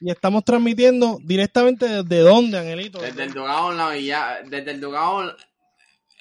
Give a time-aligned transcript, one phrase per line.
[0.00, 3.00] Y estamos transmitiendo directamente desde dónde, Angelito.
[3.00, 5.30] Desde el Dogao, la villa, desde el Dogao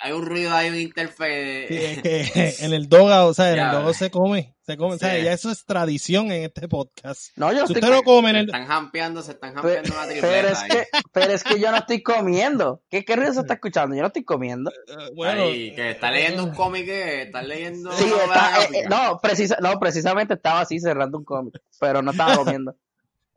[0.01, 1.65] hay un ruido, hay un interfe.
[1.67, 3.97] Sí, es que en el doga, o sea, en Ya, el doga ves.
[3.97, 7.31] se come, se come, o sea, ya eso es tradición en este podcast.
[7.37, 8.45] No, yo Si usted no come en Se el...
[8.45, 10.69] están jampeando, se están Pe- jampeando pero, tripleta es ahí.
[10.69, 12.81] que, pero es que yo no estoy comiendo.
[12.89, 13.93] ¿Qué, qué ruido se está escuchando?
[13.95, 14.71] Yo no estoy comiendo.
[14.71, 17.91] eh, bueno, Ahí, que está leyendo un cómic, que está leyendo.
[17.91, 22.11] Sí, está, eh, eh, no, precisa, no, precisamente estaba así cerrando un cómic, pero no
[22.11, 22.73] estaba comiendo.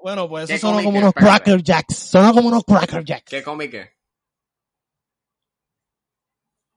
[0.03, 1.45] Bueno, pues ¿Qué eso sonó como unos Espérate.
[1.45, 1.97] Cracker Jacks.
[1.97, 3.25] Sonó como unos Cracker Jacks.
[3.31, 3.91] ¿Qué cómic es?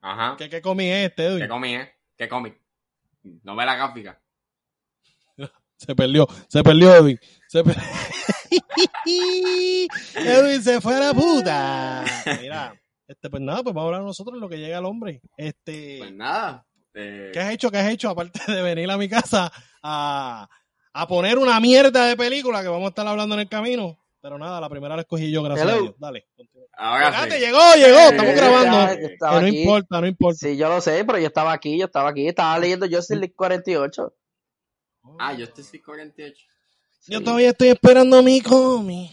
[0.02, 0.36] Ajá.
[0.38, 1.42] ¿Qué, qué comí este, Edwin?
[1.42, 1.90] ¿Qué cómic es?
[2.18, 2.62] ¿Qué cómic?
[3.44, 4.22] Novela gráfica.
[5.78, 7.20] Se perdió, se perdió Edwin.
[7.50, 7.76] Se per-
[10.16, 12.06] Edwin se fue a la puta.
[12.42, 12.74] Mira,
[13.08, 15.22] este, pues nada, pues vamos a hablar nosotros lo que llega el hombre.
[15.36, 16.66] Este, Pues nada.
[16.94, 17.70] eh, ¿qué has hecho?
[17.72, 18.10] ¿Qué has hecho?
[18.10, 19.52] Aparte de venir a mi casa
[19.84, 20.48] a,
[20.98, 23.98] a poner una mierda de película que vamos a estar hablando en el camino.
[24.22, 25.78] Pero nada, la primera la escogí yo, gracias Hello.
[25.78, 25.96] a Dios.
[26.00, 26.28] Dale.
[26.78, 27.38] ahora sí.
[27.38, 28.96] llegó, llegó, estamos Eh, grabando.
[28.96, 29.62] Que no aquí.
[29.62, 30.38] importa, no importa.
[30.40, 33.36] Sí, yo lo sé, pero yo estaba aquí, yo estaba aquí, estaba leyendo Justice League
[33.36, 34.14] 48.
[35.20, 36.46] Ah, yo estoy 648.
[37.08, 39.12] Yo todavía estoy esperando mi cómic.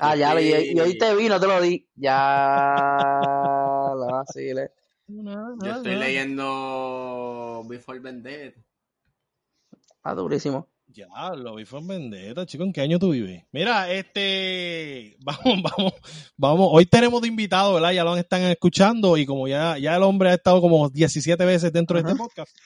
[0.00, 1.88] Ah, ya, y, y hoy te vi, no te lo di.
[1.94, 3.18] Ya,
[3.94, 4.72] lo vacile.
[5.06, 8.60] Yo estoy leyendo Before Vendetta.
[10.02, 10.68] Ah, durísimo.
[10.94, 12.62] Ya, lo vi fue en Vendetta, chico.
[12.62, 13.42] ¿En qué año tú vives?
[13.50, 15.16] Mira, este.
[15.24, 15.92] Vamos, vamos,
[16.36, 16.68] vamos.
[16.70, 17.90] Hoy tenemos de invitado, ¿verdad?
[17.92, 21.72] Ya lo están escuchando y como ya, ya el hombre ha estado como 17 veces
[21.72, 22.56] dentro de este podcast.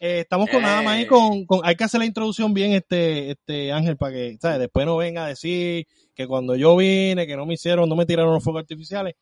[0.00, 1.06] eh, estamos con nada más ahí Eh.
[1.06, 4.58] con, con- Hay que hacer la introducción bien, este, este Ángel, para que, ¿sabes?
[4.58, 8.04] Después no venga a decir que cuando yo vine, que no me hicieron, no me
[8.04, 9.14] tiraron los fuegos artificiales.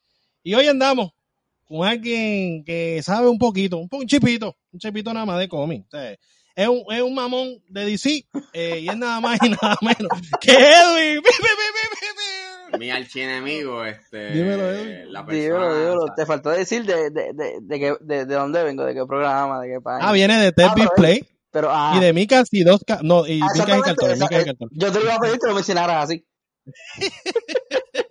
[0.43, 1.11] Y hoy andamos
[1.65, 5.85] con alguien que sabe un poquito, un, un chipito, un chipito nada más de cómic.
[5.91, 6.17] Sea,
[6.61, 10.11] es un, es un mamón de DC eh, y es nada más y nada menos
[10.41, 11.23] que Edwin.
[12.79, 14.31] Mi archienemigo, este.
[14.33, 15.13] Dímelo, Edwin.
[15.13, 15.73] La persona.
[15.79, 19.07] Dímelo, Te faltó decir de, de, de, de, qué- de, de dónde vengo, de qué
[19.07, 20.05] programa, de qué país.
[20.07, 22.81] Ah, viene de Ted Ah, Play Pero, ah, y de Micas y dos.
[23.03, 24.69] No, y Micas y Cartón.
[24.73, 26.27] yo te lo iba a pedir que lo mencionaras así.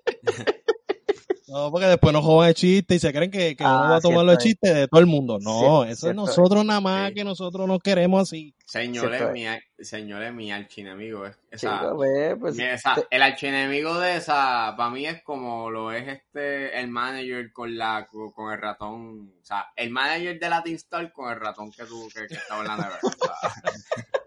[1.48, 3.96] No, porque después nos jodan el chiste y se creen que, que Ah, uno va
[3.98, 4.44] a tomar los es.
[4.44, 5.40] chistes de todo el mundo.
[5.40, 7.14] No, Cierto- eso es nosotros nada más Sí.
[7.16, 8.54] que nosotros nos queremos así.
[8.66, 9.46] Señores, mi,
[9.80, 11.26] señores, mi archienemigo.
[11.26, 15.24] es- o sea, Chico, pues, pues, sea, te- el archienemigo de esa, para mí es
[15.24, 19.32] como lo es este, el manager con la, con, el ratón.
[19.42, 22.62] O sea, el manager de Latin Star con el ratón que tú, que, que estaba
[22.66, 22.68] en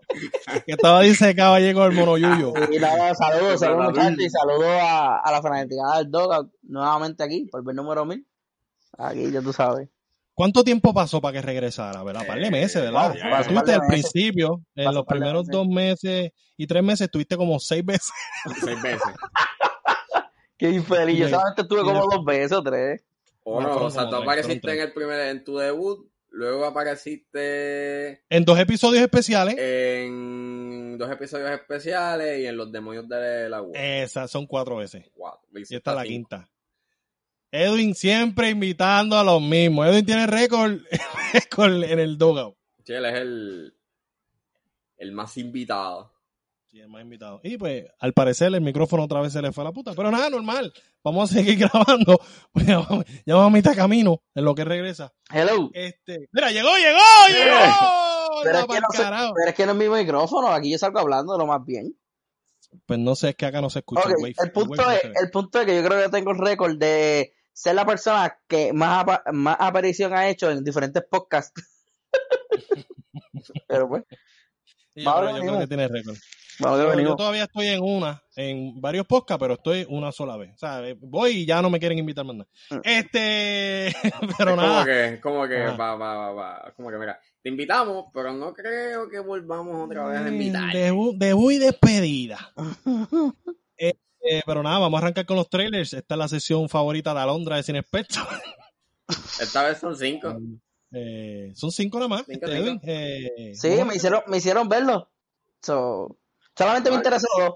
[0.66, 2.52] Que estaba disecado allí con el monoyuyo.
[2.72, 7.46] Y nada, saludos, saludos muchachos y saludos a, a la fanaticada del Dog nuevamente aquí
[7.46, 8.26] por el número 1000.
[8.98, 9.88] Aquí, ya tú sabes.
[10.34, 12.02] ¿Cuánto tiempo pasó para que regresara?
[12.02, 12.26] ¿Verdad?
[12.26, 13.14] Par de Eh, meses, ¿verdad?
[13.14, 13.40] ya.
[13.40, 15.52] Estuviste al principio, en Pasó los primeros meses.
[15.52, 18.10] dos meses y tres meses, estuviste como seis veces.
[18.64, 19.02] Seis veces.
[20.56, 21.18] Qué infeliz.
[21.18, 23.02] Yo solamente tuve Sí, como dos veces o tres.
[23.44, 28.44] O No, o sea, tú apareciste en el primer, en tu debut, luego apareciste En
[28.44, 29.56] dos episodios especiales.
[29.58, 33.72] en dos episodios especiales y en los demonios de la web.
[33.74, 35.04] Esas son cuatro veces.
[35.14, 35.48] Cuatro.
[35.54, 36.48] Y esta es la quinta.
[37.52, 39.86] Edwin siempre invitando a los mismos.
[39.88, 40.80] Edwin tiene récord,
[41.32, 42.56] récord en el dogout.
[42.84, 43.74] Sí, él es el,
[44.98, 46.12] el más invitado.
[46.70, 47.40] Sí, el más invitado.
[47.42, 49.92] Y pues, al parecer, el micrófono otra vez se le fue a la puta.
[49.96, 50.72] Pero nada, normal.
[51.02, 52.20] Vamos a seguir grabando.
[52.52, 55.12] Pues ya vamos, ya vamos a mitad camino en lo que regresa.
[55.32, 55.70] Hello.
[55.72, 56.98] Este, mira, llegó, llegó,
[57.28, 58.42] llegó.
[58.44, 58.88] Pero es, que no
[59.34, 60.48] pero es que no es mi micrófono.
[60.52, 61.96] Aquí yo salgo hablando lo más bien.
[62.86, 64.02] Pues no sé, es que acá no se escucha.
[64.02, 66.38] Ok, wave, el punto, es, el punto es que yo creo que yo tengo el
[66.38, 71.60] récord de ser la persona que más, apa- más aparición ha hecho en diferentes podcasts.
[73.66, 74.04] Pero pues,
[74.94, 75.60] yo, creo, yo creo venimos.
[75.62, 76.16] que tiene récord.
[76.60, 80.54] Yo, todavía estoy en una, en varios podcasts, pero estoy una sola vez.
[80.54, 82.50] O sea, eh, voy y ya no me quieren invitar más nada.
[82.70, 82.80] Mm.
[82.84, 83.92] Este,
[84.38, 84.72] pero es nada.
[84.72, 85.76] como que, como que, Ajá.
[85.76, 90.06] va, va, va, va, como que, mira, te invitamos, pero no creo que volvamos otra
[90.06, 90.68] vez a invitar.
[90.68, 92.52] Mm, Debut, debut y despedida.
[94.22, 95.94] Eh, pero nada, vamos a arrancar con los trailers.
[95.94, 98.22] Esta es la sesión favorita de Alondra de Cine Espectro.
[99.40, 100.36] Esta vez son cinco.
[100.92, 102.24] Eh, son cinco nada más.
[102.26, 102.68] Cinco, este, cinco.
[102.68, 102.80] Edwin.
[102.84, 105.10] Eh, Sí, me hicieron, me hicieron verlo.
[105.62, 106.18] So,
[106.64, 107.54] solamente me interesó dos.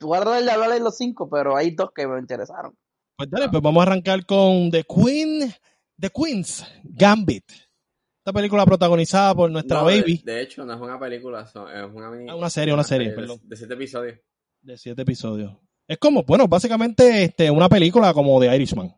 [0.00, 2.76] Voy a tratar de hablar de los cinco, pero hay dos que me interesaron.
[3.16, 5.52] Pues dale, pues vamos a arrancar con The Queen,
[5.98, 7.44] The Queen's Gambit.
[7.50, 10.22] Esta película protagonizada por nuestra No, baby.
[10.24, 12.28] De, hecho, no es una película, son- es una mini.
[12.28, 13.38] Ah, una serie, una serie, de- perdón.
[13.44, 14.18] De siete episodios.
[14.62, 15.56] De siete episodios.
[15.86, 18.94] Es como, bueno, básicamente este, una película como de Irishman.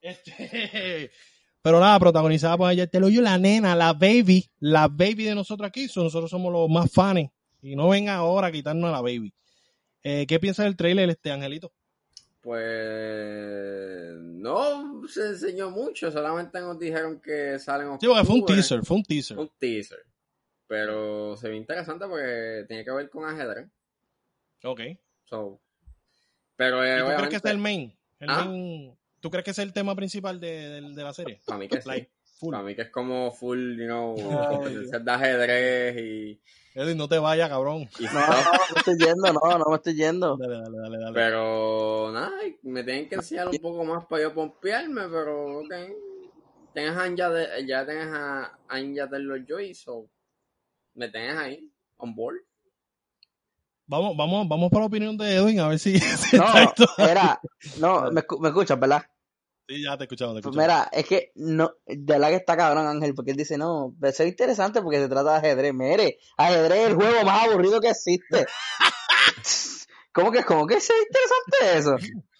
[0.00, 1.10] Este,
[1.62, 5.34] pero nada, protagonizada por ella, te lo oye la nena, la baby, la baby de
[5.34, 7.30] nosotros aquí, so- nosotros somos los más fans
[7.62, 9.32] Y no venga ahora a quitarnos a la baby.
[10.02, 11.72] Eh, ¿Qué piensas del trailer, este Angelito?
[12.40, 18.54] Pues no se enseñó mucho, solamente nos dijeron que salen Sí, porque fue un octubre.
[18.60, 19.38] teaser, fue un teaser.
[19.38, 20.04] Un teaser.
[20.66, 23.66] Pero se ve interesante porque tiene que ver con ajedrez.
[24.64, 24.80] Ok.
[24.80, 25.60] ¿Y So.
[26.56, 27.94] Pero eh, tú crees que este es el main?
[28.20, 28.44] El ¿Ah?
[28.44, 31.40] main- ¿Tú crees que ese es el tema principal de, de- de la serie?
[31.44, 31.88] para mí que sí.
[31.88, 32.52] Like, full.
[32.52, 34.14] Para mí que es como full, you know,
[34.86, 36.40] competencias de ajedrez y,
[36.78, 37.88] Edwin, no te vayas, cabrón.
[37.98, 40.36] No, no, no me estoy yendo, no, no me estoy yendo.
[40.40, 41.12] Dale, dale, dale, dale.
[41.12, 42.30] Pero nada,
[42.62, 45.74] me tienen que enseñar un poco más para yo pompearme, pero ok.
[46.72, 50.08] Tienes a Anja de, ya tienes a Anja de los Joy, so
[50.94, 52.36] me tienes ahí, on board.
[53.86, 55.98] Vamos, vamos, vamos por la opinión de Edwin, a ver si...
[55.98, 56.44] si No,
[56.98, 57.40] era,
[57.80, 59.02] no, me escuchas, ¿verdad?
[59.68, 60.66] Sí, ya te he escuchado, te Pues escuchado.
[60.66, 64.08] mira, es que no, de verdad que está cabrón Ángel, porque él dice, no, va
[64.08, 65.74] a ser interesante porque se trata de ajedrez.
[65.74, 68.46] Mire, ajedrez es el juego más aburrido que existe.
[70.12, 71.96] ¿Cómo que, cómo que es interesante eso?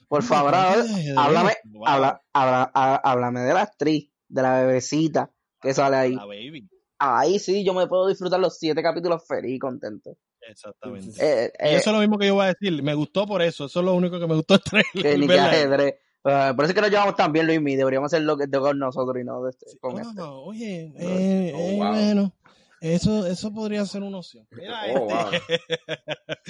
[0.08, 1.86] Por favor, háblame, Wow.
[1.86, 5.30] habla, habla, há- háblame de la actriz, de la bebecita
[5.60, 6.14] que sale ahí.
[6.14, 6.66] La baby.
[6.98, 10.16] Ahí sí, yo me puedo disfrutar los siete capítulos feliz y contento.
[10.40, 11.10] Exactamente.
[11.20, 12.82] Eh, Y eh, eso es lo mismo que yo voy a decir.
[12.82, 13.66] Me gustó por eso.
[13.66, 15.94] Eso es lo único que me gustó del que ni ajedrez.
[16.25, 18.79] Ah, por eso es que nos llevamos tan bien, Luis, deberíamos hacerlo que de con
[18.79, 20.20] nosotros y no de este, con Oh, este.
[20.23, 21.88] oye, eh, Oh, eh, wow.
[21.88, 22.32] bueno,
[22.81, 24.47] eso, eso podría ser una opción.
[24.50, 25.31] Mira, Oh, wow.
[25.32, 25.61] este,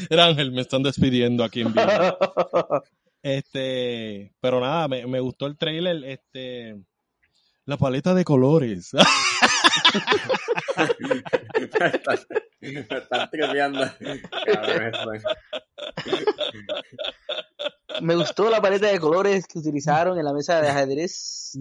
[0.14, 1.82] Era Ángel, me están despidiendo aquí en vivo.
[3.20, 6.80] Este, pero nada, me, me gustó el trailer, este,
[7.68, 8.92] la paleta de colores.
[12.60, 13.84] me están, tripeando.
[18.00, 21.52] Me gustó la paleta de colores que utilizaron en la mesa de ajedrez.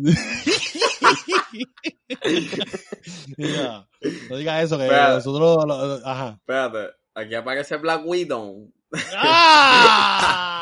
[3.37, 3.87] Mira,
[4.29, 6.37] no diga eso, que nosotros, lo- ajá.
[6.39, 8.71] Espérate, aquí aparece Black Widow.
[9.17, 10.53] ¡Ah!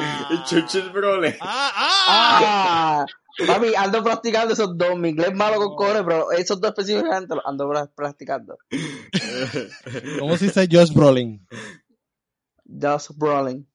[0.30, 1.36] Y Churchill Brole.
[1.40, 1.72] ¡Ah!
[1.74, 2.40] ¡Ah!
[3.02, 3.06] ¡Ah!
[3.46, 4.98] Papi, ando practicando esos dos.
[4.98, 8.58] Mi inglés es malo con cojones, pero esos dos específicamente los ando pra- practicando.
[10.18, 11.46] ¿Cómo se dice Josh Brolin?
[12.80, 13.66] Just Brawling.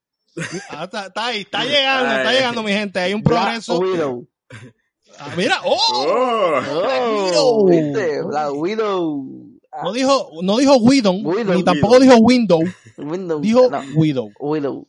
[0.70, 3.00] Ah, está, está ahí, está llegando, está llegando, mi gente.
[3.00, 3.80] Hay un Black progreso.
[3.80, 4.28] Widow.
[5.18, 5.78] Ah, mira, ¡oh!
[5.90, 6.62] Oh.
[6.70, 7.68] Oh, Widow.
[7.70, 8.22] ¿viste?
[8.24, 9.26] Black Widow.
[9.72, 11.14] Ah, No dijo, no dijo Widow,
[11.46, 12.60] ni tampoco dijo Window,
[12.98, 13.40] Window.
[13.42, 14.32] dijo No, Widow.
[14.40, 14.88] Widow.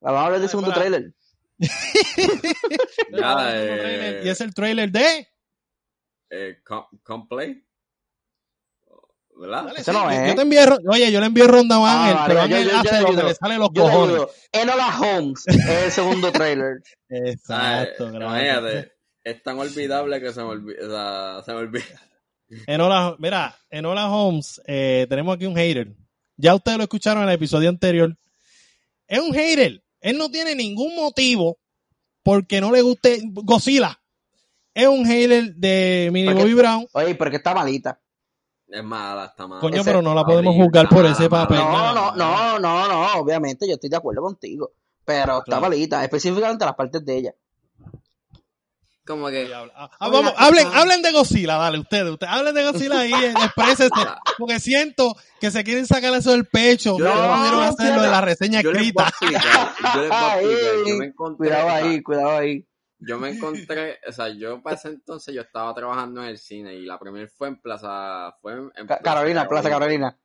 [0.00, 0.80] Vamos a hablar del segundo para.
[0.82, 1.12] trailer.
[3.12, 5.28] Eh, Y es el trailer de.
[6.30, 7.62] eh, com- Complay.
[9.36, 9.64] ¿Verdad?
[9.64, 10.28] Dale, sí, no yo, es.
[10.28, 12.44] yo te envié, ro- oye, yo le envié ronda a Ah, Ángel, vale, pero yo-
[12.44, 13.28] Ángel yo- yo hace le lo que ayudo.
[13.28, 14.22] le sale los cojones.
[14.52, 16.82] Enola Holmes es el segundo trailer.
[17.08, 18.22] Exacto, gracias.
[18.22, 18.92] imagínate,
[19.24, 20.78] es tan olvidable que se me olvida.
[20.86, 21.84] O sea, se me olvida.
[22.68, 25.88] Enola, mira, Enola Holmes, eh, tenemos aquí un hater.
[26.36, 28.16] Ya ustedes lo escucharon en el episodio anterior.
[29.08, 29.82] Es un hater.
[30.04, 31.56] Él no tiene ningún motivo
[32.22, 33.98] porque no le guste Godzilla.
[34.74, 36.32] Es un hater de Mini.
[36.34, 36.86] Bobby Brown.
[36.92, 38.00] Oye, pero que está malita.
[38.68, 39.60] Es mala, está mala.
[39.62, 41.56] Coño, Ese- pero no la podemos juzgar por ese papel.
[41.56, 43.06] No, no, no, no, no.
[43.20, 44.72] Obviamente, yo estoy de acuerdo contigo.
[45.06, 47.34] Pero está malita, específicamente las partes de ella.
[49.06, 49.52] Como que.
[49.54, 53.34] Ah, ah, vamos, hablen, hablen de Godzilla, dale, ustedes, ustedes hablen de Godzilla ahí, eh,
[53.44, 53.90] exprésense,
[54.38, 58.04] porque siento que se quieren sacar eso del pecho, Yo no pudieron no, hacerlo no,
[58.06, 59.12] en la reseña Yo escrita.
[59.20, 60.88] Yo les.
[60.88, 61.48] Yo me encontré.
[61.48, 62.66] Cuidado ahí, cuidado ahí.
[62.98, 66.74] Yo me encontré, o sea, yo para ese entonces yo estaba trabajando en el cine
[66.74, 70.18] y la primera fue en Plaza, fue en, en Ca- Carolina, Plaza Carolina.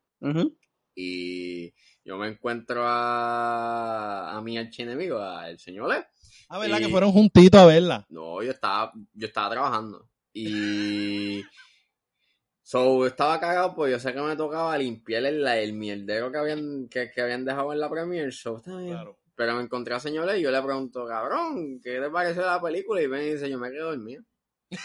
[0.96, 1.74] Y
[2.06, 6.06] yo me encuentro a, a mi archienemigo, a el señor Le.
[6.50, 6.80] Ah, ¿verdad?
[6.80, 8.06] Y- Que fueron juntitos a verla.
[8.10, 10.08] No, yo estaba, yo estaba trabajando.
[10.34, 11.42] Y.
[12.62, 16.88] So, estaba cagado, pues yo sé que me tocaba limpiar el, el mierdero que habían,
[16.88, 18.32] que, que habían dejado en la premiere.
[18.32, 18.96] So, bien.
[19.34, 22.62] Pero me encontré a señor Le y yo le pregunto, cabrón, ¿qué te pareció la
[22.62, 23.02] película?
[23.02, 24.24] Y y dice, yo me quedo dormido.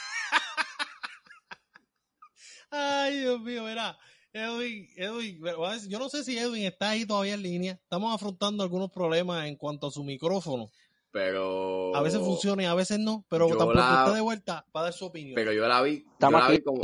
[2.71, 3.99] Ay, Dios mío, mira.
[4.33, 5.41] Edwin, Edwin,
[5.89, 7.73] yo no sé si Edwin está ahí todavía en línea.
[7.75, 10.71] Estamos afrontando algunos problemas en cuanto a su micrófono.
[11.15, 11.95] Pero.
[11.95, 14.85] A veces funciona y a veces no, pero Yo tampoco la- esté de vuelta para
[14.87, 15.37] dar su opinión.
[15.37, 16.05] Pero yo la vi.
[16.19, 16.83] Yo la vi como.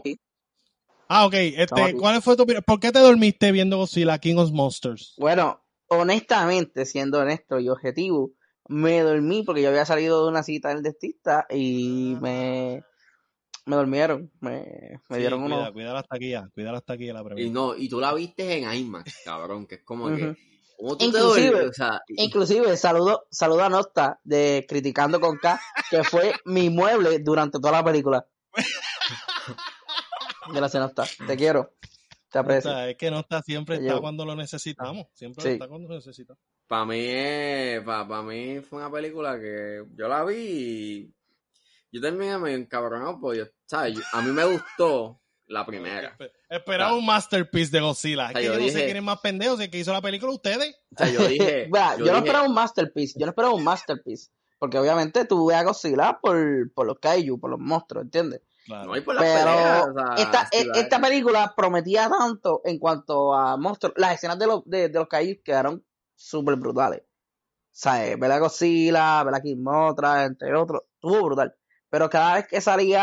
[1.09, 1.35] Ah, ok.
[1.35, 1.97] Este.
[1.97, 2.63] ¿Cuál fue tu opinión?
[2.65, 5.15] ¿Por qué te dormiste viendo Godzilla King of Monsters?
[5.19, 8.31] Bueno, honestamente, siendo honesto y objetivo,
[8.69, 12.85] me dormí porque yo había salido de una cita del dentista y me,
[13.67, 14.31] me durmieron.
[14.39, 15.73] Me, me Sí, dieron cuida, unos.
[15.73, 17.51] cuida las taquillas, cuida las taquillas la Y premiere.
[17.51, 20.37] no, y tú la viste en IMAX, cabrón, que es como que.
[20.81, 21.71] ¿Cómo tú Inclusive- te duermes?
[21.71, 25.61] O sea, y- Inclusive, saludo, saludo a Nota de Criticando con K,
[25.91, 28.27] que fue mi mueble durante toda la película.
[30.53, 31.05] Gracias, Nota.
[31.27, 31.75] Te quiero.
[32.31, 32.71] Te O aprecio.
[32.71, 34.03] sea, es que no está siempre, Te está llevo.
[34.03, 35.07] cuando lo necesitamos.
[35.15, 35.49] Siempre Sí.
[35.51, 36.41] está cuando lo necesitamos.
[36.67, 41.15] Para mí, es- pa, pa mí fue una película que yo la vi y
[41.93, 43.95] yo terminé medio encabronado porque, yo, ¿sabes?
[43.97, 45.20] Yo- a mí me gustó
[45.51, 46.17] la primera.
[46.17, 48.27] Espe- Esperaba un masterpiece de Godzilla.
[48.29, 49.79] Es sea, que yo yo no sé dije- quién es más pendejo, si el que
[49.79, 50.77] hizo la película ustedes.
[50.95, 51.69] O sea, yo dije...
[51.71, 54.31] Yo, no dije, esperaba un masterpiece, yo no esperaba un masterpiece.
[54.59, 58.43] Porque obviamente tú ves a Godzilla por, por los kaiju, por los monstruos, ¿entiendes?
[58.67, 58.89] Claro.
[58.91, 62.79] No, y por las Pero peleas, o sea, esta, e- esta película prometía tanto en
[62.79, 63.95] cuanto a monstruos.
[63.97, 67.03] Las escenas de los, de, de los kaiju quedaron súper brutales.
[67.73, 68.19] ¿Sabes?
[68.19, 70.83] Ver a Godzilla, ver a King Mothra, entre otros.
[70.95, 71.55] Estuvo brutal.
[71.91, 73.01] Pero cada vez que salía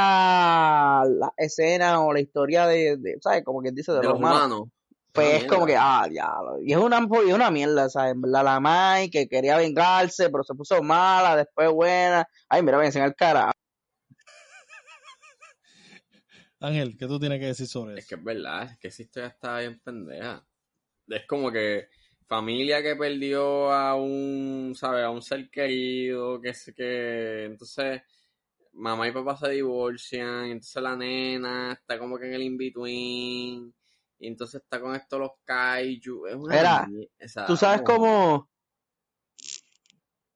[1.06, 3.44] la escena o la historia de, de ¿sabes?
[3.44, 4.70] Como quien dice, de, de los los humanos, humanos.
[5.12, 6.60] pues es como que, ah, diablo.
[6.62, 8.14] Y es una, y es una mierda, ¿sabes?
[8.14, 12.28] En verdad, la Mai que quería vengarse, pero se puso mala, después buena.
[12.50, 13.52] Ay, mira, voy a enseñar cara.
[16.60, 18.10] Ángel, ¿qué tú tienes que decir sobre Es eso?
[18.10, 20.46] que es verdad, es que esa historia está bien pendeja.
[21.08, 21.90] Es como que
[22.28, 25.04] familia que perdió a un, ¿sabes?
[25.06, 28.02] A un ser querido, que es que entonces
[28.78, 33.74] mamá y papá se divorcian, entonces la nena está como que en el in-between,
[34.20, 36.26] y entonces está con esto los kaiju.
[36.28, 36.88] Es una
[37.24, 38.50] o sea, ¿Tú sabes como- cómo,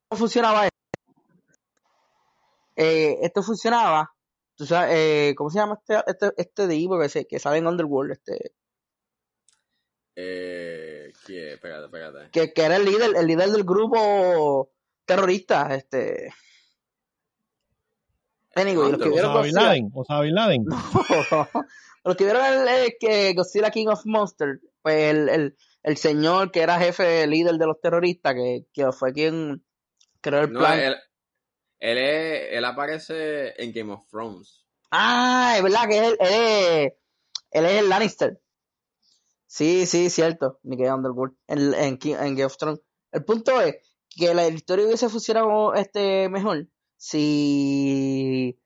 [0.10, 0.78] cómo funcionaba esto?
[2.76, 4.12] Eh, esto funcionaba,
[4.56, 7.68] tú sabes, eh, ¿cómo se llama este, este, este tipo que, se, que sale en
[7.68, 8.12] Underworld?
[8.14, 8.54] Este,
[10.16, 11.54] Eh, ¿qué?
[11.54, 12.30] Espérate, espérate.
[12.32, 14.72] que, que era el líder, el líder del grupo
[15.06, 16.34] terrorista, este.
[18.56, 19.92] Anyway, los que vieron Godzilla, Laden.
[19.94, 20.66] Osama Bin Laden.
[22.04, 26.52] los que vieron el, el que Godzilla King of Monsters, pues el, el, el señor
[26.52, 29.64] que era jefe líder de los terroristas, que, que fue quien
[30.20, 30.80] creó el No, plan.
[30.80, 30.96] él,
[31.80, 34.66] él, es- él aparece en Game of Thrones.
[34.92, 36.94] Ah, es verdad que él, él es,
[37.52, 38.42] él es el Lannister.
[39.48, 40.60] Sí, sí, cierto.
[40.64, 41.36] Ni que Underworld.
[41.48, 41.98] En, en
[42.36, 42.82] Game of Thrones.
[43.12, 43.76] El punto es
[44.10, 46.68] que la historia hubiese funcionado este, mejor
[47.02, 48.60] si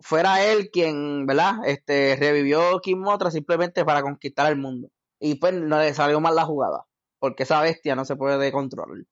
[0.00, 1.54] fuera él quien, ¿verdad?
[1.66, 4.88] Este, revivió King Mothra simplemente para conquistar el mundo.
[5.20, 6.86] Y pues no le salió mal la jugada.
[7.20, 9.04] Porque esa bestia no se puede controlar.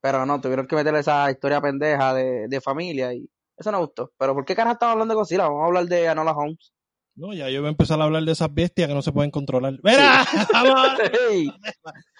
[0.00, 4.12] Pero no, tuvieron que meterle esa historia pendeja de, de familia y eso no gustó.
[4.18, 5.44] Pero ¿por qué carajo estamos hablando de Godzilla?
[5.44, 6.72] Vamos a hablar de Anola Holmes.
[7.20, 9.30] No, ya yo voy a empezar a hablar de esas bestias que no se pueden
[9.30, 9.78] controlar.
[9.82, 10.24] ¡Mira!
[10.54, 10.88] Vamos.
[11.28, 11.52] Hey,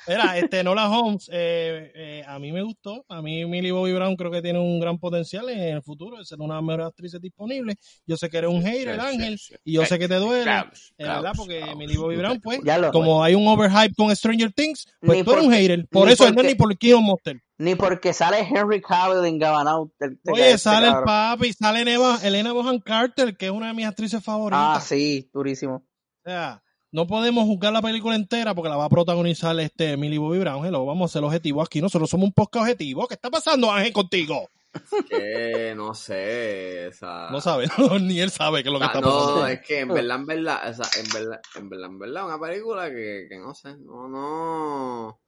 [0.06, 3.06] Mira, este, Nola Holmes, eh, eh, a mí me gustó.
[3.08, 6.26] A mí Millie Bobby Brown creo que tiene un gran potencial en el futuro de
[6.26, 7.76] ser una de las mejores actrices disponibles.
[8.06, 9.60] Yo sé que eres un hater, Sí, Ángel, sí, sí.
[9.64, 10.50] y yo sé que te duele.
[10.98, 11.64] Es verdad, porque.
[11.78, 12.60] Millie Bobby Brown, pues,
[12.92, 15.88] como hay un overhype con Stranger Things, pues Ni tú eres un hater.
[15.88, 17.40] Por eso él no es ni por King of Monster.
[17.60, 19.92] Ni porque sale Henry Cavill en Gavanout.
[20.32, 24.24] Oye, sale el papi, sale Elena, Elena Bohan Carter, que es una de mis actrices
[24.24, 24.78] favoritas.
[24.78, 25.74] Ah, sí, durísimo.
[25.76, 25.82] O
[26.24, 30.38] sea, no podemos juzgar la película entera porque la va a protagonizar este Millie Bobby
[30.38, 30.64] Brown.
[30.64, 31.82] Hello, vamos a ser objetivos aquí.
[31.82, 33.06] Nosotros somos un podcast objetivo.
[33.06, 34.48] ¿Qué está pasando, Ángel, contigo?
[35.10, 37.66] Que no sé, o sea, No sabe,
[38.00, 39.46] ni él sabe qué es lo que Ah, está no, pasando.
[39.48, 42.38] es que en verdad, en verdad, o sea, en verdad, en verdad, en verdad, una
[42.40, 45.20] película que, que no sé, no, no.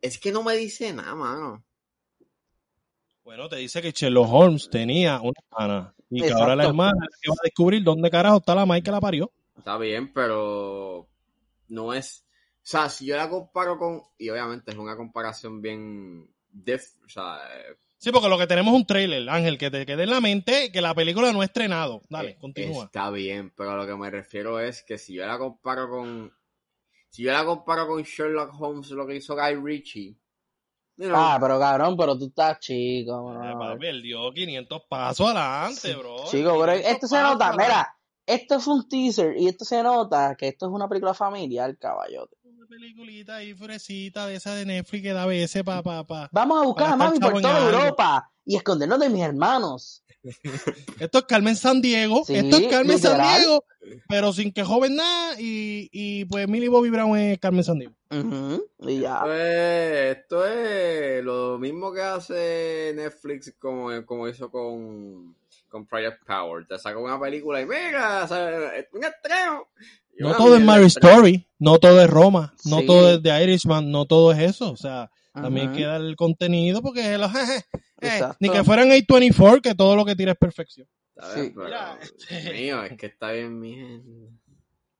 [0.00, 1.64] Es que no me dice nada, mano.
[3.22, 7.18] Bueno, te dice que Sherlock Holmes tenía una hermana y que ahora la hermana es
[7.20, 9.30] que va a descubrir dónde carajo está la madre que la parió.
[9.56, 11.08] Está bien, pero
[11.68, 12.24] no es.
[12.56, 14.02] O sea, si yo la comparo con.
[14.18, 16.28] Y obviamente es una comparación bien.
[16.52, 19.84] Def, o sea, eh, Sí, porque lo que tenemos es un trailer, Ángel, que te
[19.84, 22.00] quede en la mente que la película no ha estrenado.
[22.08, 22.86] Dale, eh, continúa.
[22.86, 26.32] Está bien, pero a lo que me refiero es que si yo la comparo con.
[27.10, 30.16] Si yo la comparo con Sherlock Holmes, lo que hizo Guy Ritchie.
[30.96, 33.32] you know, Ah, pero cabrón, pero tú estás chico.
[33.32, 33.58] Eh, mano.
[33.58, 36.16] papi, él dio 500 pasos adelante, bro.
[36.26, 40.36] Chico, pero 500 esto se nota, mira, esto fue un teaser y esto se nota
[40.36, 42.36] que esto es una película familiar, caballote.
[42.70, 46.28] Peliculita ahí fresita de esa de Netflix que da veces pa, pa, pa.
[46.30, 47.66] Vamos a buscar a mami por toda.
[47.66, 50.04] Europa y escondernos de mis hermanos.
[51.00, 53.20] Esto es Carmen San Diego, Sí, esto es Carmen San.
[53.20, 53.64] Diego,
[54.08, 57.94] pero sin que joven nada, y, y pues Millie Bobby Brown es Carmen San Diego.
[58.78, 59.16] Y ya.
[59.16, 65.34] Esto es, esto es lo mismo que hace Netflix como, como hizo con,
[65.70, 66.66] con Project Power.
[66.66, 69.68] Te saca una película y mira, o sea, es un estreno.
[70.18, 70.84] No todo es Mary.
[70.86, 72.86] Story, no todo es Roma, no Sí.
[72.86, 76.16] todo es The Irishman, no todo es eso, o sea, también hay que dar el
[76.16, 77.64] contenido porque los, eh,
[78.00, 78.36] Exacto.
[78.40, 80.86] ni que fueran A24 que todo lo que tira es perfección.
[81.16, 81.52] Está bien, Sí.
[81.54, 81.98] pero, Mira,
[82.52, 84.28] mío, es que está bien, mi gente.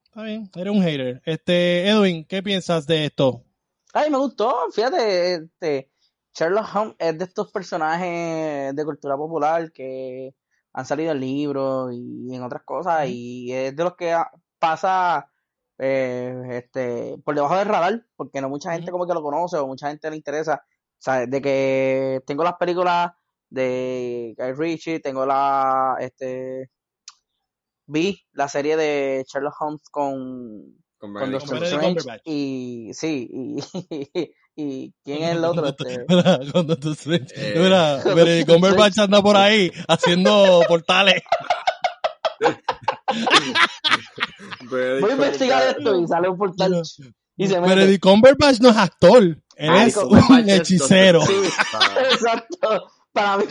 [0.04, 1.22] Está bien, eres un hater.
[1.24, 3.44] Este, Edwin, ¿qué piensas de esto?
[3.92, 5.90] Ay, me gustó, fíjate, este,
[6.34, 10.32] Sherlock Holmes es de estos personajes de cultura popular que
[10.72, 14.16] han salido en libros y en otras cosas y es de los que
[14.58, 15.30] pasa
[15.78, 19.66] eh, este, por debajo del radar, porque no mucha gente como que lo conoce o
[19.66, 20.62] mucha gente le interesa.
[20.64, 23.12] O sea, de que tengo las películas
[23.48, 26.70] de Guy Ritchie, tengo la, este,
[27.86, 33.60] vi la serie de Sherlock Holmes con, Con con Doctor Strange y, sí, y,
[34.56, 35.66] y ¿quién es el otro?
[35.66, 37.26] Este, Mira, con Doctor Strange.
[37.36, 38.00] Eh, Mira,
[38.46, 41.22] Cumberbatch anda por ahí haciendo portales.
[44.70, 46.82] Voy a investigar esto y sale un portal
[47.36, 47.74] y se mete.
[47.74, 49.22] Benedict Cumberbatch no es actor.
[49.22, 51.20] Él Ah, es un hechicero.
[51.26, 51.34] Sí,
[52.12, 52.90] exacto.
[53.12, 53.44] Para mí,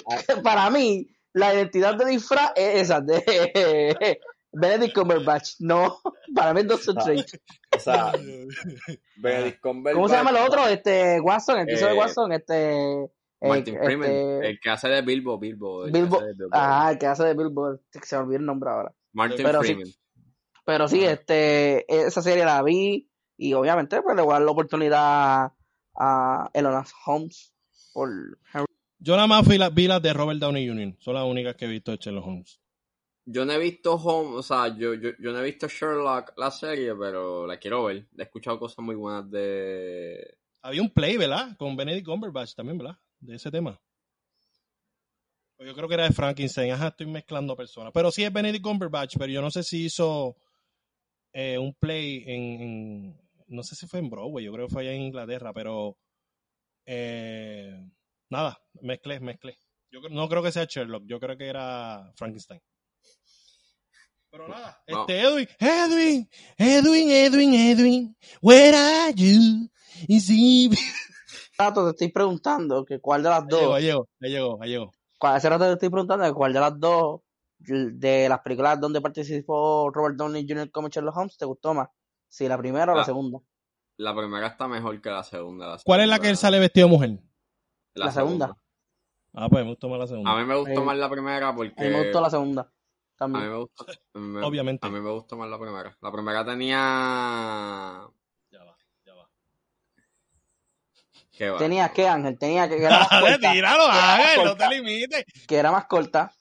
[0.44, 4.20] para mí, la identidad de disfraz es esa, de
[4.52, 5.56] Benedict Cumberbatch.
[5.60, 6.00] No,
[6.36, 7.40] para mí es Doctor Ah, Strange.
[7.76, 8.12] O sea,
[9.18, 9.96] Benedict Cumberbatch.
[9.96, 10.68] ¿Cómo se llama el otro?
[10.68, 13.04] Este, Watson, el que hizo de Eh, Watson, este...
[13.04, 13.10] eh,
[13.42, 15.86] Martin Freeman, este, el que hace de Bilbo, Bilbo.
[15.86, 18.94] el Bilbo, de ajá, el que hace de Bilbo, se me olvidó el nombre ahora.
[19.14, 19.74] Martin pero sí.
[19.74, 19.94] Freeman.
[20.66, 21.14] Pero sí, Ajá.
[21.14, 25.52] este, esa serie la vi y obviamente pues le voy a dar la oportunidad
[25.96, 27.54] a Elona Holmes
[27.94, 28.10] por
[28.54, 28.66] Henry.
[29.00, 30.96] Yo nada más vi, la- vi las de Robert Downey Jr.
[31.00, 32.60] Son las únicas que he visto de Sherlock Holmes.
[33.32, 36.50] Yo no he visto Home, o sea, yo, yo, yo no he visto Sherlock, la
[36.50, 38.08] serie, pero la quiero ver.
[38.18, 40.38] He escuchado cosas muy buenas de...
[40.64, 41.56] Había un play, ¿verdad?
[41.58, 42.98] Con Benedict Cumberbatch también, ¿verdad?
[43.20, 43.80] De ese tema.
[45.60, 46.72] O Yo creo que era de Frankenstein.
[46.72, 47.92] Ajá, estoy mezclando personas.
[47.94, 50.36] Pero sí es Benedict Cumberbatch, pero yo no sé si hizo
[51.32, 53.16] eh, un play en,
[53.48, 55.98] No sé si fue en Broadway, yo creo que fue allá en Inglaterra, pero...
[56.86, 57.80] eh,
[58.32, 59.56] nada, mezclé, mezclé.
[59.92, 62.62] Yo no creo que sea Sherlock, yo creo que era Frankenstein.
[64.32, 65.02] Pero nada, No.
[65.02, 69.68] este Edwin, Edwin, Edwin, Edwin, Edwin, where are you?
[70.08, 70.70] Y si...
[71.58, 74.92] rato te estoy preguntando que cuál de las dos, ahí llegó, ahí llegó, ahí llegó.
[75.18, 77.22] cuál, hace rato te estoy preguntando que cuál de las dos
[77.58, 80.72] de las películas donde participó Robert Downey Jr.
[80.72, 81.90] como Sherlock Holmes te gustó más.
[82.30, 83.40] Si la primera o la La- segunda.
[83.98, 85.68] La primera está mejor que la segunda.
[85.68, 87.20] la ¿Cuál es la que él sale vestido de mujer?
[87.96, 88.56] La segunda.
[89.34, 90.32] Ah, pues me gustó más la segunda.
[90.32, 91.74] A mí me gustó Eh, más la primera porque...
[91.78, 92.72] A mí me gustó la segunda.
[93.22, 93.52] A mí También.
[93.52, 93.86] me gustó...
[94.14, 94.88] a mí me- Obviamente.
[94.88, 95.98] A mí me gustó más la primera.
[96.02, 98.08] La primera tenía...
[98.52, 99.30] Ya va, ya va.
[101.32, 101.58] ¿Qué va?
[101.58, 103.52] Tenía que Ángel, tenía que, que era más Dale, corta.
[103.52, 104.70] tíralo, Ángel, no corta.
[104.70, 105.26] te limites.
[105.48, 106.32] Que era más corta.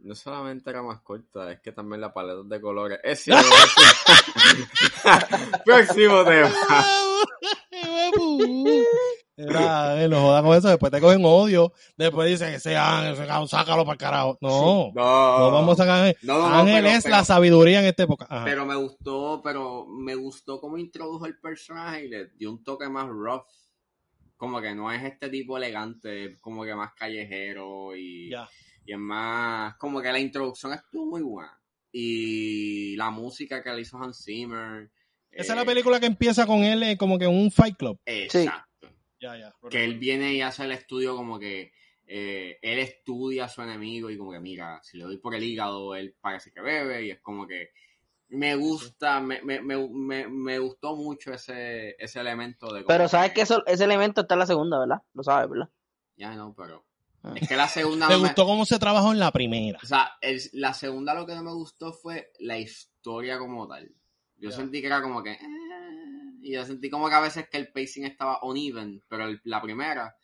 [0.00, 2.98] No solamente era más corta, es que también la paleta de colores.
[3.02, 3.48] Es cierto.
[5.64, 6.50] Próximo tema.
[9.36, 13.14] Era, eh, no joda con eso, después te cogen odio, después dicen que ese Ángel,
[13.14, 14.38] ese cabrón, sácalo para el carajo.
[14.40, 16.16] No, No, no vamos a sacar.
[16.22, 18.26] No, Ángel pero- es pero- la sabiduría en esta época.
[18.30, 18.44] Ajá.
[18.44, 22.88] Pero me gustó, pero me gustó cómo introdujo el personaje y le dio un toque
[22.88, 23.42] más rough.
[24.36, 28.48] Como que no es este tipo elegante, como que más callejero y, Ya.
[28.84, 31.58] y es más, como que la introducción estuvo muy buena.
[31.92, 34.90] Y la música que le hizo Hans Zimmer.
[35.30, 37.76] Esa es la eh, película que empieza con él eh, como que en un fight
[37.76, 37.98] club.
[38.04, 38.68] Exacto.
[39.24, 39.54] Ya, ya.
[39.70, 41.72] Que él viene y hace el estudio como que
[42.06, 45.42] eh, él estudia a su enemigo y como que mira, si le doy por el
[45.42, 47.70] hígado, él parece que bebe y es como que
[48.28, 52.82] me gusta, me, me, me, me, me gustó mucho ese, ese elemento de...
[52.82, 55.02] Pero sabes que eso, ese elemento está en la segunda, ¿verdad?
[55.14, 55.68] Lo sabes, ¿verdad?
[56.16, 56.84] Ya no, pero...
[57.22, 57.32] Ah.
[57.40, 58.06] Es que la segunda...
[58.08, 59.78] ¿Te no me- gustó cómo se trabajó en la primera?
[59.82, 63.90] O sea, el- la segunda lo que no me gustó fue la historia como tal.
[64.36, 64.56] Yo Ya.
[64.56, 65.32] sentí que era como que...
[65.32, 65.38] eh,
[66.44, 69.60] y yo sentí como que a veces que el pacing estaba uneven, pero el- la
[69.62, 70.14] primera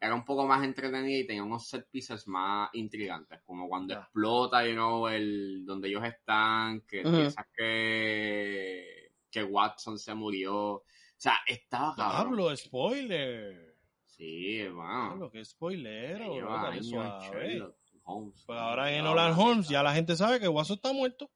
[0.00, 4.66] era un poco más entretenida y tenía unos set pieces más intrigantes, como cuando explota,
[4.66, 7.10] you know, el, donde ellos están, que Ujú.
[7.16, 10.54] piensas que, que Watson se murió.
[10.76, 10.84] O
[11.16, 12.36] sea, estaba cabrón.
[12.36, 13.76] Diablo, spoiler.
[14.04, 14.84] Sí, wow.
[14.84, 16.34] Diablo, qué spoilero.
[16.34, 17.48] Lleva bro, dale años suave.
[17.48, 18.42] Sherlock Holmes.
[18.46, 21.30] Pues ahora en No, Nolan no, Holmes ya la gente sabe que Guaso está muerto.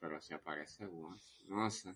[0.00, 1.94] Pero si aparece Watson, no sé.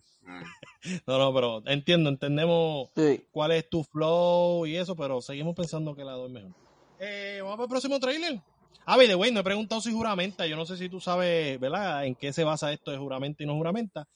[1.07, 3.27] No, no, pero entiendo, entendemos Sí.
[3.31, 6.53] cuál es tu flow y eso, pero seguimos pensando que la 2 es mejor.
[6.99, 8.41] Eh, vamos para el próximo trailer.
[8.87, 10.47] Ah, by the way, no he preguntado si juramenta.
[10.47, 12.07] Yo no sé si tú sabes, ¿verdad?
[12.07, 14.09] En qué se basa esto de juramenta y no juramenta.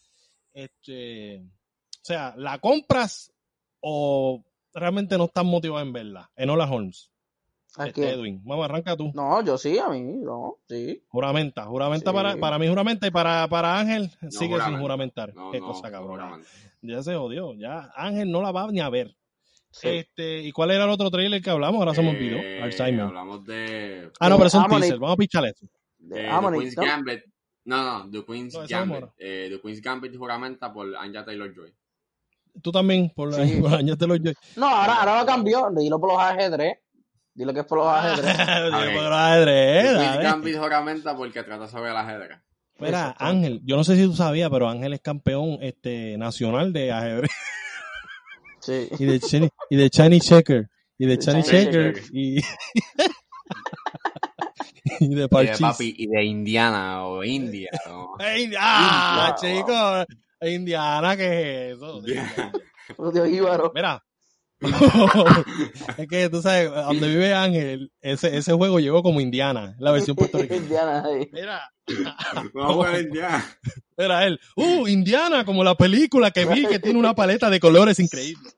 [0.53, 3.33] Este, o sea, ¿la compras
[3.81, 6.31] o realmente no estás motivado en verla?
[6.37, 7.10] Enola Holmes.
[7.76, 8.11] ¿A Este?
[8.11, 8.40] Edwin.
[8.44, 9.12] Vamos, arranca tú.
[9.14, 11.02] No, yo sí, a mí, no, sí.
[11.09, 12.16] Juramenta, juramenta Sí.
[12.16, 14.80] para, para mí juramenta y para, para Ángel sigue sin juramenta.
[14.80, 15.35] juramentar.
[15.35, 16.42] No, Qué no, cosa cabrón.
[16.83, 19.14] Ya se jodió, ya Ángel no la va ni a ver.
[19.70, 19.87] sí.
[19.88, 21.78] Este, ¿y cuál era el otro trailer que hablamos?
[21.78, 22.38] Ahora se me olvidó.
[22.38, 23.02] Eh, Alzheimer.
[23.06, 24.98] Hablamos de, Ah, no, pero es un teaser.
[24.98, 25.66] Vamos a pichar eso.
[25.98, 26.83] De de The Queen's ¿no?
[26.83, 27.20] Gambit.
[27.66, 29.04] No, no, The Queen's Gambit.
[29.18, 31.72] Eh, The Queen's Gambit juramenta por Anja Taylor-Joy.
[32.62, 33.40] Tú también, por, Sí.
[33.62, 34.33] por de los yo.
[34.56, 35.68] No, ahora, ahora lo cambió.
[35.76, 36.78] Dilo por los ajedrez.
[37.40, 38.37] Dilo que es por los ajedrez.
[38.37, 38.94] Dile Ok.
[38.94, 40.22] por los ajedrez, dale.
[40.22, 42.38] Gambit juramenta porque trata sobre el ajedrez.
[42.79, 43.16] Mira.
[43.18, 47.31] Ángel, yo no sé si tú sabías, pero Ángel es campeón este nacional de ajedrez
[48.61, 48.88] Sí.
[48.98, 52.11] y de Chinese, y de Chinese checker y de Chinese Chinese checker checker.
[52.14, 52.37] y
[55.00, 55.59] y de Y de parchís.
[55.61, 57.70] papi, y de Indiana o India.
[57.87, 58.11] ¿no?
[58.20, 59.35] Ah, India.
[59.40, 60.05] chico,
[60.46, 62.03] Indiana, ¿qué es eso?
[63.74, 64.03] Mira.
[65.99, 70.16] es que tú sabes, donde vive Ángel, ese, ese juego llegó como Indiana, la versión
[70.16, 70.61] puertorriqueña.
[70.61, 71.31] Indiana, ahí.
[71.33, 71.62] Mira,
[72.55, 73.59] Vamos a Indiana.
[73.96, 74.38] era él.
[74.57, 78.51] Uh, Indiana, como la película que vi que tiene una paleta de colores increíble.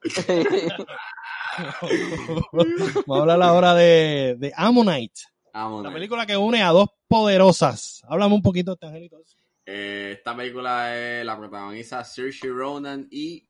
[2.51, 5.21] Vamos a hablar ahora de, de Ammonite,
[5.53, 8.01] la película que une a dos poderosas.
[8.07, 9.17] Háblame un poquito de este angelito.
[9.65, 13.47] Eh, esta película es la protagoniza Saoirse Ronan y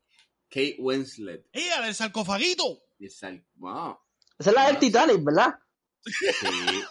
[0.54, 1.44] Kate Winslet.
[1.52, 2.78] ¡Ella, del sarcofaguito!
[3.00, 3.08] Y
[3.56, 3.98] wow.
[4.38, 5.52] Esa es la del Titanic, ¿verdad?
[6.04, 6.26] Sí,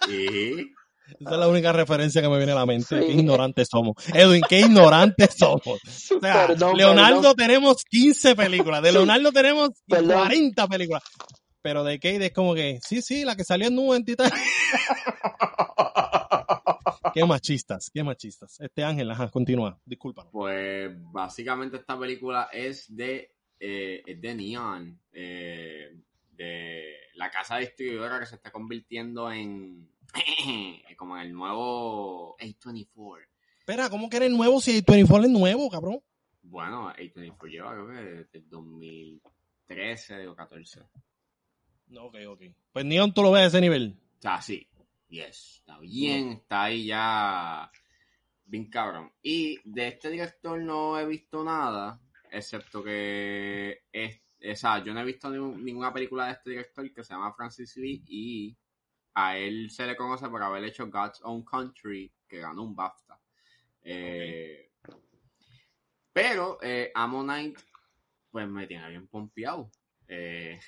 [0.09, 0.73] y
[1.21, 2.99] Esa es la única referencia que me viene a la mente.
[2.99, 3.07] Sí.
[3.07, 3.95] Qué ignorantes somos.
[4.13, 5.65] Edwin, qué ignorantes somos.
[5.65, 7.35] O sea, Perdón, Leonardo perdón.
[7.37, 8.83] tenemos 15 películas.
[8.83, 10.17] De Leonardo tenemos Perdón.
[10.17, 11.03] 40 películas.
[11.61, 14.33] Pero de Kate es como que, sí, sí, la que salió en nube en Titanic.
[17.13, 18.59] qué machistas, qué machistas.
[18.59, 19.79] Este Ángel, ajá, continúa.
[19.85, 20.33] Discúlpanos.
[20.33, 23.32] pues básicamente esta película es de,
[23.65, 25.95] eh, es de Neon, eh,
[26.31, 29.89] de la casa distribuidora que se está convirtiendo en
[30.97, 33.25] como en el nuevo A24.
[33.59, 36.01] Espera, ¿cómo que eres nuevo si el 24 es nuevo, cabrón?
[36.41, 40.81] Bueno, A24 lleva creo que desde el 2013 o 14.
[41.87, 42.41] No, ok, ok.
[42.73, 43.95] Pues Neon tú lo ves a ese nivel.
[44.19, 44.67] O sea, sí.
[45.07, 45.59] Yes.
[45.59, 47.71] Está bien, está ahí ya.
[48.43, 49.09] Bien cabrón.
[49.21, 52.01] Y de este director no he visto nada.
[52.33, 53.83] Excepto que.
[53.91, 54.19] Es,
[54.51, 57.33] o sea, yo no he visto ni- ninguna película de este director que se llama
[57.33, 58.03] Francis Lee.
[58.07, 58.57] Y
[59.13, 63.19] a él se le conoce por haber hecho God's Own Country, que ganó un BAFTA.
[63.83, 64.71] Eh,
[66.11, 67.61] Pero eh, Ammonite,
[68.31, 69.69] pues me tiene bien pompeado.
[70.07, 70.59] Eh,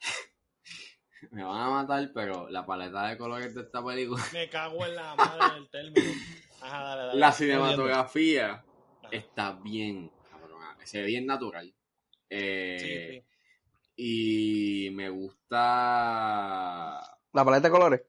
[1.30, 4.94] me van a matar, pero la paleta de colores de esta película, Me cago en
[4.96, 6.12] la madre del término.
[6.60, 7.20] Ajá, dale, dale.
[7.20, 8.64] la cinematografía.
[9.12, 11.74] Está bien, cabrona, se ve bien natural.
[12.30, 13.22] Eh, Sí, sí.
[13.94, 15.58] Y me gusta.
[17.32, 18.02] La paleta de colores.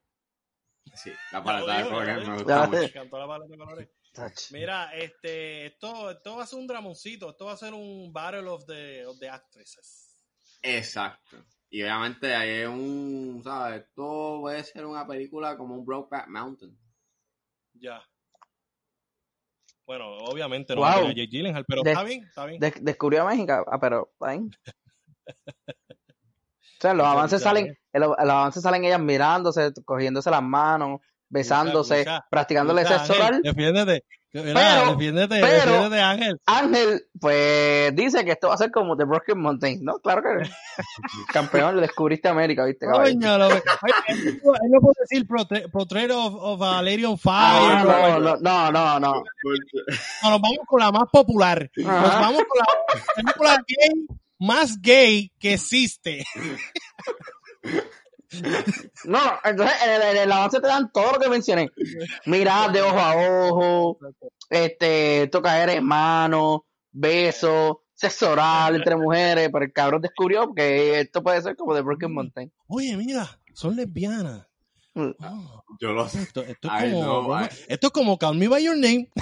[0.95, 2.79] Sí, la paleta de colores me gusta mucho.
[2.79, 3.89] Me encantó la paleta de colores.
[4.51, 8.47] Mira, este, esto, esto va a ser un dramoncito, esto va a ser un Battle
[8.47, 10.21] of the, of the Actresses.
[10.61, 11.43] Exacto.
[11.69, 13.81] Y obviamente hay un, ¿sabes?
[13.81, 16.77] Esto puede ser una película como un Brokeback Mountain.
[17.73, 18.07] Ya.
[19.85, 20.87] Bueno, obviamente no Wow.
[20.89, 22.59] a Jake Gyllenhaal, pero está bien, está bien.
[22.59, 23.65] De- descubrió a México.
[23.69, 24.49] Ah, pero está bien.
[26.79, 27.77] O sea, los avances salen, eh.
[27.93, 33.41] en los, avances salen ellas mirándose, cogiéndose las manos, besándose, practicándole sexo oral.
[33.41, 34.03] Defiéndete.
[34.33, 36.41] Pero- defiéndete, pero- defiéndete, Ángel.
[36.47, 39.99] Ángel, pues, dice que esto va a ser como The Broken Mountain, ¿no?
[39.99, 40.49] Claro que
[41.33, 42.87] campeón, le descubriste América, ¿viste?
[42.87, 43.61] Coño, lo- él
[44.43, 45.27] no- él no puede decir
[45.71, 47.33] portrait of, of on Fire.
[47.35, 49.23] Ah, no, no, no, no, no, no.
[50.23, 51.69] No, nos vamos con la más popular.
[51.75, 52.19] Nos Ajá.
[52.21, 54.07] vamos con la película gay
[54.39, 56.25] más gay que existe.
[59.05, 61.69] No, no, entonces en el, en el avance te dan todo lo que mencioné.
[62.25, 63.99] Mirar de ojo a ojo,
[64.49, 71.21] este, tocar en mano, besos, sexo oral entre mujeres, pero el cabrón descubrió que esto
[71.23, 72.51] puede ser como The Broken Mountain.
[72.67, 74.47] Oye, mira, son lesbianas.
[74.95, 75.11] Mm.
[75.21, 76.21] Oh, Yo lo sé.
[76.21, 79.09] esto, es como, know, I- esto es como Call Me By Your Name.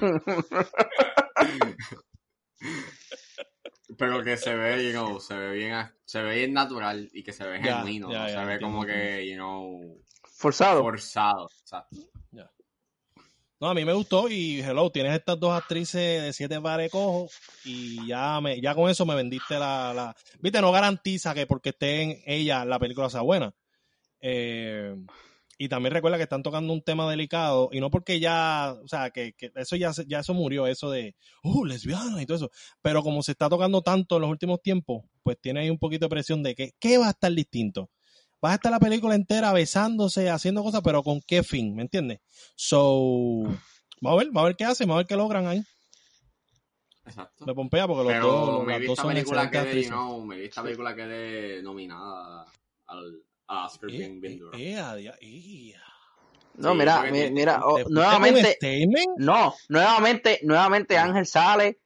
[3.98, 5.74] Pero que se ve, you know, se ve bien,
[6.04, 8.08] se ve bien natural y que se ve genuino.
[8.08, 10.82] no se ve como que, you know, Forzado.
[10.82, 11.48] forzado.
[11.60, 11.96] Exacto.
[13.62, 17.28] No, a mí me gustó y hello, tienes estas dos actrices de siete pares cojo
[17.64, 21.68] y ya me, ya con eso me vendiste la, la, viste, no garantiza que porque
[21.68, 23.54] esté en ella la película sea buena.
[24.20, 24.96] Eh,
[25.64, 29.10] y también recuerda que están tocando un tema delicado y no porque ya, o sea,
[29.10, 32.50] que, que eso ya, se- ya eso murió, eso de, uh, lesbiana y todo eso.
[32.80, 36.06] Pero como se está tocando tanto en los últimos tiempos, pues tiene ahí un poquito
[36.06, 37.90] de presión de que, ¿qué va a estar distinto?
[38.44, 41.76] Va a estar la película entera besándose, haciendo cosas, pero ¿con qué fin?
[41.76, 42.18] ¿Me entiendes?
[42.56, 43.42] So,
[44.00, 45.62] vamos a ver, vamos a ver qué hacen, vamos a ver qué logran ahí.
[47.04, 47.46] Exacto.
[47.46, 49.82] Me pompea porque los Pero dos, me vi dos esta son película excelentes que de,
[49.82, 49.90] you actrices.
[49.90, 52.46] know, me vi esta película que de nominada
[52.86, 54.58] al, a Oscar Eh, bien, bien eh, duro.
[54.58, 55.74] eh, eh.
[56.54, 58.58] No, Sí, mira, porque mi- te- mira, oh, ¿Te fuiste con nuevamente,
[59.18, 61.78] no, nuevamente, nuevamente Ángel sale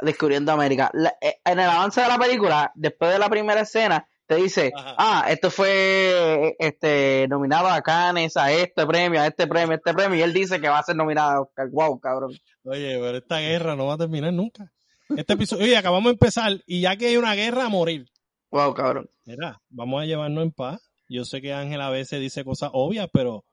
[0.00, 0.90] descubriendo América.
[0.94, 4.72] La- eh, en el avance de la película, después de la primera escena, te dice,
[4.74, 4.94] Ajá.
[4.98, 9.92] ah, esto fue este nominado a Cannes, a este premio, a este premio, a este
[9.94, 11.68] premio, y él dice que va a ser nominado a Oscar.
[11.70, 12.32] Wow, cabrón.
[12.64, 14.70] Oye, pero esta guerra no va a terminar nunca.
[15.16, 18.06] Este episodio, oye, acabamos de empezar y ya que hay una guerra a morir.
[18.50, 19.10] Wow, cabrón.
[19.24, 20.87] Mira, vamos a llevarnos en paz.
[21.08, 23.44] Yo sé que Ángel a veces dice cosas obvias, pero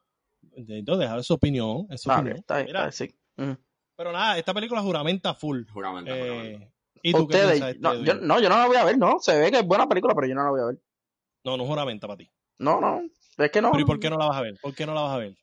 [0.56, 1.88] necesito dejar su opinión.
[1.90, 2.38] es su Está bien, opinión.
[2.40, 3.42] está bien, Mira, está bien, sí.
[3.44, 3.58] Ujú.
[3.96, 5.64] pero nada, esta película juramenta full.
[5.72, 6.12] Juramento.
[6.14, 8.84] Eh, ¿Y tú qué Ustedes, piensas, este, no, yo, no, yo no la voy a
[8.84, 9.20] ver, no.
[9.20, 10.78] Se ve que es buena película, pero yo no la voy a ver.
[11.44, 12.32] No, no juramenta para ti.
[12.58, 13.02] No, no.
[13.38, 13.72] Es que no.
[13.72, 14.56] Pero ¿y por qué no la vas a ver?
[14.62, 15.36] ¿Por qué no la vas a ver?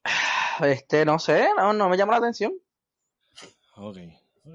[0.60, 2.52] Este, no sé, no, no me llama la atención.
[3.76, 3.96] Ok,
[4.44, 4.54] ok.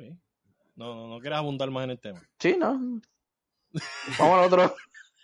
[0.76, 2.22] No, no, no quieres abundar más en el tema.
[2.39, 3.02] Sí, no.
[4.20, 4.76] Vamos al otro.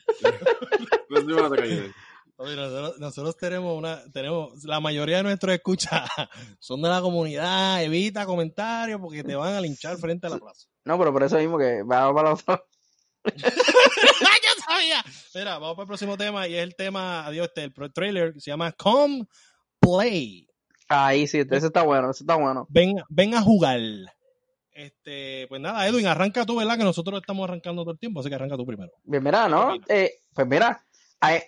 [2.37, 6.09] Oye, nosotros, nosotros tenemos una, tenemos, la mayoría de nuestros escuchas
[6.59, 10.67] son de la comunidad, evita comentarios porque te van a linchar frente a la plaza.
[10.83, 12.65] No, pero por eso mismo que vamos para el otro.
[13.35, 15.03] ¡Ya sabía!
[15.35, 18.41] Mira, vamos para el próximo tema y es el tema, adiós, este, el trailer que
[18.41, 19.25] se llama Come
[19.79, 20.47] Play.
[20.89, 22.65] Ahí sí, ese está bueno, ese está bueno.
[22.69, 23.79] Ven, ven a jugar.
[24.71, 26.77] Este, pues nada, Edwin, arranca tú, ¿verdad?
[26.77, 28.91] Que nosotros estamos arrancando todo el tiempo, así que arranca tú primero.
[29.03, 29.75] Bien, mira, ¿no?
[29.87, 30.83] Eh, pues mira,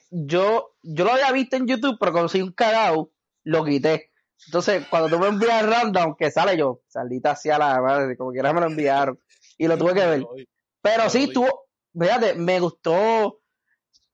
[0.09, 3.11] yo, yo lo había visto en YouTube, pero soy un cagao,
[3.43, 4.11] lo quité.
[4.47, 8.53] Entonces, cuando tú me envías random, que sale yo, salita hacia la madre, como quiera
[8.53, 9.19] me lo enviaron.
[9.57, 10.25] Y lo tuve que ver.
[10.81, 13.41] Pero sí, tuvo, fíjate, me gustó,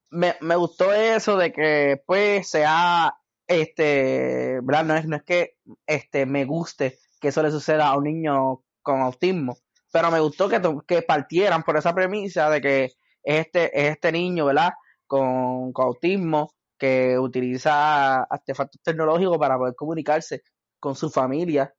[0.10, 3.16] me, me gustó eso de que pues sea,
[3.48, 4.86] este, ¿verdad?
[4.86, 8.64] No es, no es que este, me guste que eso le suceda a un niño
[8.82, 9.58] con autismo,
[9.92, 12.94] pero me gustó que, que partieran por esa premisa de que es
[13.24, 14.72] este, es este niño, ¿verdad?
[15.12, 20.42] Con, con autismo que utiliza artefactos tecnológicos para poder comunicarse
[20.80, 21.74] con su familia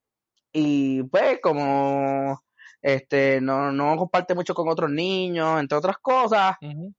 [0.52, 2.42] y pues como
[2.82, 6.56] este no, no comparte mucho con otros niños, entre otras cosas,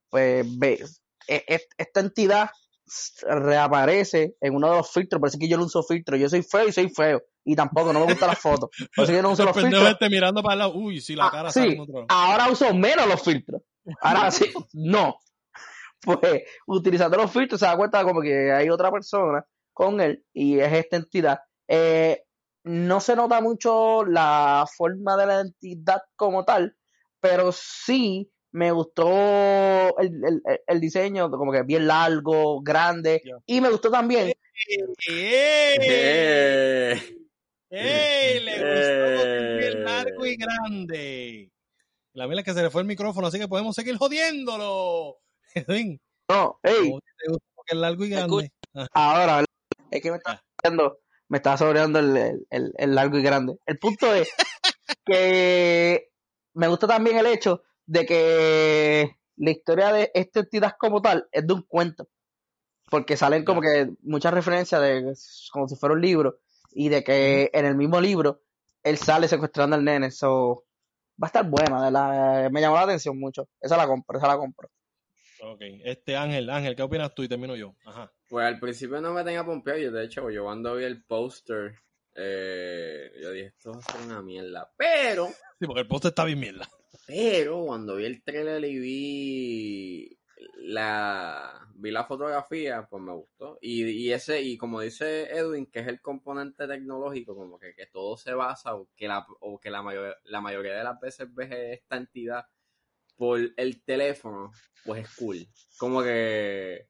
[0.09, 0.83] pues ve,
[1.27, 2.49] e- e- esta entidad
[3.27, 6.29] reaparece en uno de los filtros, por eso es que yo no uso filtros, yo
[6.29, 9.17] soy feo y soy feo, y tampoco no me gustan las fotos, por eso que
[9.17, 10.73] yo no uso los filtros, este mirando para el lado.
[10.73, 11.59] Uy, si la cara sí.
[11.59, 13.61] sale en otro ahora uso menos los filtros,
[14.01, 15.17] ahora sí, no,
[16.03, 20.59] pues utilizando los filtros se da cuenta como que hay otra persona con él, y
[20.59, 22.23] es esta entidad, Eh,
[22.65, 26.75] no se nota mucho la forma de la entidad como tal,
[27.19, 33.69] pero sí me gustó el, el- el- diseño, como que bien largo, grande, y me
[33.69, 34.33] gustó también,
[35.07, 35.77] ¡Ey!
[35.89, 37.01] Eh,
[37.69, 38.39] ¡Ey!
[38.43, 39.57] Le gustó Eh.
[39.59, 41.51] bien largo y grande.
[42.13, 45.17] La mía es que se le fue el micrófono, así que podemos seguir jodiéndolo.
[45.55, 48.51] Edwin, no, hey, ¿cómo te gustó que es largo y grande?
[48.93, 49.45] Ah, ahora,
[49.91, 53.57] es que me está sobreando, me está sobreando el, el- el- largo y grande.
[53.65, 54.29] El punto es
[55.05, 56.11] que
[56.53, 61.45] me gusta también el hecho de que la historia de esta entidad como tal es
[61.45, 62.07] de un cuento,
[62.89, 65.13] porque salen como que muchas referencias de
[65.51, 66.39] como si fuera un libro
[66.71, 68.41] y de que en el mismo libro
[68.83, 70.65] él sale secuestrando al nene, so
[71.21, 74.27] va a estar buena, de la, me llamó la atención mucho, esa la compro, esa
[74.27, 74.69] la compro.
[75.43, 77.23] Ok, este Ángel, Ángel, ¿qué opinas tú?
[77.23, 77.75] Y termino yo.
[77.85, 78.11] Ajá.
[78.29, 81.75] Pues al principio no me tenía pompeado, yo de hecho, yo cuando vi el póster,
[82.15, 84.71] eh, yo dije, esto va a ser una mierda.
[84.77, 85.27] Pero,
[85.59, 86.67] Sí, porque el poste está bien mierda.
[87.07, 90.19] pero cuando vi el trailer y vi
[90.57, 93.57] la vi la fotografía, pues me gustó.
[93.61, 97.87] Y, y ese, y como dice Edwin, que es el componente tecnológico, como que, que
[97.87, 101.33] todo se basa, o que la, o que la mayor, la mayoría de las veces
[101.33, 102.45] ves esta entidad
[103.15, 104.51] por el teléfono,
[104.85, 105.47] pues es cool.
[105.77, 106.87] Como que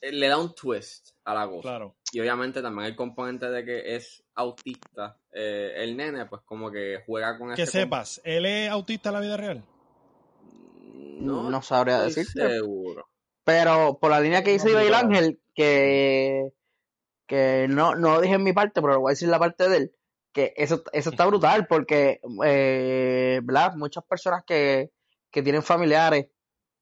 [0.00, 1.62] eh, le da un twist a la cosa.
[1.62, 1.96] Claro.
[2.12, 7.02] Y obviamente también el componente de que es autista eh, el nene, pues como que
[7.06, 9.64] juega con Que ese sepas, ¿él es autista en la vida real?
[11.20, 12.48] No, No sabría decirte.
[12.48, 13.08] seguro.
[13.44, 14.96] Pero por la línea que dice no.
[14.96, 16.52] Ángel, que,
[17.26, 19.38] que no, no lo dije en mi parte, pero lo voy a decir en la
[19.38, 19.94] parte de él,
[20.32, 23.74] que eso, eso está brutal porque, eh, ¿verdad?
[23.76, 24.90] Muchas personas que,
[25.30, 26.28] que tienen familiares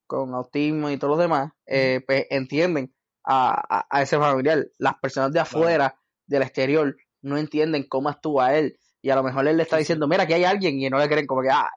[0.07, 2.93] con autismo y todos los demás, eh, pues entienden
[3.25, 4.67] a, a, a ese familiar.
[4.79, 8.79] Las personas de afuera, del exterior, no entienden cómo actúa él.
[9.03, 11.09] Y a lo mejor él le está diciendo, mira, aquí hay alguien, y no le
[11.09, 11.71] creen como que, ah,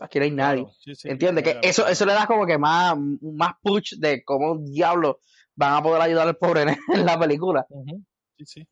[0.00, 0.62] aquí no hay nadie.
[0.62, 1.08] Claro, sí, sí.
[1.08, 1.44] ¿Entiendes?
[1.44, 5.20] Que eso, eso le da como que más, más push de cómo diablo
[5.54, 6.62] van a poder ayudar al pobre
[6.94, 7.66] en la película.
[8.38, 8.68] Sí, sí.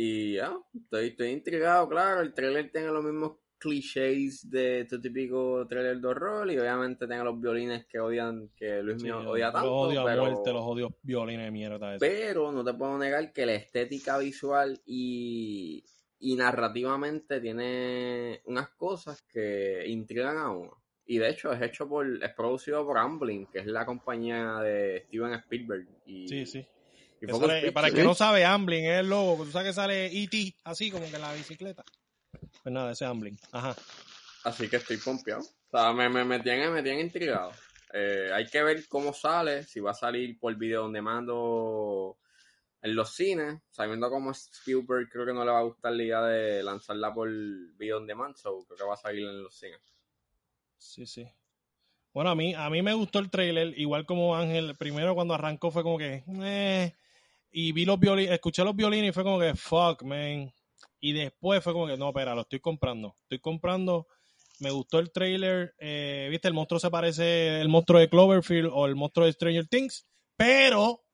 [0.00, 2.20] Y ya, estoy, estoy intrigado, claro.
[2.20, 7.24] El trailer tiene los mismos clichés de tu típico trailer de horror y obviamente tiene
[7.24, 9.72] los violines que odian, que Luis Sí, mío los odia tanto.
[9.74, 11.94] odio a pero, muerte, los odio violines de mierda.
[11.96, 11.98] eso.
[11.98, 15.84] pero no te puedo negar que la estética visual y,
[16.20, 20.80] y narrativamente tiene unas cosas que intrigan a uno.
[21.06, 25.06] Y de hecho es hecho por, es producido por Amblin, que es la compañía de
[25.08, 25.88] Steven Spielberg.
[26.06, 26.64] Y, Sí, sí.
[27.20, 29.44] Y sale- para el que no sabe, Amblin es el logo.
[29.44, 30.54] Tú sabes que sale E.T.
[30.64, 31.84] así como que en la bicicleta.
[32.62, 33.38] Pues nada, ese es Amblin.
[33.52, 33.74] Ajá.
[34.44, 35.40] Así que estoy pompeado.
[35.42, 37.52] O sea, me, me, me tiene, me intrigado.
[37.92, 42.18] Eh, hay que ver cómo sale, si va a salir por video donde mando
[42.82, 43.60] en los cines.
[43.70, 47.12] Sabiendo cómo es Spielberg, creo que no le va a gustar la idea de lanzarla
[47.12, 47.28] por
[47.76, 49.80] video on demand, so creo que va a salir en los cines.
[50.76, 51.26] Sí, sí.
[52.12, 54.76] Bueno, a mí, a mí me gustó el trailer, igual como Ángel.
[54.76, 56.94] Primero cuando arrancó fue como que, eh,
[57.50, 60.52] y vi los violines, escuché los violines y fue como que, fuck, man.
[61.00, 63.16] Y después fue como que, no, espera, lo estoy comprando.
[63.22, 64.06] Estoy comprando.
[64.60, 65.74] Me gustó el trailer.
[65.78, 69.68] eh, Viste, el monstruo se parece el monstruo de Cloverfield o el monstruo de Stranger
[69.68, 70.06] Things,
[70.36, 71.04] pero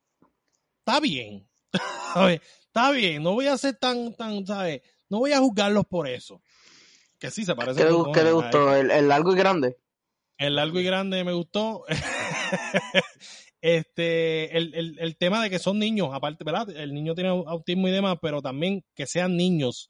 [0.79, 1.47] está bien.
[2.75, 3.23] Está bien.
[3.23, 4.81] No voy a ser tan, tan, ¿sabes?
[5.09, 6.41] No voy a juzgarlos por eso.
[7.19, 8.75] Que sí se parece ¿Qué, le- qué gustó?
[8.75, 9.77] ¿El, el largo y grande?
[10.37, 11.85] el largo y grande me gustó.
[13.65, 16.69] este, el, el, el tema de que son niños, aparte, ¿verdad?
[16.69, 19.89] El niño tiene autismo y demás, pero también que sean niños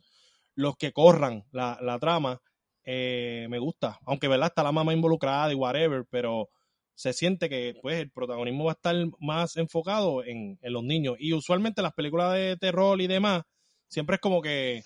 [0.56, 2.42] los que corran la, la trama,
[2.86, 4.00] eh, me gusta.
[4.06, 4.48] Aunque, ¿verdad?
[4.48, 6.48] Está la mamá involucrada y whatever, pero
[6.94, 11.18] se siente que pues el protagonismo va a estar más enfocado en, en los niños.
[11.20, 13.44] Y usualmente las películas de terror y demás,
[13.90, 14.84] siempre es como que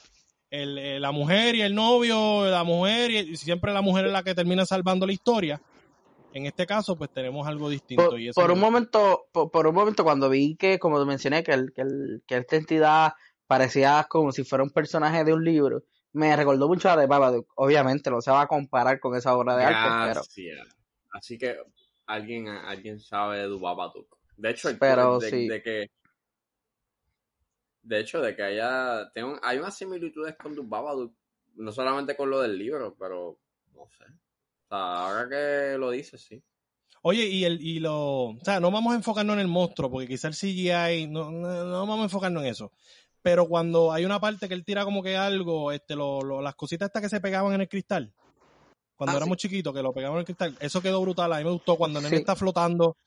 [0.49, 4.11] el, eh, la mujer y el novio, la mujer y, y siempre la mujer es
[4.11, 5.61] la que termina salvando la historia.
[6.31, 8.09] En este caso, pues tenemos algo distinto.
[8.11, 10.99] Por, y eso por me un momento, por, por un momento cuando vi que, como
[10.99, 13.13] te mencioné, que, el, que, el- que esta entidad
[13.47, 17.07] parecía como si fuera un personaje de un libro, me recordó mucho a la de
[17.07, 17.51] Babadook.
[17.55, 20.75] Obviamente no se va a comparar con esa obra de arte, pero, Gracias.
[21.11, 21.57] Así que
[22.05, 24.17] alguien, alguien sabe de Dubabatuk.
[24.37, 25.47] De hecho, el Pero de, sí.
[25.47, 25.87] de que
[27.81, 31.13] de hecho de que haya tengo, hay unas similitudes con Dubabatuk,
[31.55, 33.39] no solamente con lo del libro, pero
[33.73, 34.05] no sé.
[34.69, 36.41] O sea, ahora que lo dices, sí.
[37.01, 40.07] Oye, y el y lo, o sea, no vamos a enfocarnos en el monstruo, porque
[40.07, 42.71] quizá el CGI, no, no, no vamos a enfocarnos en eso.
[43.21, 46.55] Pero cuando hay una parte que él tira como que algo, este, lo, lo- las
[46.55, 48.13] cositas estas que se pegaban en el cristal,
[48.95, 51.31] cuando Ah, éramos chiquitos, que lo pegaban en el cristal, eso quedó brutal.
[51.31, 52.21] A mí me gustó cuando el nene Sí.
[52.21, 52.97] está flotando,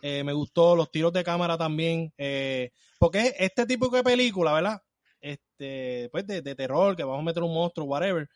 [0.00, 4.82] eh, me gustó los tiros de cámara también, eh, porque este tipo de película, ¿verdad?
[5.20, 8.28] Este, pues de, de terror, que vamos a meter un monstruo, whatever,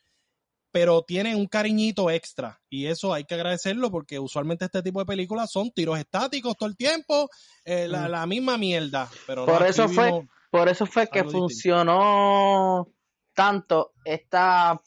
[0.78, 5.06] pero tiene un cariñito extra y eso hay que agradecerlo porque usualmente este tipo de
[5.06, 7.30] películas son tiros estáticos todo el tiempo,
[7.64, 8.10] eh, la, Mm.
[8.10, 9.08] la misma mierda.
[9.26, 11.38] Pero Por eso fue- por eso fue que distinto.
[11.48, 12.88] funcionó
[13.32, 14.78] tanto esta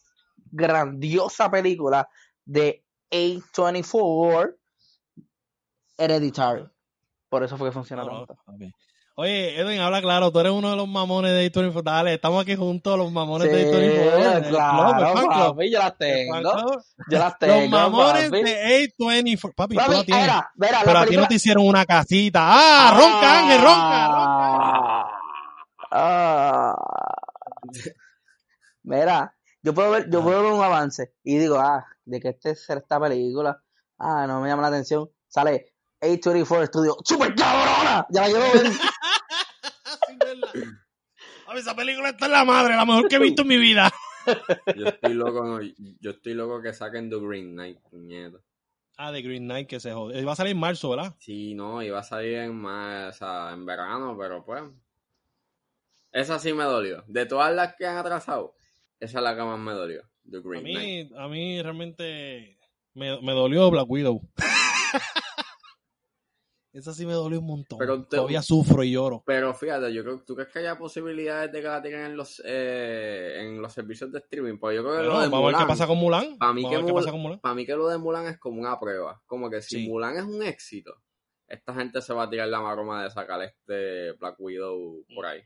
[0.51, 2.07] grandiosa película
[2.45, 4.55] de A24
[5.97, 6.65] Hereditary.
[7.29, 8.43] Por eso fue que funcionó no, tanto.
[9.21, 11.83] Oye, Edwin, habla claro, tú eres uno de los mamones de A24.
[11.83, 13.75] Dale, estamos aquí juntos, los mamones de Sí, A24.
[13.81, 13.91] el
[14.43, 16.41] club, el claro, club, papi, yo las tengo.
[17.09, 18.43] Yo las tengo, Los mamones papi.
[18.43, 19.53] de A24.
[19.55, 20.23] Papi, tú Papi, la tienes.
[20.23, 22.39] mira, mira, pero la a ti no te hicieron una casita.
[22.43, 22.93] ¡Ah!
[22.97, 24.07] ¡Ronca, Ángel, ronca!
[24.07, 25.19] ronca!
[25.91, 26.75] Ah.
[28.83, 30.23] Mira, yo puedo ver, yo Ah.
[30.23, 33.61] puedo ver un avance y digo, ah, de que este es esta película,
[33.97, 35.09] ah, no me llama la atención.
[35.27, 38.05] Sale A24 Studio, ¡super cabrona!
[38.09, 38.71] Ya la verdad.
[41.45, 43.91] Papi, esa película está en la madre, la mejor que he visto en mi vida.
[44.75, 45.59] Yo estoy loco, no,
[45.99, 48.37] yo estoy loco que saquen The Green Knight, puñeta.
[48.97, 50.23] Ah, de Green Knight que se jode.
[50.23, 51.15] Va a salir en marzo, ¿verdad?
[51.19, 54.61] Sí, no, iba a salir en más, o sea, en verano, pero pues.
[56.11, 57.03] Esa sí me dolió.
[57.07, 58.55] De todas las que han atrasado,
[58.99, 60.03] esa es la que más me dolió.
[60.29, 61.11] The A Green Knight.
[61.11, 62.59] mí, a mí realmente
[62.93, 64.21] me, me dolió Black Widow.
[66.71, 67.79] Esa sí me dolió un montón.
[67.79, 69.23] Pero te- Todavía sufro y lloro.
[69.25, 72.39] Pero fíjate, yo creo, ¿tú crees que haya posibilidades de que la tiren en los
[72.45, 74.59] eh, en los servicios de streaming?
[74.59, 76.37] Pues yo creo que Bueno, lo de vamos a ver Mulan, qué pasa con Mulan.
[76.37, 77.39] Pa' mí Vamos que a ver qué Mul- pasa con Mulan.
[77.39, 79.19] para mí que lo de Mulan es como una prueba.
[79.25, 79.87] Como que si Sí.
[79.89, 80.93] Mulan es un éxito,
[81.47, 85.41] esta gente se va a tirar la maroma de sacar este Black Widow por ahí.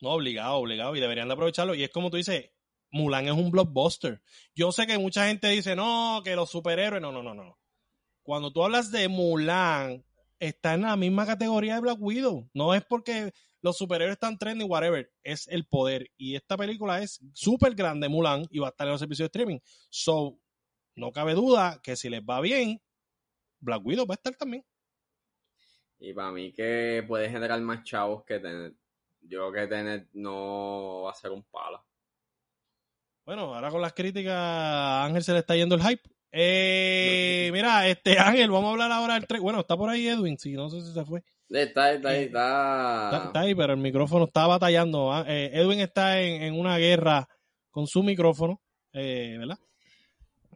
[0.00, 0.96] No, obligado, obligado.
[0.96, 1.74] Y deberían de aprovecharlo.
[1.74, 2.50] Y es como tú dices,
[2.90, 4.22] Mulan es un blockbuster.
[4.54, 7.02] Yo sé que mucha gente dice, no, que los superhéroes.
[7.02, 7.58] No, no, no, no.
[8.22, 10.02] Cuando tú hablas de Mulan,
[10.42, 12.50] está en la misma categoría de Black Widow.
[12.52, 15.08] No es porque los superhéroes están trending, whatever.
[15.22, 16.10] Es el poder.
[16.16, 19.38] Y esta película es súper grande, Mulan, y va a estar en los servicios de
[19.38, 19.58] streaming.
[19.88, 20.38] So,
[20.96, 22.82] no cabe duda que si les va bien,
[23.60, 24.64] Black Widow va a estar también.
[26.00, 28.74] Y para mí que puede generar más chavos que tener.
[29.20, 31.86] Yo creo que tener no va a ser un palo.
[33.24, 36.02] Bueno, ahora con las críticas, a Ángel se le está yendo el hype.
[36.34, 39.42] Eh, mira, este Ángel, vamos a hablar ahora del tren.
[39.42, 41.22] Bueno, está por ahí Edwin, sí, no sé si se fue.
[41.50, 43.10] Está ahí, está ahí, Eh, está.
[43.12, 45.12] Está, está ahí, pero el micrófono está batallando.
[45.12, 45.24] ah.
[45.28, 47.28] Eh, Edwin está en, en una guerra
[47.70, 48.60] con su micrófono,
[48.92, 49.58] eh, ¿verdad?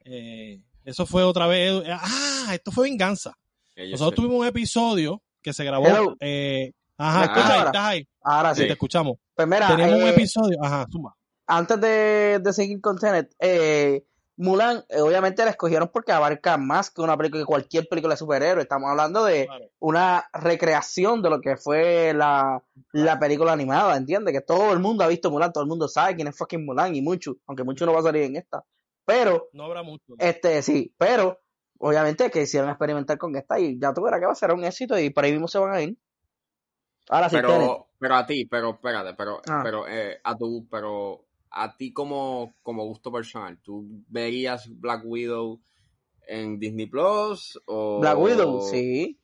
[0.04, 1.82] Eh, Eso fue otra vez.
[1.88, 3.36] Ah, esto fue venganza.
[3.76, 4.16] Nosotros sé.
[4.16, 6.16] tuvimos un episodio que se grabó.
[6.20, 7.24] Eh, ajá, Ah.
[7.24, 8.08] escucha ahí, estás ahí.
[8.22, 8.66] Ahora Sí, sí.
[8.68, 9.16] te escuchamos.
[9.34, 10.58] Pues mira, Tenemos un episodio.
[10.62, 11.14] Ajá, suma.
[11.48, 14.02] antes de, de seguir con Tenet, eh,
[14.38, 18.18] Mulan, eh, obviamente la escogieron porque abarca más que una película, que cualquier película de
[18.18, 18.64] superhéroes.
[18.64, 19.64] Estamos hablando de Claro.
[19.78, 22.62] una recreación de lo que fue la,
[22.92, 24.34] la película animada, ¿entiendes?
[24.34, 26.94] Que todo el mundo ha visto Mulan, todo el mundo sabe quién es fucking Mulan
[26.94, 28.62] y mucho, aunque mucho no va a salir en esta.
[29.06, 30.14] Pero, No habrá mucho.
[30.18, 31.40] este, sí, pero,
[31.78, 34.64] obviamente que hicieron experimentar con esta y ya tú verás que va a ser un
[34.64, 35.96] éxito y por ahí mismo se van a ir.
[37.08, 39.60] Ahora sí, pero, pero a ti, pero espérate, pero, Ah.
[39.62, 41.25] pero eh, a tu, pero
[41.58, 45.60] a ti como, como gusto personal, ¿tú verías Black Widow
[46.28, 49.18] en Disney Plus o Black Widow, sí.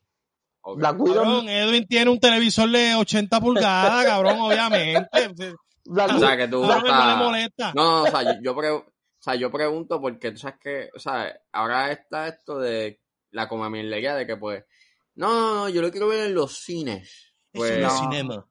[0.76, 1.24] Black Widow.
[1.24, 5.08] Cabrón, Edwin tiene un televisor de 80 pulgadas, cabrón, obviamente.
[5.84, 7.72] Black O sea, que tú A Edwin no le estás- molesta.
[7.74, 8.84] No, no, o sea, yo, yo pre- o
[9.18, 13.00] sea, yo pregunto porque tú sabes que, o sea, ahora está esto de
[13.32, 14.64] la comamierlería de que pues,
[15.16, 17.34] no, no, no, yo lo quiero ver en los cines.
[17.52, 17.98] Pues, Eso no es No.
[18.10, 18.46] cinema.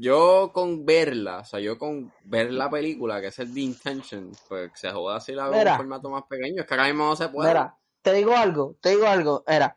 [0.00, 4.32] Yo con verla, o sea, yo con ver la película, que es el The Intention,
[4.48, 7.16] pues se joda si la veo en formato más pequeño, es que ahora mismo no
[7.16, 7.50] se puede.
[7.50, 9.76] Mira, te digo algo, te digo algo, era,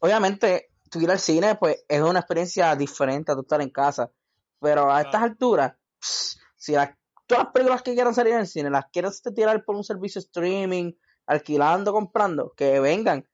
[0.00, 4.12] obviamente, tú ir al cine, pues, es una experiencia diferente a tú estar en casa,
[4.60, 6.90] pero a estas alturas, pss, si las,
[7.26, 10.18] todas las películas que quieran salir en el cine, las quieres tirar por un servicio
[10.18, 10.92] streaming,
[11.24, 13.26] alquilando, comprando, que vengan,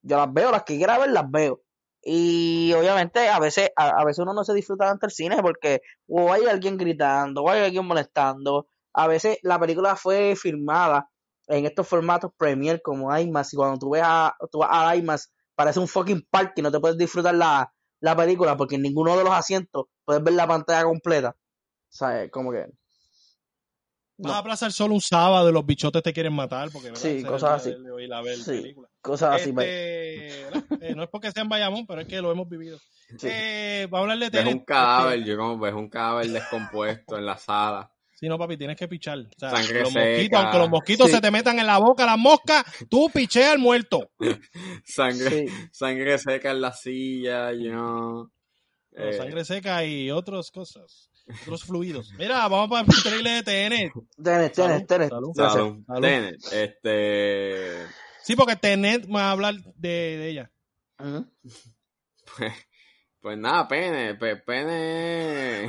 [0.00, 1.65] yo las veo, las que quiera ver, las veo.
[2.08, 5.80] Y obviamente a veces, a, a veces uno no se disfruta tanto el cine porque
[6.06, 8.68] o hay alguien gritando, o hay alguien molestando.
[8.94, 11.08] A veces la película fue filmada
[11.48, 15.32] en estos formatos Premiere como IMAX y cuando tú ves a, tú vas a IMAX
[15.56, 19.24] parece un fucking parque no te puedes disfrutar la, la película porque en ninguno de
[19.24, 21.30] los asientos puedes ver la pantalla completa.
[21.30, 22.66] O sea, como que...
[24.18, 24.34] Vas No.
[24.34, 27.02] a aplazar solo un sábado y los bichotes te quieren matar porque ¿verdad?
[27.02, 27.74] Sí, es cosas así.
[28.42, 28.74] Sí.
[29.02, 29.50] Cosas así.
[29.50, 30.46] Este.
[30.80, 32.78] Eh, no es porque sea en Bayamón, pero es que lo hemos vivido.
[33.18, 33.28] Sí.
[33.30, 34.54] Eh, vamos a hablar de Ves Tenet.
[34.60, 37.90] un cadáver, yo como ves un cadáver descompuesto en la sala.
[38.14, 39.18] Sí, no, papi, tienes que pichar.
[39.18, 40.00] O sea, Sangre los seca.
[40.06, 41.12] mosquitos, aunque los mosquitos Sí.
[41.14, 44.10] se te metan en la boca, las moscas, tú pichea al muerto.
[44.84, 45.54] Sangre, Sí.
[45.72, 48.24] sangre seca en la silla, know.
[48.24, 48.30] No,
[48.92, 51.10] Eh, sangre seca y otras cosas,
[51.42, 52.12] otros fluidos.
[52.18, 53.92] Mira, vamos para el trailer de TN.
[54.22, 55.08] Tenet, Tenet, Tenet.
[55.10, 55.32] salud.
[55.34, 55.84] Salud.
[55.86, 56.00] Salud.
[56.02, 57.86] Tenet, este,
[58.22, 60.50] Sí, porque TN me va a hablar de, de ella.
[60.98, 61.30] Ujú.
[62.36, 62.52] pues,
[63.20, 65.68] pues nada, pene, pe- pene.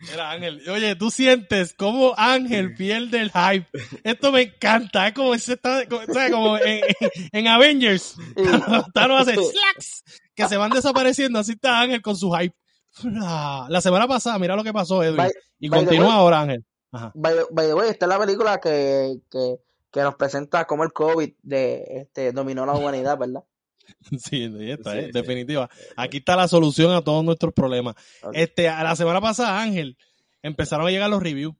[0.00, 0.68] Mira, Ángel.
[0.68, 3.68] Oye, tú sientes cómo Ángel pierde el hype.
[4.02, 5.06] Esto me encanta.
[5.06, 6.32] Es como, ese está, como, ¿sabes?
[6.32, 6.84] como en, en-
[7.32, 8.16] en Avengers.
[8.94, 10.02] Thanos hace slacks
[10.34, 11.38] que se van desapareciendo.
[11.38, 12.56] Así está Ángel con su hype.
[13.68, 15.16] La semana pasada, mira lo que pasó, Edwin.
[15.16, 16.64] By- Y by continúa ahora, Ángel.
[16.90, 17.12] Ajá.
[17.14, 19.56] By, by the way, esta es la película que, que,
[19.90, 23.42] que nos presenta cómo el COVID de, este, dominó la humanidad, ¿verdad?
[24.18, 25.10] Sí, está, Sí, eh, sí.
[25.12, 25.68] definitiva.
[25.96, 27.94] Aquí está la solución a todos nuestros problemas.
[28.32, 29.96] Este, a la semana pasada, Ángel,
[30.42, 31.54] empezaron a llegar los reviews.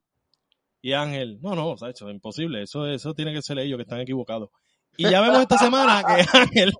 [0.80, 2.62] Y Ángel, no, no, es imposible.
[2.62, 4.50] Eso, eso tiene que ser ellos que están equivocados.
[4.96, 6.72] Y ya vemos esta semana que Ángel,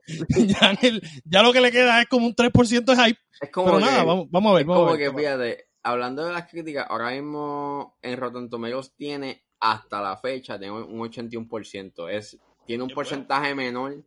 [0.47, 3.21] ya Ángel, ya lo que le queda es como un 3% de hype.
[3.41, 5.11] Es como Pero que, nada, vamos, vamos a ver, es vamos a ver.
[5.11, 10.59] que, fíjate, hablando de las críticas, ahora mismo en Rotten Tomatoes tiene hasta la fecha,
[10.59, 12.11] tiene un 81%.
[12.11, 14.05] Es, tiene un porcentaje menor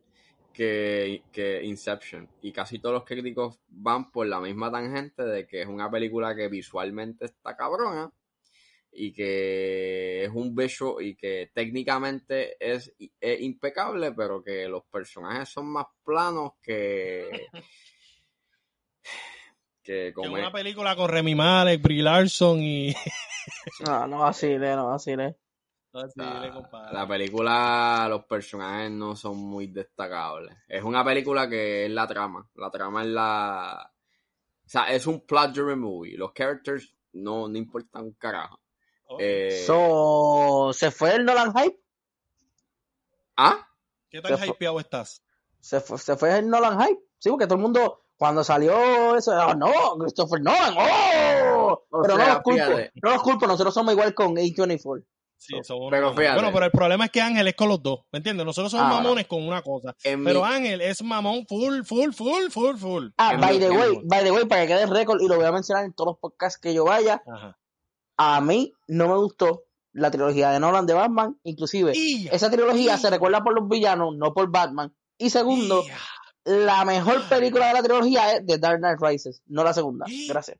[0.52, 2.28] que, que Inception.
[2.42, 6.34] Y casi todos los críticos van por la misma tangente de que es una película
[6.34, 8.10] que visualmente está cabrona
[8.98, 15.48] y que es un beso y que técnicamente es, es impecable, pero que los personajes
[15.48, 17.28] son más planos que...
[19.82, 22.94] que Que como una es- película con Remy Malek, Brie Larson y...
[23.86, 25.36] No, no vacile, no vacile.
[26.14, 30.54] La, la película, los personajes no son muy destacables.
[30.68, 32.46] Es una película que es la trama.
[32.56, 33.92] La trama es la.
[34.64, 36.16] O sea, es un plot driven movie.
[36.18, 38.60] Los characters no, no importan un carajo.
[39.18, 41.78] Eh, So, ¿se fue el Nolan Hype?
[43.36, 43.66] ¿Ah?
[44.10, 45.22] ¿Qué tan se fue- hypeado estás?
[45.60, 47.00] ¿Se fue, ¿Se fue el Nolan Hype?
[47.18, 51.84] Sí, porque todo el mundo, cuando salió eso, ah, no, Christopher Nolan, ¡oh!
[51.90, 52.92] O Pero sea, no los culpo, fíjate.
[53.02, 55.04] no los culpo, nosotros somos igual con A24.
[55.38, 56.14] Sí, somos Pero.
[56.14, 58.46] Bueno, pero el problema es que Ángel es con los dos, ¿me entiendes?
[58.46, 62.76] Nosotros somos mamones con una cosa, pero mi- Ángel es mamón full, full, full, full,
[62.76, 63.08] full.
[63.18, 65.28] Ah, En by mi- the way, by the way, para que quede el récord, y
[65.28, 67.58] lo voy a mencionar en todos los podcasts que yo vaya, Ajá.
[68.16, 71.92] A mí no me gustó la trilogía de Nolan de Batman, inclusive
[72.30, 74.94] esa trilogía se recuerda por los villanos, no por Batman.
[75.18, 75.90] Y segundo, y-
[76.46, 80.06] la mejor película de la trilogía es The Dark Knight Rises, no la segunda.
[80.28, 80.58] Gracias.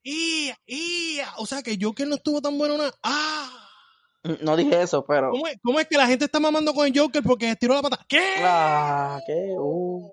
[1.37, 2.75] o sea que Joker no estuvo tan bueno.
[2.75, 2.91] Una...
[3.03, 3.63] Ah.
[4.41, 5.31] No dije eso, pero.
[5.31, 7.83] ¿Cómo es, cómo es que la gente está mamando con el Joker porque estiró la
[7.83, 8.05] pata?
[8.09, 8.35] ¿Qué?
[8.39, 9.55] Ah, ¿qué?
[9.57, 10.11] Uh,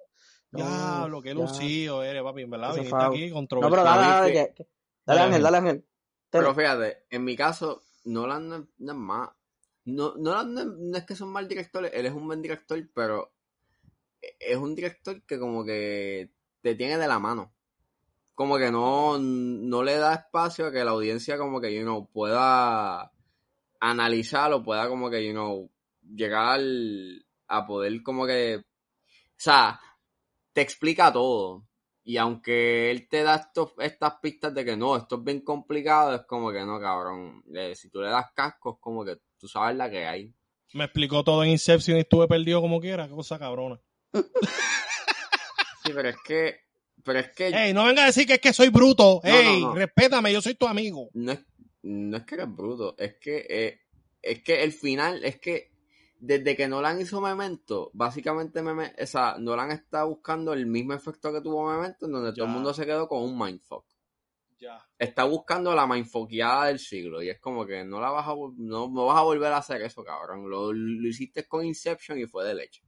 [0.51, 2.75] no, Diablo, qué lucido eres, papi, en verdad.
[2.75, 4.55] Viniste No, pero dale, dale, dale,
[5.05, 5.85] Dale, Ángel, dale, Ángel.
[6.39, 9.29] Pero fíjate, en mi caso, Nolan no, no es más.
[9.85, 12.79] No, Nolan no, es- no es que son mal directores, él es un buen director,
[12.93, 13.33] pero
[14.21, 16.31] es un director que como que
[16.61, 17.53] te tiene de la mano.
[18.35, 22.09] Como que no, no le da espacio a que la audiencia como que, you know,
[22.11, 23.11] pueda
[23.79, 25.69] analizar o pueda como que, you know,
[26.15, 26.59] llegar
[27.47, 28.63] a poder como que, o
[29.37, 29.79] sea,
[30.53, 31.65] te explica todo.
[32.05, 36.15] Y aunque él te da estos, estas pistas de que no, esto es bien complicado,
[36.15, 37.43] es como que no, cabrón.
[37.55, 40.33] Eh, si tú le das cascos, como que tú sabes la que hay.
[40.73, 43.07] Me explicó todo en Inception y estuve perdido como quiera.
[43.07, 43.79] Qué cosa cabrona.
[45.83, 46.55] Sí, pero es que,
[47.03, 49.19] pero es que Ey, no venga a decir que es que soy bruto.
[49.23, 49.75] No, Ey, no, no.
[49.75, 51.09] respétame, yo soy tu amigo.
[51.13, 51.39] no es,
[51.83, 53.81] no es que eres bruto, es que, eh,
[54.21, 55.72] es que el final, es que
[56.25, 61.41] desde que Nolan hizo Memento, básicamente o sea, Nolan está buscando el mismo efecto que
[61.41, 63.85] tuvo Memento, en donde todo el mundo se quedó con un mindfuck.
[64.57, 64.87] Ya.
[64.97, 68.87] Está buscando la mindfuckeada del siglo, y es como que no la vas a, no,
[68.87, 70.49] no vas a volver a hacer eso, cabrón.
[70.49, 72.85] Lo, lo hiciste con Inception y fue de leche.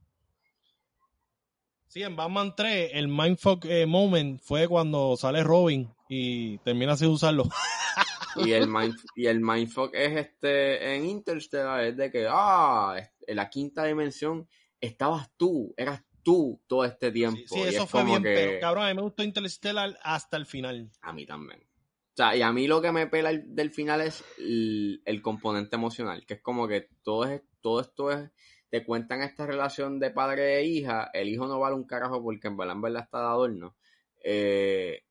[1.88, 7.08] Sí, en Batman 3, el mindfuck eh, moment fue cuando sale Robin y termina sin
[7.08, 7.44] usarlo.
[8.44, 13.36] Y el, mind, y el mindfuck es este en Interstellar, es de que, ah, en
[13.36, 14.48] la quinta dimensión
[14.80, 17.40] estabas tú, eras tú todo este tiempo.
[17.46, 20.46] Sí, eso es fue bien, que- pero cabrón, a mí me gustó Interstellar hasta el
[20.46, 20.90] final.
[21.02, 21.60] A mí también.
[21.60, 25.22] O sea, y a mí lo que me pela el- del final es el, el
[25.22, 28.30] componente emocional, que es como que todo, es, todo esto es,
[28.70, 32.48] te cuentan esta relación de padre e hija, el hijo no vale un carajo porque
[32.48, 33.76] en verdad, en verdad está de adorno.
[34.24, 35.04] Eh,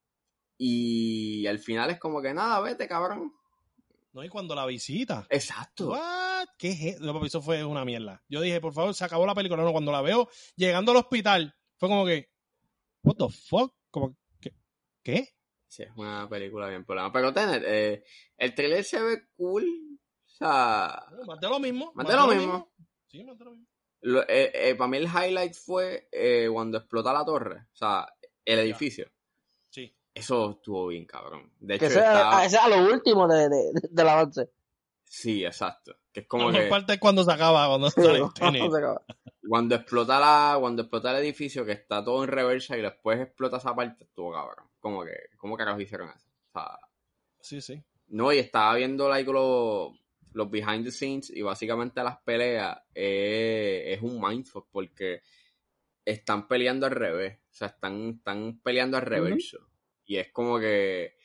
[0.57, 3.33] y al final es como que nada, vete, cabrón.
[4.13, 4.23] ¿No?
[4.23, 5.27] Y cuando la visita.
[5.29, 5.89] Exacto.
[5.89, 6.47] What?
[6.57, 7.03] ¿Qué es eso?
[7.03, 8.23] No, eso fue una mierda.
[8.29, 9.61] Yo dije, por favor, se acabó la película.
[9.61, 12.29] No, cuando la veo llegando al hospital, fue como que,
[13.03, 13.73] what the fuck?
[13.91, 14.53] Como, ¿qué?
[15.03, 15.29] ¿Qué?
[15.67, 17.11] Sí, es una película bien problema.
[17.11, 18.03] Pero Tenet, eh,
[18.37, 19.65] el trailer se ve cool.
[20.25, 21.91] O sea, No, Más de lo mismo.
[21.95, 22.71] Más de lo mismo.
[23.07, 23.67] Sí, más de lo mismo.
[24.01, 27.61] lo- eh, eh, para mí el highlight fue eh, cuando explota la torre.
[27.73, 28.07] O sea,
[28.45, 29.11] el edificio.
[30.15, 31.51] Eso estuvo bien, cabrón.
[31.59, 34.49] De Que hecho, sea, estaba- ese es a lo último de, de, de- del avance.
[35.03, 35.95] Sí, exacto.
[36.11, 38.63] Que es como que parte es cuando se acaba, cuando Sí, sale no, Tenet.
[38.63, 39.01] no se acaba.
[39.47, 43.57] cuando explota la, cuando explota el edificio, que está todo en reversa y después explota
[43.57, 44.65] esa parte, estuvo cabrón.
[44.79, 46.27] Como que, ¿cómo carajo hicieron eso?
[46.53, 46.79] O sea,
[47.41, 47.83] Sí, sí.
[48.07, 49.91] No, y estaba viendo like, los,
[50.33, 55.21] los behind the scenes y básicamente las peleas eh, es un mindfuck porque
[56.03, 57.37] están peleando al revés.
[57.51, 59.59] O sea, están, están peleando al reverso.
[60.05, 61.15] Y es como que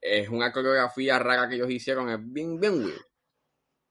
[0.00, 2.08] es una coreografía rara que ellos hicieron.
[2.10, 3.00] Es bien, bien weird.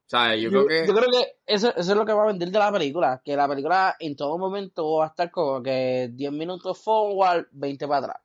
[0.05, 0.87] O sea, yo, Yo, creo que...
[0.87, 3.21] yo creo que eso, eso es lo que va a vender de la película.
[3.23, 7.87] Que la película en todo momento va a estar como que 10 minutos forward, 20
[7.87, 8.21] para atrás.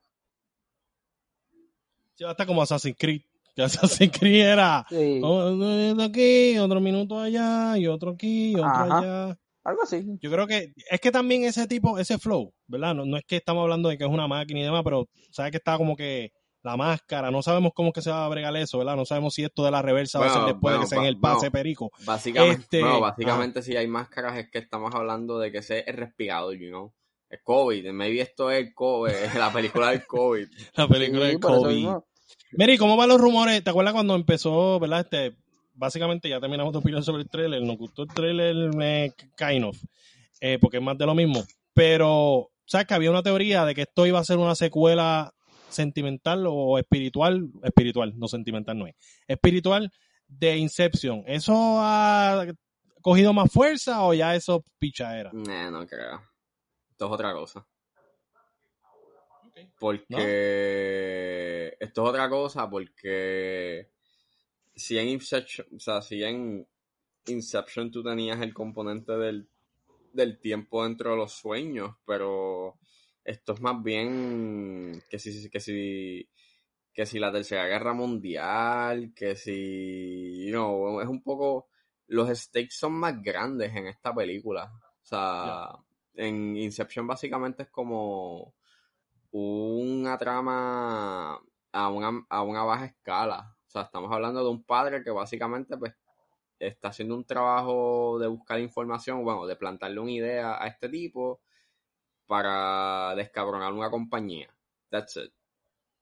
[2.14, 3.23] Sí, va a estar como Assassin's Creed.
[3.55, 8.53] Que Assassin's Creed era Sí, oh, un minuto aquí, otro minuto allá, y otro aquí,
[8.53, 8.99] y otro Ajá.
[8.99, 9.39] allá.
[9.69, 10.05] Algo así.
[10.21, 12.95] Yo creo que es que también ese tipo, ese flow, ¿verdad?
[12.95, 15.51] No, no es que estamos hablando de que es una máquina y demás, pero sabes
[15.53, 18.55] que está como que la máscara, no sabemos cómo es que se va a bregar
[18.57, 18.97] eso, ¿verdad?
[18.97, 21.05] No sabemos si esto de la reversa va a ser después de que sea en
[21.05, 21.53] el pase bueno.
[21.53, 21.91] perico.
[22.05, 25.95] Básicamente, Este, no, básicamente si hay máscaras es que estamos hablando de que ese es
[25.97, 26.93] respirador, you know.
[27.31, 30.49] Es COVID, maybe esto es el COVID, la película del COVID.
[30.75, 31.75] La película Sí, de por eso Kobe.
[31.75, 32.07] mismo.
[32.53, 33.62] Mary, ¿cómo van los rumores?
[33.62, 35.01] ¿Te acuerdas cuando empezó, verdad?
[35.01, 35.37] Este,
[35.79, 37.62] básicamente ya terminamos tu opinión sobre el trailer.
[37.62, 39.79] Nos gustó el trailer, eh, kind of,
[40.41, 41.43] eh, porque es más de lo mismo.
[41.72, 45.33] Pero, ¿sabes que había una teoría de que esto iba a ser una secuela
[45.68, 47.49] sentimental o espiritual?
[47.62, 48.97] Espiritual, no sentimental no es.
[49.26, 49.91] Espiritual
[50.26, 51.22] de Inception.
[51.26, 52.47] ¿Eso ha
[53.01, 55.31] cogido más fuerza o ya eso picha era?
[55.33, 56.20] Nah, no creo.
[56.91, 57.66] Esto es otra cosa.
[59.79, 63.91] Porque esto es otra cosa, porque
[64.79, 66.66] si en Inception, o sea, si en
[67.26, 69.49] Inception tú tenías el componente del,
[70.12, 72.79] del tiempo dentro de los sueños, pero
[73.24, 76.29] esto es más bien que si, que si,
[76.93, 81.68] que si la tercera guerra mundial, que si, you know, es un poco,
[82.07, 84.72] los stakes son más grandes en esta película.
[85.03, 85.70] O sea,
[86.14, 88.55] en Inception básicamente es como
[89.33, 91.41] una trama
[91.72, 93.58] a una, a una baja escala.
[93.69, 95.95] O sea, estamos hablando de un padre que básicamente pues
[96.59, 101.41] está haciendo un trabajo de buscar información, bueno, de plantarle una idea a este tipo
[102.27, 104.53] para descabronar una compañía.
[104.91, 105.33] That's it.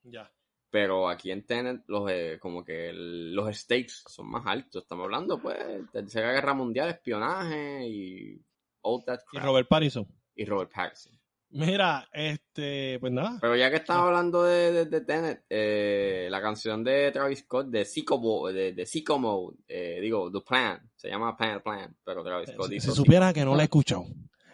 [0.05, 0.31] Ya.
[0.71, 4.83] Pero aquí en Tenet, los, eh, como que el- los stakes son más altos.
[4.83, 5.59] Estamos hablando, pues,
[5.93, 8.45] Tercera Guerra Mundial, espionaje y
[8.83, 9.45] all that Y crap.
[9.45, 10.07] Robert Pattinson.
[10.35, 11.16] Y Robert Pattinson.
[11.51, 13.39] Mira, este, pues nada.
[13.41, 17.69] Pero ya que estamos hablando de, de, de Tenet, eh, la canción de Travis Scott
[17.69, 22.51] de Sycamore, de, de Sycamore, eh, digo, The Plan, se llama Plan Plan, pero Travis
[22.51, 24.05] Scott Si, si supiera que no la he escuchado.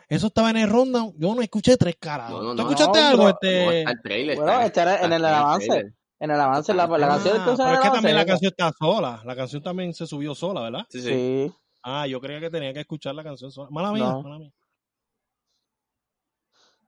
[0.08, 2.30] Eso estaba en el rundown, yo no escuché tres caras.
[2.30, 2.70] No, no, ¿Tú no.
[2.70, 3.22] escuchaste No, algo?
[3.24, 3.64] no, este...
[3.64, 4.36] No, está el trailer.
[4.36, 5.94] Bueno, está- está en el- está en el avance.
[6.20, 7.90] En el avance, la, la canción Ah, en pero es que avance.
[7.94, 9.22] también la canción está sola.
[9.24, 10.86] La canción también se subió sola, ¿verdad?
[10.90, 11.08] Sí, sí.
[11.08, 11.52] Sí.
[11.82, 13.68] Ah, yo creía que tenía que escuchar la canción sola.
[13.72, 14.22] Mala mía, No.
[14.22, 14.52] mala mía.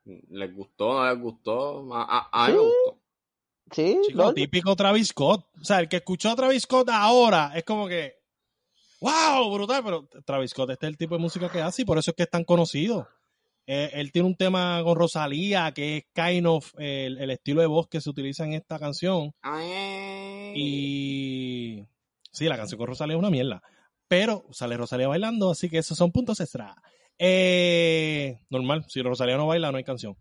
[0.04, 0.94] ¿Les gustó?
[0.94, 1.94] ¿No les gustó?
[1.94, 2.52] A, a- Sí.
[2.52, 3.00] me gustó.
[3.72, 5.46] Sí, Chico, típico Travis Scott.
[5.60, 8.14] O sea, el que escuchó a Travis Scott ahora es como que,
[9.00, 11.98] wow, brutal, pero Travis Scott este es el tipo de música que hace y por
[11.98, 13.08] eso es que es tan conocido.
[13.66, 17.62] Eh, él tiene un tema con Rosalía que es kind of eh, el, el estilo
[17.62, 19.32] de voz que se utiliza en esta canción.
[19.40, 20.52] Ay.
[20.54, 21.84] Y
[22.30, 23.62] sí, la canción con Rosalía es una mierda.
[24.06, 26.76] Pero sale Rosalía bailando, así que esos son puntos extra.
[27.18, 30.16] Eh, normal, si Rosalía no baila, no hay canción.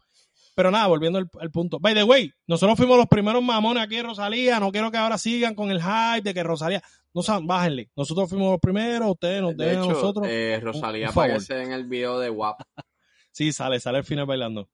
[0.55, 1.79] Pero nada, volviendo al, al punto.
[1.79, 4.59] By the way, nosotros fuimos los primeros mamones aquí en Rosalía.
[4.59, 6.83] No quiero que ahora sigan con el hype de que Rosalía.
[7.13, 7.89] No saben, bájenle.
[7.95, 10.27] Nosotros fuimos los primeros, ustedes nos De dejan a nosotros.
[10.27, 12.59] eh, Rosalía un aparece en el video de WAP.
[13.35, 14.69] Sí, sale, sale al final bailando.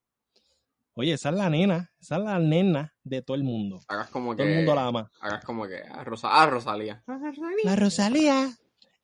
[0.96, 3.80] Oye, esa es la nena, esa es la nena de todo el mundo.
[3.88, 4.44] Hagas como que.
[4.44, 5.10] Todo el mundo la ama.
[5.22, 5.82] Hagas como que.
[5.90, 7.02] Ah, Rosa, ah, Rosalía.
[7.64, 8.50] La Rosalía.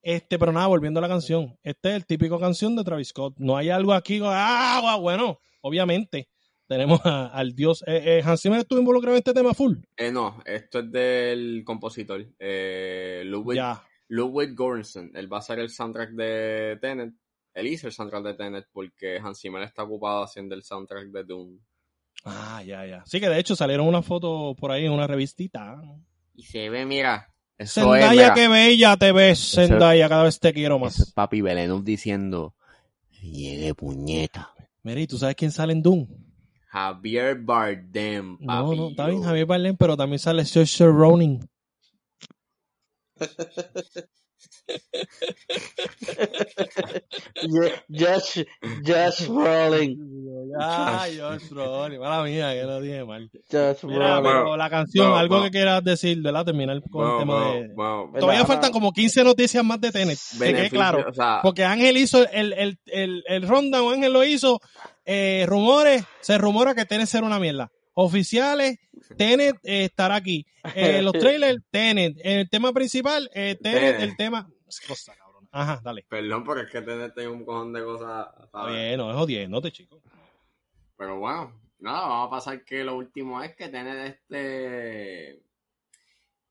[0.08, 1.58] Este, pero nada, volviendo a la canción.
[1.64, 3.34] Este es el típico canción de Travis Scott.
[3.38, 4.20] No hay algo aquí.
[4.24, 6.30] Ah, guau, bueno, obviamente.
[6.68, 7.84] Tenemos a- al dios.
[7.88, 9.78] Eh, eh, Hans Zimmer estuvo involucrado en este tema full.
[9.98, 12.24] Eh, no, esto es del compositor.
[12.38, 13.84] Eh, Ludwig, Ya.
[14.08, 15.10] Ludwig Göransson.
[15.16, 17.14] Él va a ser el soundtrack de Tenet.
[17.56, 21.24] Él hizo el soundtrack de Tenet porque Hans Zimmer está ocupado haciendo el soundtrack de
[21.24, 21.60] Doom.
[22.26, 23.04] Ah, ya, ya.
[23.06, 25.82] Sí que de hecho salieron unas fotos por ahí en una revistita.
[26.36, 27.32] Y se ve, mira.
[27.58, 30.10] Eso es, Zendaya, qué bella te ves, Zendaya.
[30.10, 31.12] Cada vez te quiero eso es más.
[31.14, 32.54] Papi Belenov diciendo.
[33.22, 34.54] Llegue puñeta.
[34.84, 36.08] Mira, ¿y tú sabes quién sale en Doom?
[36.68, 38.46] Javier Bardem, papi.
[38.46, 41.50] No, no, está bien Javier Bardem, pero también sale Saoirse Ronan.
[47.90, 48.44] Josh,
[48.86, 49.98] Josh Brolin.
[50.60, 52.00] Ah, Josh Brolin.
[52.00, 53.30] Mala mía, que lo dije mal.
[53.52, 55.46] Josh Mira, pero la canción, bueno, algo bueno.
[55.46, 56.46] que quieras decir, ¿verdad?
[56.46, 57.74] Terminar con el tema bueno, de...
[57.74, 58.12] bueno.
[58.14, 58.48] Todavía ¿Verdad?
[58.48, 60.18] faltan como 15 noticias más de Tenet.
[60.18, 61.06] Que quede Beneficio, claro.
[61.10, 64.60] o sea, Porque Ángel hizo el, el, el, el rundown, Ángel lo hizo.
[65.06, 67.70] Eh, rumores, se rumora que Tenet será una mierda.
[67.96, 68.78] Oficiales,
[69.18, 70.46] Tenet eh, estará aquí.
[70.76, 72.18] Eh, los trailers, Tenet.
[72.24, 74.50] El tema principal, eh, Tenet, el tema...
[74.88, 75.48] Cosa, cabrón.
[75.52, 76.04] Ajá, dale.
[76.10, 78.28] Perdón, porque es que Tenet tiene un cojón de cosas.
[78.68, 80.02] Bien, no es jodiéndote, chico.
[80.98, 85.44] Pero bueno, nada, vamos a pasar que lo último es que Tenet este.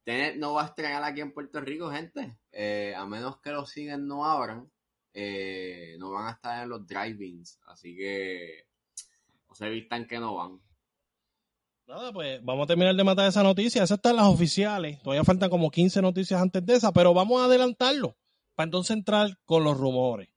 [0.04, 2.36] Tenet no va a estrenar aquí en Puerto Rico, gente.
[2.52, 4.70] Eh, a menos que lo sigan no abran.
[5.12, 7.58] eh, no van a estar en los drive-ins.
[7.66, 8.66] Así que.
[9.48, 10.60] No se vistan que no van.
[11.86, 13.82] Nada, pues vamos a terminar de matar esa noticia.
[13.82, 15.02] Esas están las oficiales.
[15.02, 18.16] Todavía faltan como 15 noticias antes de esa, pero vamos a adelantarlo
[18.54, 20.28] para entonces entrar con los rumores.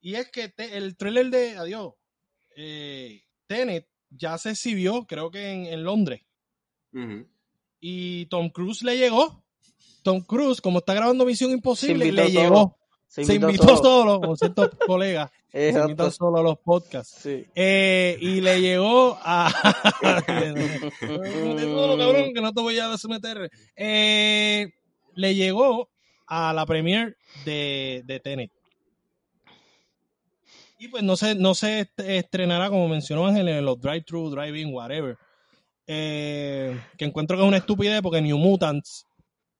[0.00, 1.92] Y es que te- el trailer de Adiós,
[2.56, 6.22] eh, Tenet, ya se exhibió, creo que en, en Londres.
[7.80, 9.44] Y Tom Cruise le llegó.
[10.02, 12.76] Tom Cruise, como está grabando Misión Imposible, le llegó.
[13.12, 13.82] Se Se invitó invitó solo.
[13.82, 15.30] solo, con ciertos colegas.
[15.50, 15.90] Se Exacto.
[15.90, 17.18] invitan solo a los podcasts.
[17.22, 17.44] Sí.
[17.54, 19.52] Eh, y le llegó a.
[21.00, 23.50] Todo, cabrón, que no te voy a someter.
[23.76, 24.72] Eh,
[25.14, 25.90] le llegó
[26.26, 28.50] a la premiere de, de Tenet.
[30.78, 34.72] Y pues no se, no se est- estrenará, como mencionó Ángel, en los drive-thru, drive-in,
[34.72, 35.16] whatever.
[35.86, 39.06] Eh, que encuentro que es una estupidez porque New Mutants,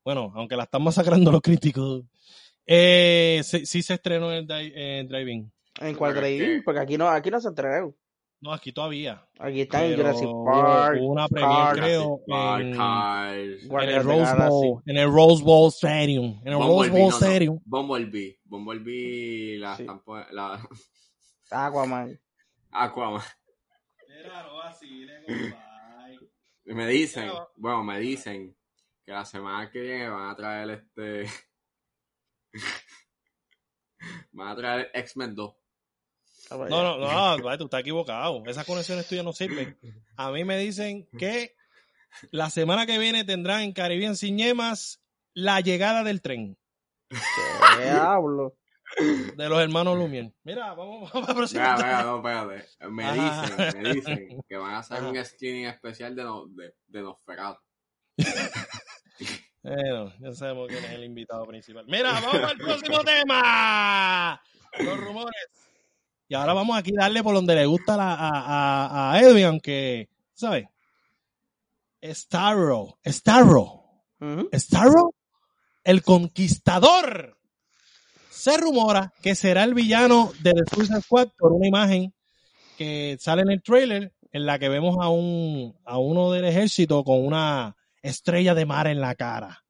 [0.04, 2.04] bueno, aunque la están masacrando los críticos,
[2.66, 5.52] eh, sí, sí se estrenó en el dri- en drive-in.
[5.80, 7.94] En cuál que- porque aquí no, aquí no se entregó.
[8.40, 9.24] No, aquí todavía.
[9.38, 10.98] Aquí está en Jurassic Park.
[11.00, 11.28] hubo una
[11.74, 14.34] creo, en, en el Rose.
[14.48, 17.16] Bowl, en el Rose Bowl Stadium, en el Rose Bumblebee, Bowl no, no.
[17.26, 17.60] Stadium.
[17.64, 18.38] Bumblebee.
[18.44, 19.86] Bumblebee la Sí.
[20.32, 20.60] la
[21.66, 22.18] Aquaman.
[22.72, 23.22] Aquaman.
[26.64, 28.56] Me dicen, bueno, me dicen
[29.04, 31.26] que la semana que viene van a traer este.
[34.32, 35.54] van a traer X-Men 2.
[36.50, 38.42] Ah, No, no, no, tú estás equivocado.
[38.46, 39.78] Esas conexiones tuyas no sirven.
[40.16, 41.54] A mí me dicen que
[42.30, 45.00] la semana que viene tendrán en Caribbean Cinemas
[45.34, 46.58] la llegada del tren
[47.08, 48.54] ¿Qué hablo?
[49.36, 50.34] de los hermanos Lumière.
[50.44, 51.62] Mira, vamos, vamos a proseguir.
[51.62, 52.68] Mira, mira, no, espérate.
[52.90, 53.46] Me Ajá.
[53.46, 55.08] dicen, me dicen que van a hacer Ajá.
[55.08, 57.60] un screening especial de, no, de, de Nosferatu.
[59.62, 61.84] Bueno, ya sabemos quién es el invitado principal.
[61.86, 64.40] Mira, vamos al próximo tema.
[64.78, 65.34] Los rumores.
[66.28, 69.44] Y ahora vamos aquí a darle por donde le gusta la- a, a, a Edwin,
[69.44, 70.66] aunque, ¿sabes?
[72.02, 73.84] Starro, Starro,
[74.20, 74.48] Ujú.
[74.52, 75.14] Starro,
[75.84, 77.38] el conquistador.
[78.30, 82.12] Se rumora que será el villano de The Suicide Squad por una imagen
[82.76, 87.04] que sale en el trailer en la que vemos a un a uno del ejército
[87.04, 89.64] con una estrella de mar en la cara.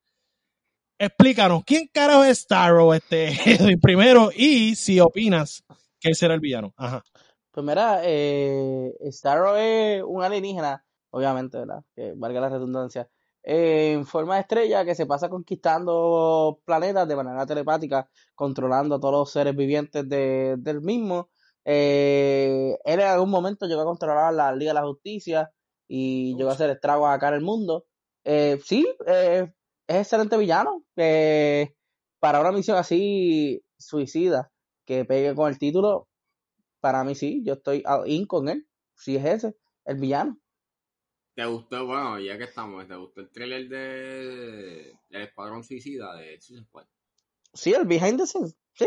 [0.98, 3.32] Explícanos, ¿quién carajo es Starro este
[3.82, 5.64] primero y si opinas
[5.98, 6.72] que él será el villano?
[6.76, 7.02] Ajá.
[7.50, 11.82] Pues mira, eh, Starro es un alienígena, obviamente, ¿verdad?
[11.94, 13.08] Que valga la redundancia,
[13.42, 19.00] eh, en forma de estrella que se pasa conquistando planetas de manera telepática, controlando a
[19.00, 21.30] todos los seres vivientes de- del mismo.
[21.64, 25.50] Eh, él en algún momento llegó a controlar la Liga de la Justicia
[25.88, 27.86] y llegó a hacer estragos acá en el mundo.
[28.24, 29.52] Eh, sí, eh,
[29.86, 30.84] es excelente villano.
[30.96, 31.74] eh,
[32.20, 34.52] para una misión así suicida,
[34.86, 36.08] que pegue con el título,
[36.80, 38.66] para mí sí, yo estoy in con él.
[38.96, 40.38] Si es ese, el villano.
[41.34, 41.86] ¿Te gustó?
[41.86, 46.86] Bueno, ya que estamos, ¿te gustó el trailer de El Escuadrón Suicida de Suicide Squad?
[47.54, 48.56] Sí, el behind the scenes.
[48.74, 48.86] Sí.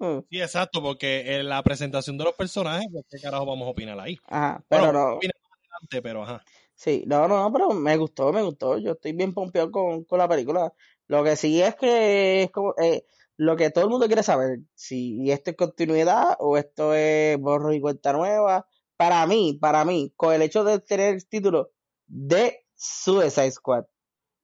[0.00, 3.70] Mm, Sí, exacto, porque en la presentación de los personajes, pues, ¿qué carajo vamos a
[3.70, 4.16] opinar ahí?
[4.26, 5.14] Ajá, pero Bueno, no.
[5.16, 6.44] opina más adelante, pero ajá.
[6.74, 8.78] Sí, no, no, no, pero me gustó, me gustó.
[8.78, 10.72] Yo estoy bien pompeado con, con la película.
[11.06, 13.06] Lo que sí es que es como eh,
[13.36, 17.72] lo que todo el mundo quiere saber, si esto es continuidad o esto es borro
[17.72, 18.66] y cuenta nueva.
[18.96, 21.72] Para mí, para mí, con el hecho de tener el título
[22.06, 23.84] de Suicide Squad,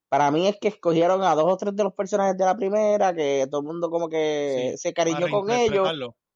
[0.09, 3.15] para mí es que escogieron a dos o tres de los personajes de la primera,
[3.15, 5.89] que todo el mundo como que Sí, se cariñó con ellos.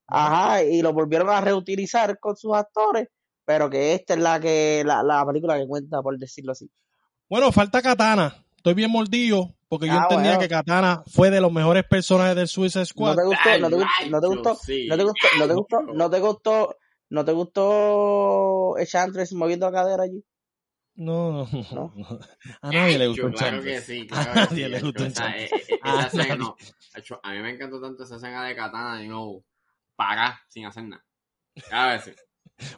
[0.07, 3.09] Ajá, y lo volvieron a reutilizar con sus actores,
[3.45, 6.71] pero que esta es la que la, la película que cuenta, por decirlo así.
[7.29, 8.35] Bueno, falta Katana.
[8.57, 10.41] Estoy bien mordido porque yo Ah, entendía bueno.
[10.41, 13.17] que Katana fue de los mejores personajes del Suicide ¿No Squad.
[13.17, 13.59] te gustó?
[13.59, 14.07] ¿No te gustó?
[14.11, 14.57] ¿No te gustó?
[14.89, 15.29] ¿No te gustó?
[15.39, 15.81] ¿No te gustó?
[15.93, 16.77] ¿No te gustó?
[17.11, 20.25] ¿No te gustó Enchantress moviendo la cadera allí?
[20.97, 21.93] No, no, ¿No?
[21.97, 22.21] no.
[22.63, 25.13] A nadie le gustó Claro que sí, A claro nadie le gustó eh,
[25.51, 26.39] eh, A esa escena, nadie.
[26.39, 26.57] no.
[26.95, 29.43] Hecho, a mí me encantó tanto esa escena de Katana y no
[29.97, 31.05] para sin hacer nada.
[31.73, 32.13] A ver, sí.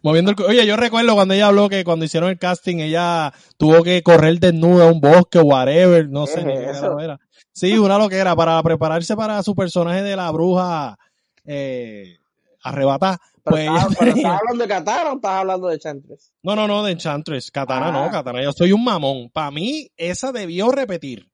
[0.02, 0.36] Moviendo el...
[0.36, 4.02] cu- Oye, yo recuerdo cuando ella habló que cuando hicieron el casting ella tuvo que
[4.02, 7.18] correr desnuda a un bosque, whatever, no sé ¿Qué ni es qué era.
[7.52, 10.96] Sí, una lo que era para prepararse para su personaje de la bruja
[11.44, 12.16] eh,
[12.62, 13.18] arrebatada.
[13.44, 16.32] Pero, Pues pero ¿estás hablando de Katana o estás hablando de Enchantress?
[16.42, 17.50] No, no, no, de Enchantress.
[17.50, 17.92] Katana Ah.
[17.92, 18.42] no, Katana.
[18.42, 19.30] Yo soy un mamón.
[19.30, 21.30] Para mí, esa debió repetir.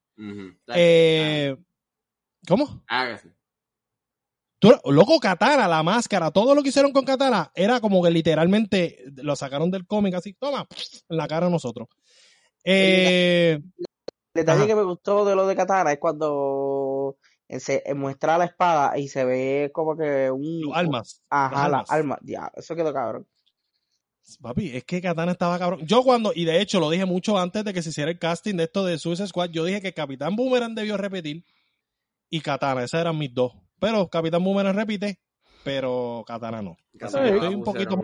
[0.74, 1.56] Eh,
[2.46, 2.82] ¿Cómo?
[2.88, 3.28] Ah, sí.
[4.62, 9.02] Tú- loco, Katana, la máscara, todo lo que hicieron con Katana era como que literalmente
[9.16, 10.68] lo sacaron del cómic así, toma,
[11.08, 11.88] en la cara a nosotros.
[12.62, 13.72] Eh, El
[14.32, 14.66] detalle Ajá.
[14.68, 17.16] que me gustó de lo de Katana es cuando
[17.58, 20.60] se muestra la espada y se ve como que un...
[20.60, 21.22] los almas.
[21.28, 21.90] Ajá, las la almas.
[21.90, 22.18] alma.
[22.22, 23.26] Ya, eso quedó cabrón.
[24.40, 25.80] Papi, es que Katana estaba cabrón.
[25.84, 28.54] Yo cuando, y de hecho lo dije mucho antes de que se hiciera el casting
[28.54, 31.44] de esto de Suicide Squad, yo dije que Capitán Boomerang debió repetir
[32.30, 33.52] y Katana, esas eran mis dos.
[33.82, 35.18] Pero Capitán Boomerang repite,
[35.64, 36.76] pero Katana no.
[36.94, 38.00] Estoy un poquito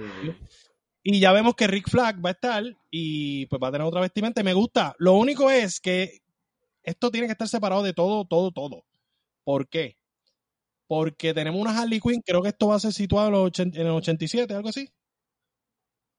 [1.04, 4.00] Y ya vemos que Rick Flag va a estar y pues va a tener otra
[4.00, 4.96] vestimenta y me gusta.
[4.98, 6.18] Lo único es que
[6.82, 8.84] esto tiene que estar separado de todo, todo, todo.
[9.44, 9.96] ¿Por qué?
[10.88, 13.74] Porque tenemos una Harley Quinn, creo que esto va a ser situado en, los ochen-
[13.74, 14.90] en el 87, algo así.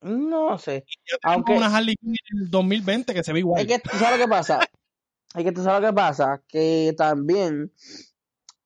[0.02, 0.86] No sé.
[1.24, 3.62] Aunque- una Harley Quinn en el 2020 que se ve igual.
[3.62, 4.60] Es que tú sabes lo que pasa.
[5.36, 6.42] Es que tú sabes lo que pasa.
[6.48, 7.74] Que también,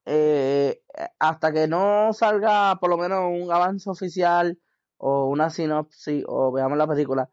[0.05, 0.79] eh,
[1.19, 4.59] hasta que no salga por lo menos un avance oficial
[4.97, 7.29] o una sinopsis o veamos la película,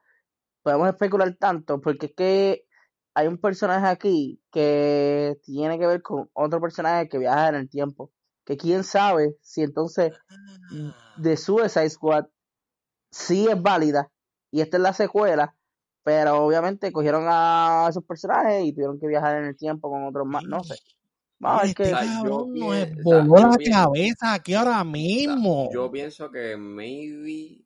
[0.62, 2.66] podemos especular tanto porque es que
[3.14, 7.68] hay un personaje aquí que tiene que ver con otro personaje que viaja en el
[7.68, 8.12] tiempo.
[8.44, 10.12] Que quién sabe si entonces
[11.16, 12.26] de Suicide Squad
[13.10, 14.10] sí es válida
[14.50, 15.54] y esta es la secuela,
[16.02, 20.26] pero obviamente cogieron a esos personajes y tuvieron que viajar en el tiempo con otros
[20.26, 20.76] más, no sé.
[21.40, 21.88] Vamos a ver este qué.
[21.94, 25.70] O sea, yo sea, voló yo la pienso- cabeza aquí ahora mismo.
[25.72, 27.64] yo pienso que maybe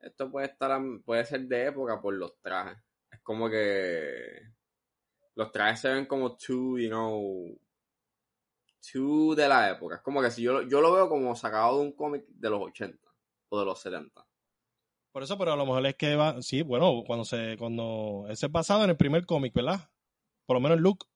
[0.00, 2.76] esto puede estar puede ser de época por los trajes.
[3.10, 4.40] Es como que
[5.36, 7.58] los trajes se ven como too, you know,
[8.92, 9.96] too de la época.
[9.96, 12.50] Es como que si yo, lo- yo lo veo como sacado de un cómic de
[12.50, 13.08] los 80
[13.48, 14.26] o de los 70.
[15.12, 18.46] Por eso, pero a lo mejor es que va, sí, bueno, cuando se, cuando, ese
[18.46, 19.88] es basado en el primer cómic, ¿verdad?
[20.44, 21.06] Por lo menos el look.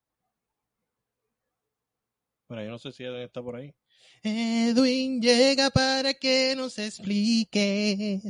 [2.48, 3.74] Bueno, yo no sé si Edwin está por ahí.
[4.22, 8.20] Edwin llega para que nos explique.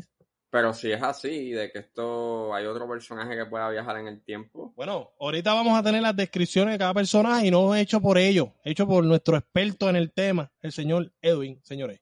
[0.51, 4.23] Pero si es así, de que esto hay otro personaje que pueda viajar en el
[4.23, 4.73] tiempo.
[4.75, 8.49] Bueno, ahorita vamos a tener las descripciones de cada personaje y no hecho por ellos,
[8.65, 12.01] hecho por nuestro experto en el tema, el señor Edwin, señores.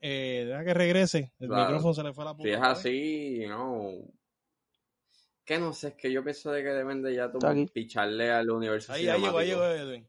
[0.00, 1.66] Eh, deja que regrese, el Claro.
[1.66, 2.48] micrófono se le fue a la puta.
[2.48, 3.92] Si es así, no.
[5.44, 7.38] Que no sé, es que yo pienso de que deben de ya tú
[7.72, 10.08] picharle al universo Ahí, ahí llegó, ahí llegó Edwin.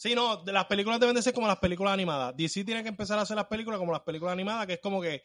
[0.00, 2.34] Sí, no, de las películas deben de ser como las películas animadas.
[2.34, 4.98] DC tiene que empezar a hacer las películas como las películas animadas, que es como
[4.98, 5.22] que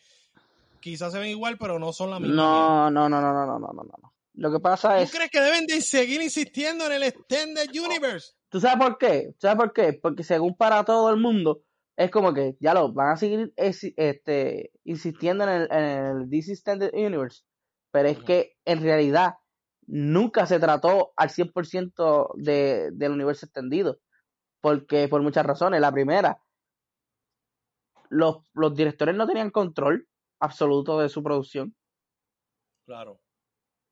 [0.81, 2.35] quizás se ven igual, pero no son la misma.
[2.35, 2.89] mierda.
[2.89, 4.13] No, no, no, no, no, no, no, no, no.
[4.33, 8.33] Lo que pasa ¿Tú es, crees que deben de seguir insistiendo en el Extended Universe?
[8.49, 9.29] ¿tú sabes por qué?
[9.39, 9.93] ¿Tú ¿Sabes por qué?
[9.93, 11.61] Porque según para todo el mundo,
[11.95, 16.51] es como que ya lo van a seguir este, insistiendo en el, en el DC
[16.51, 17.43] Extended Universe,
[17.91, 19.35] pero es que en realidad
[19.87, 23.99] nunca se trató al 100% de, del universo extendido,
[24.65, 25.79] porque por muchas razones.
[25.79, 26.41] La primera,
[28.09, 30.07] los, los directores no tenían control
[30.39, 31.75] absoluto de su producción.
[32.87, 33.21] Claro.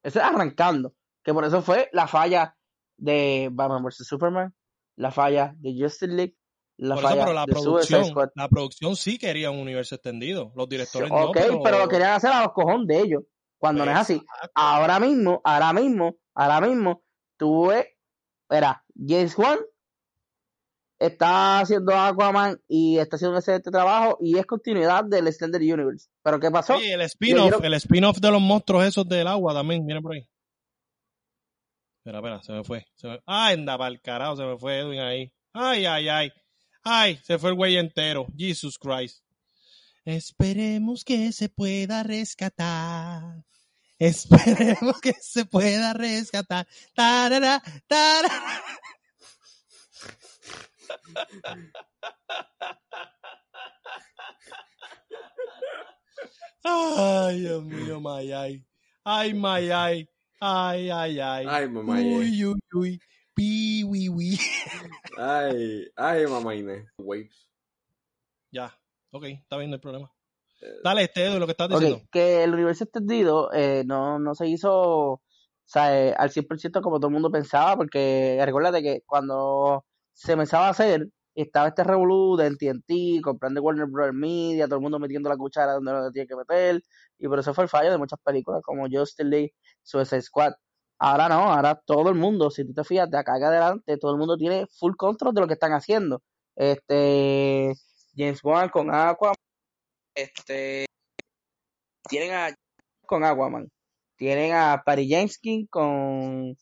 [0.02, 0.92] Eso es arrancando.
[1.22, 2.56] Que por eso fue la falla
[2.96, 4.04] de Batman vs.
[4.04, 4.52] Superman,
[4.96, 6.36] la falla de Justice League,
[6.76, 8.30] la Por eso, falla pero la de producción, Squad.
[8.34, 10.52] la producción sí quería un universo extendido.
[10.56, 11.78] Los directores no, ok, pero...
[11.78, 13.22] lo querían hacer a los cojones de ellos.
[13.58, 14.14] Cuando no es así.
[14.14, 14.50] Exacto.
[14.56, 17.04] Ahora mismo, ahora mismo, ahora mismo,
[17.38, 17.96] tuve,
[18.50, 19.60] era James Wan
[21.06, 26.08] está haciendo Aquaman y está haciendo un excelente trabajo y es continuidad del Extended Universe.
[26.22, 26.76] Pero ¿qué pasó?
[26.76, 30.28] Oye, el spin-off, el spin-off de los monstruos esos del agua también, miren por ahí.
[31.98, 32.86] Espera, espera, se me fue.
[32.96, 33.20] Se me...
[33.26, 35.32] Ay, anda para el carajo, se me fue Edwin ahí.
[35.52, 36.32] Ay, ay, ay.
[36.82, 38.26] Ay, se fue el güey entero.
[38.36, 39.24] Jesus Christ.
[40.04, 43.42] Esperemos que se pueda rescatar.
[43.98, 46.66] Esperemos que se pueda rescatar.
[46.94, 48.62] Tarara, tarara.
[56.64, 58.64] Ay, Dios mío, Mayay.
[59.04, 60.08] Ay, Mayay.
[60.40, 61.46] Ay, ay, ay.
[61.48, 63.00] Ay, mamá Uy, uy, uy.
[63.34, 64.38] Pi, wi, wi.
[65.18, 66.86] Ay, ay, mamá Inés.
[66.98, 67.50] Waves.
[68.50, 68.72] Ya,
[69.10, 70.12] ok, está bien, no hay problema.
[70.60, 72.02] Eh, Dale, este Edu, lo que estás diciendo.
[72.10, 75.20] que el universo extendido eh, no, no se hizo
[75.64, 80.32] o sea, eh, al 100% como todo el mundo pensaba, porque recuérdate que cuando se
[80.32, 84.14] empezaba a hacer, estaba este revolú de TNT, comprando Warner Bros.
[84.14, 86.82] Media, todo el mundo metiendo la cuchara donde no tiene que meter,
[87.18, 90.54] y por eso fue el fallo de muchas películas como Justice League, Suicide Squad.
[90.98, 94.18] Ahora no, ahora todo el mundo, si tú te fijas de acá adelante, todo el
[94.18, 96.22] mundo tiene full control de lo que están haciendo.
[96.56, 97.74] Este,
[98.16, 99.34] James Wan con Aquaman,
[100.14, 100.86] este,
[102.08, 102.54] tienen a
[103.06, 103.68] con Aquaman,
[104.16, 106.56] tienen a Patty Jenkins con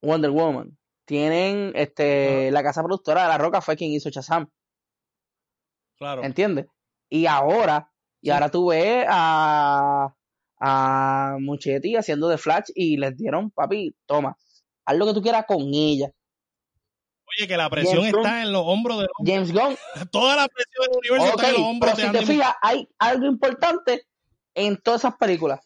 [0.00, 0.77] Wonder Woman,
[1.08, 4.46] tienen este la casa productora de La Roca fue quien hizo Shazam,
[5.96, 6.22] Claro.
[6.22, 6.66] ¿entiendes?
[7.08, 7.90] Y ahora,
[8.20, 8.32] y Sí.
[8.32, 10.14] ahora tú ves a
[10.60, 14.36] a Muchetti haciendo de Flash y les dieron, papi, toma,
[14.84, 16.10] haz lo que tú quieras con ella.
[17.38, 19.76] Oye, que la presión James Gunn- está en los hombros de James Gunn
[20.12, 22.54] Toda la presión del universo Ok, está en los hombros pero de si te fijas,
[22.60, 24.02] hay algo importante
[24.54, 25.60] en todas esas películas.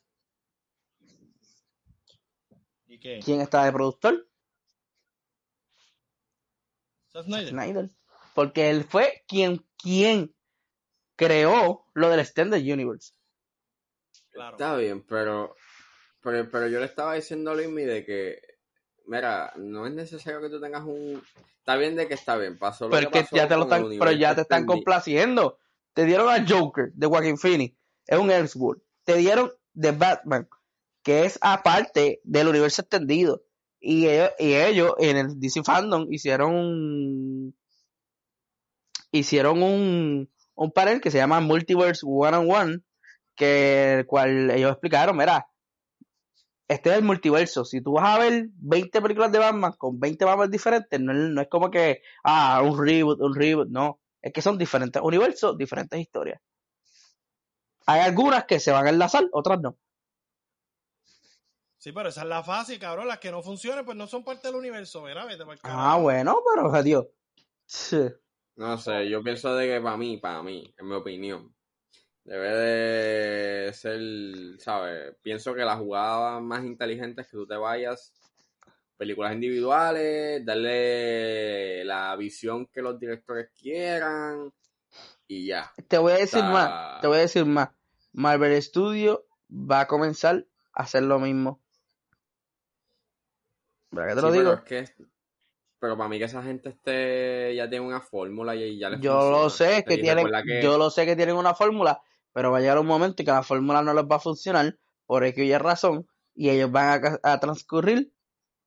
[2.86, 3.20] ¿Y qué?
[3.24, 4.28] ¿Quién está de productor?
[7.12, 7.48] Zack Snyder.
[7.48, 7.90] Snyder.
[8.34, 10.34] Porque él fue quien, quien
[11.16, 13.12] creó lo del Extended Universe.
[14.30, 14.52] Claro.
[14.52, 15.54] Está bien, pero,
[16.22, 18.40] pero, pero yo le estaba diciendo a Luismi de que,
[19.06, 21.22] mira, no es necesario que tú tengas un...
[21.58, 23.86] Está bien de que está bien, pasó lo Pero, que pasó ya te lo están,
[23.98, 25.58] pero ya te están complaciendo.
[25.92, 28.82] Te dieron a Joker de Joaquin Phoenix, es un Elseworld.
[29.04, 30.48] Te dieron de Batman,
[31.02, 33.44] que es aparte del universo extendido.
[33.84, 37.54] Y ellos, y ellos en el DC Fandom hicieron un
[39.10, 42.78] hicieron un, un panel que se llama Multiverse One on One,
[43.34, 45.48] que el cual ellos explicaron, mira,
[46.68, 47.64] este es el multiverso.
[47.64, 51.40] Si tú vas a ver 20 películas de Batman con 20 Batman diferentes, no, no
[51.42, 54.00] es como que, ah, un reboot, un reboot, no.
[54.22, 56.40] Es que son diferentes universos, diferentes historias.
[57.86, 59.76] Hay algunas que se van a enlazar, otras no.
[61.82, 63.08] Sí, pero esa es la fácil, cabrón.
[63.08, 65.02] Las que no funcionen, pues no son parte del universo.
[65.02, 67.06] Vete pa'l Ah, bueno, pero adiós.
[67.66, 68.08] Sí.
[68.54, 71.52] No sé, yo pienso de que para mí, para mí, en mi opinión,
[72.22, 74.00] debe de ser,
[74.60, 75.16] ¿sabes?
[75.22, 78.12] Pienso que la jugada más inteligente es que tú te vayas,
[78.96, 84.52] películas individuales, darle la visión que los directores quieran
[85.26, 85.72] y ya.
[85.88, 87.70] Te voy a decir O sea, más, te voy a decir más.
[88.12, 89.18] Marvel Studios
[89.50, 91.60] va a comenzar a hacer lo mismo.
[93.92, 94.52] ¿Verdad que te Sí, lo pero digo?
[94.54, 94.84] es que,
[95.78, 99.12] pero para mí que esa gente esté, ya tiene una fórmula y ya les Yo
[99.14, 99.42] funciona.
[99.42, 102.58] lo sé, que Y tienen, que- yo lo sé que tienen una fórmula, pero va
[102.58, 105.58] a llegar un momento en que la fórmula no les va a funcionar por aquella
[105.58, 108.12] razón y ellos van a transcurrir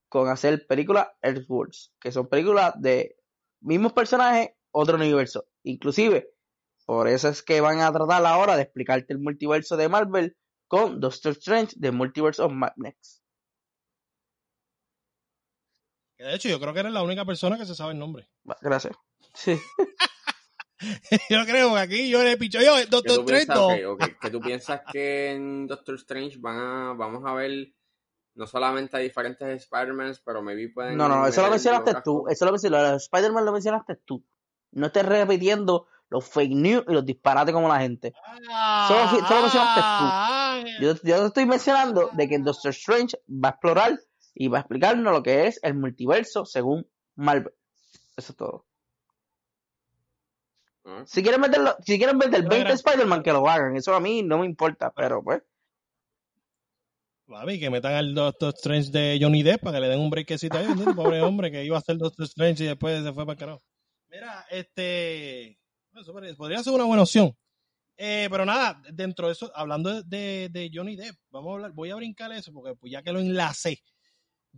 [0.10, 3.18] con hacer películas Earthworlds, que son películas de
[3.62, 5.48] mismos personajes, otro universo.
[5.64, 6.30] Inclusive,
[6.86, 11.00] por eso es que van a tratar ahora de explicarte el multiverso de Marvel con
[11.00, 13.24] Doctor Strange de Multiverse of Madness.
[16.18, 18.28] Que De hecho, yo creo que eres la única persona que se sabe el nombre.
[18.62, 18.96] Gracias.
[19.34, 19.60] Sí.
[21.30, 23.46] yo creo que aquí yo le picho yo, ¿Qué Doctor tú, Strange.
[23.46, 23.92] piensas, no.
[23.92, 27.74] ok, ok, que tú piensas que en Doctor Strange van a, vamos a ver
[28.36, 30.98] no solamente a diferentes Spider-Man, pero maybe pueden.
[30.98, 32.26] No, no, eso lo mencionaste tú.
[32.28, 32.98] Eso lo mencionaste.
[32.98, 34.26] Spider-Man lo mencionaste tú.
[34.72, 38.14] No estés repitiendo los fake news y los disparates como la gente.
[38.88, 43.52] Solo, solo mencionaste Ah, Yo, yo te estoy mencionando de que Doctor Strange va a
[43.52, 44.00] explorar
[44.36, 47.54] y va a explicarnos lo que es el multiverso según Marvel.
[48.18, 48.66] Eso es todo.
[50.86, 52.50] Ah, Si quieren meterlo, si quieren meter Mira.
[52.50, 53.76] 20 Spider-Man, que lo hagan.
[53.76, 55.42] Eso a mí no me importa, pero pues.
[57.28, 60.58] Papi, que metan al Doctor Strange de Johnny Depp para que le den un breakcito
[60.58, 60.96] ahí, ¿entiendes?
[60.96, 63.64] Pobre hombre que iba a ser Doctor Strange y después se fue para el carajo.
[64.10, 65.60] Mira, este.
[65.94, 67.36] Eso podría- podría ser una buena opción.
[67.98, 71.90] Eh, pero nada, dentro de eso, hablando de, de Johnny Depp, vamos a hablar, voy
[71.92, 73.80] a brincar eso porque pues ya que lo enlacé.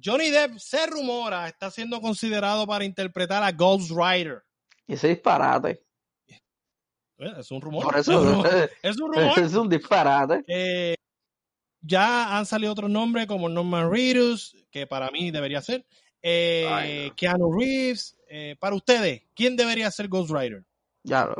[0.03, 4.43] Johnny Depp se rumora, está siendo considerado para interpretar a Ghost Rider.
[4.87, 5.83] Ese disparate.
[7.17, 7.83] Es un rumor.
[7.83, 8.47] Por es eso un rumor.
[8.81, 9.39] Es un rumor.
[9.39, 10.43] es un disparate.
[10.47, 10.95] Eh,
[11.81, 15.85] ya han salido otros nombres como Norman Reedus, que para mí debería ser.
[16.21, 17.15] Eh, Ay, no.
[17.15, 18.17] Keanu Reeves.
[18.29, 20.65] Eh, para ustedes, ¿quién debería ser Ghost Rider?
[21.03, 21.35] Ya lo.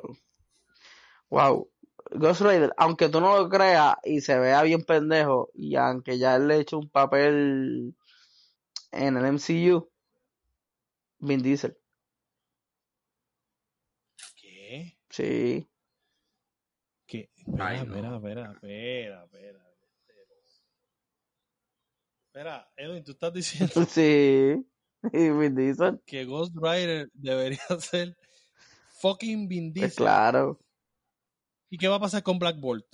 [1.30, 1.70] Wow.
[2.12, 6.38] Ghost Rider, aunque tú no lo creas y se vea bien pendejo, y aunque ya
[6.38, 7.97] él le hecho un papel
[8.92, 9.90] en el MCU,
[11.20, 11.78] Vin Diesel.
[14.36, 14.98] ¿Qué?
[15.10, 15.70] Sí.
[17.06, 17.30] ¿Qué?
[17.36, 17.96] Espera, Ay, no.
[17.96, 19.64] espera, espera, espera, espera.
[22.28, 24.56] Espera, Edwin, tú estás diciendo Sí.
[25.14, 26.02] Y Vin Diesel.
[26.06, 28.16] que Ghost Rider debería ser
[29.02, 29.96] fucking Vin Pues Diesel.
[29.98, 30.60] claro.
[31.70, 32.86] ¿Y qué va a pasar con Black Bolt?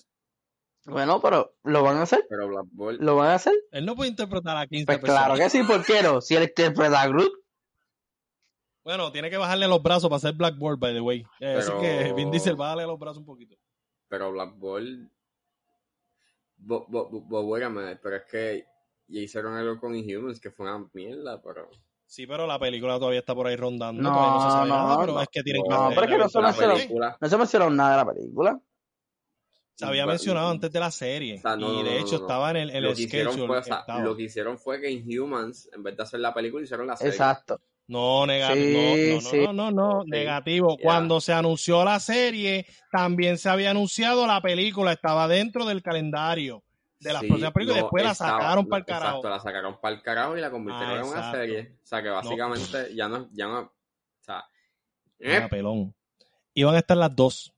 [0.86, 2.26] Bueno, pero ¿lo van a hacer?
[2.30, 3.02] Pero Black Bolt.
[3.02, 3.54] ¿Lo van a hacer?
[3.72, 5.26] Él no puede interpretar a 15 Pues personas.
[5.26, 6.20] claro que sí, ¿por qué no?
[6.22, 7.32] Si él interpreta a Groot.
[8.84, 11.26] Bueno, tiene que bajarle los brazos para hacer Black Bolt, by the way.
[11.40, 13.56] Eh, Así Pero- que Vin Diesel, bájale los brazos un poquito.
[14.10, 15.10] Pero Black Bolt.
[16.58, 18.66] Bo, bo, bo, minute, pero es que
[19.08, 21.70] ya hicieron algo con Inhumans que fue una mierda, pero.
[22.06, 24.02] Sí, pero la película todavía está por ahí rondando.
[24.02, 25.22] No, todavía no se sabe no, nada, pero no.
[25.22, 27.18] es que tienen que No, pero es que no se me la hace lo- película.
[27.20, 28.62] No se mencionó nada de la película.
[29.76, 31.38] Se había mencionado antes de la serie.
[31.38, 32.26] O sea, no, y no, de no, hecho no, no.
[32.26, 34.00] estaba en el, en lo, el que hicieron fue, o sea, estaba.
[34.02, 37.12] lo que hicieron fue que Inhumans, en vez de hacer la película, hicieron la serie.
[37.12, 37.60] Exacto.
[37.88, 38.80] No, negativo.
[38.96, 39.38] Sí, no, no, sí.
[39.46, 40.10] no, no, no, Sí.
[40.12, 40.78] negativo.
[40.82, 44.94] Cuando se anunció la serie, también se había anunciado la película.
[44.94, 46.64] Estaba dentro del calendario
[47.00, 49.18] de las Sí, próximas películas y no, después la sacaron no, para el carajo.
[49.18, 51.38] Exacto, la sacaron para el carajo y la convirtieron Ah, en una exacto.
[51.40, 51.76] serie.
[51.84, 53.72] O sea, que básicamente ya no, ya no, o
[54.22, 54.46] sea,
[55.20, 55.94] eh, Ah, pelón.
[56.54, 57.53] Iban a estar las dos.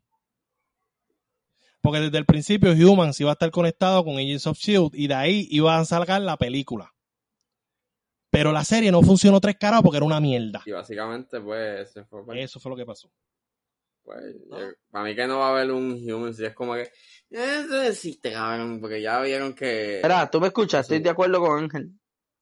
[1.85, 5.13] Porque desde el principio Humans iba a estar conectado con Agents of Shield y de
[5.13, 6.91] ahí iban a sacar la película.
[8.31, 10.63] Pero la serie no funcionó tres caras porque era una mierda.
[10.65, 13.11] y básicamente pues se fue para Eso fue lo que pasó.
[14.03, 14.19] Pues,
[14.49, 14.59] ¿No?
[14.59, 16.89] yo- para mí que no va a haber un human, si es como que
[17.29, 21.03] eso existe, cabrón, porque ya vieron que Mira, tú me escuchas, estoy Sí.
[21.03, 21.91] de acuerdo con Ángel.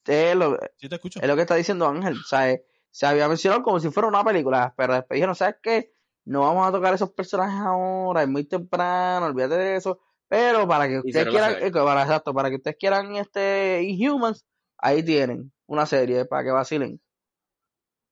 [0.06, 1.20] Es lo, ¿Sí te escucho?
[1.22, 2.16] es lo que está diciendo Ángel.
[2.18, 5.56] O sea, eh, se había mencionado como si fuera una película, pero después dijeron, ¿sabes
[5.62, 5.94] qué?
[6.26, 10.00] No vamos a tocar esos personajes ahora, es muy temprano, olvídate de eso.
[10.28, 14.46] Pero para que ustedes quieran, eh, para, exacto, para que ustedes quieran este Inhumans,
[14.78, 17.00] ahí tienen una serie para que vacilen.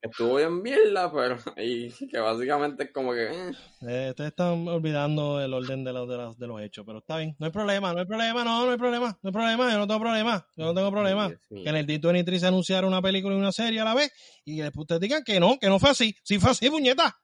[0.02, 3.52] estuvo bien mierda, pero y que básicamente es como que eh,
[3.88, 7.18] Eh, ustedes están olvidando el orden de los, de, los, de los hechos, pero está
[7.18, 7.36] bien.
[7.40, 9.88] No hay problema, no hay problema, no, no hay problema, no hay problema, yo no
[9.88, 11.30] tengo problema, yo no tengo problema.
[11.50, 14.12] Que en el D23 se anunciara una película y una serie a la vez
[14.46, 16.16] y que después ustedes digan que no, que no fue así.
[16.24, 17.18] Sí fue así, puñeta.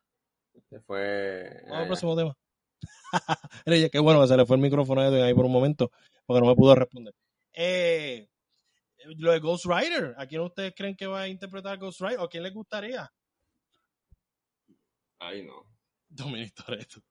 [0.70, 2.38] Se fue Vamos al eh, próximo tema.
[3.91, 5.91] Qué bueno que se le fue el micrófono a Edwin ahí por un momento,
[6.26, 7.14] porque no me pudo responder.
[7.53, 8.28] Eh,
[9.18, 12.20] lo de Ghost Rider, ¿a quién ustedes creen que va a interpretar Ghost Rider?
[12.20, 13.12] ¿O a quién les gustaría?
[15.20, 15.66] ay no.
[16.10, 17.01] Dominic Toretto.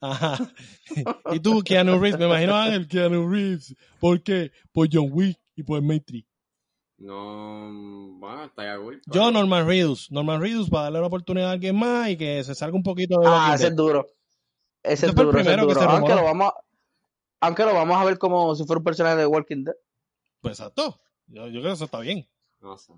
[0.00, 0.38] Ajá.
[1.32, 3.74] Y tú, Keanu Reeves, me imagino a Ángel, Keanu Reeves.
[4.00, 4.52] ¿Por qué?
[4.72, 6.26] Por John Wick y por Matrix.
[6.98, 7.70] No,
[8.18, 9.02] bueno, está ya cool.
[9.06, 10.10] Yo, Norman Reedus.
[10.10, 13.20] Norman Reedus para darle una oportunidad a alguien más y que se salga un poquito
[13.20, 14.06] de Ah, ese es duro.
[14.82, 15.80] Ese es duro, ese es primero que duro.
[15.80, 16.54] se Aunque lo vamos a,
[17.40, 19.74] aunque lo vamos a ver como si fuera un personaje de Walking Dead.
[20.40, 20.98] Pues exacto.
[21.26, 22.26] Yo, yo creo que eso está bien.
[22.60, 22.92] No sé.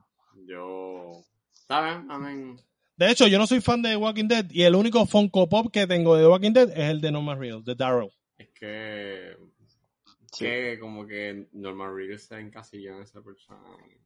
[0.47, 1.11] Yo.
[1.53, 2.05] ¿Saben?
[2.11, 2.61] I mean,
[2.97, 5.87] De hecho, yo no soy fan de Walking Dead y el único Funko Pop que
[5.87, 8.11] tengo de Walking Dead es el de Norman Reedus, de Darryl.
[8.37, 9.37] Es que.
[10.39, 10.45] Sí.
[10.45, 14.01] Que como que Norman Reedus se encasilló en ese personaje.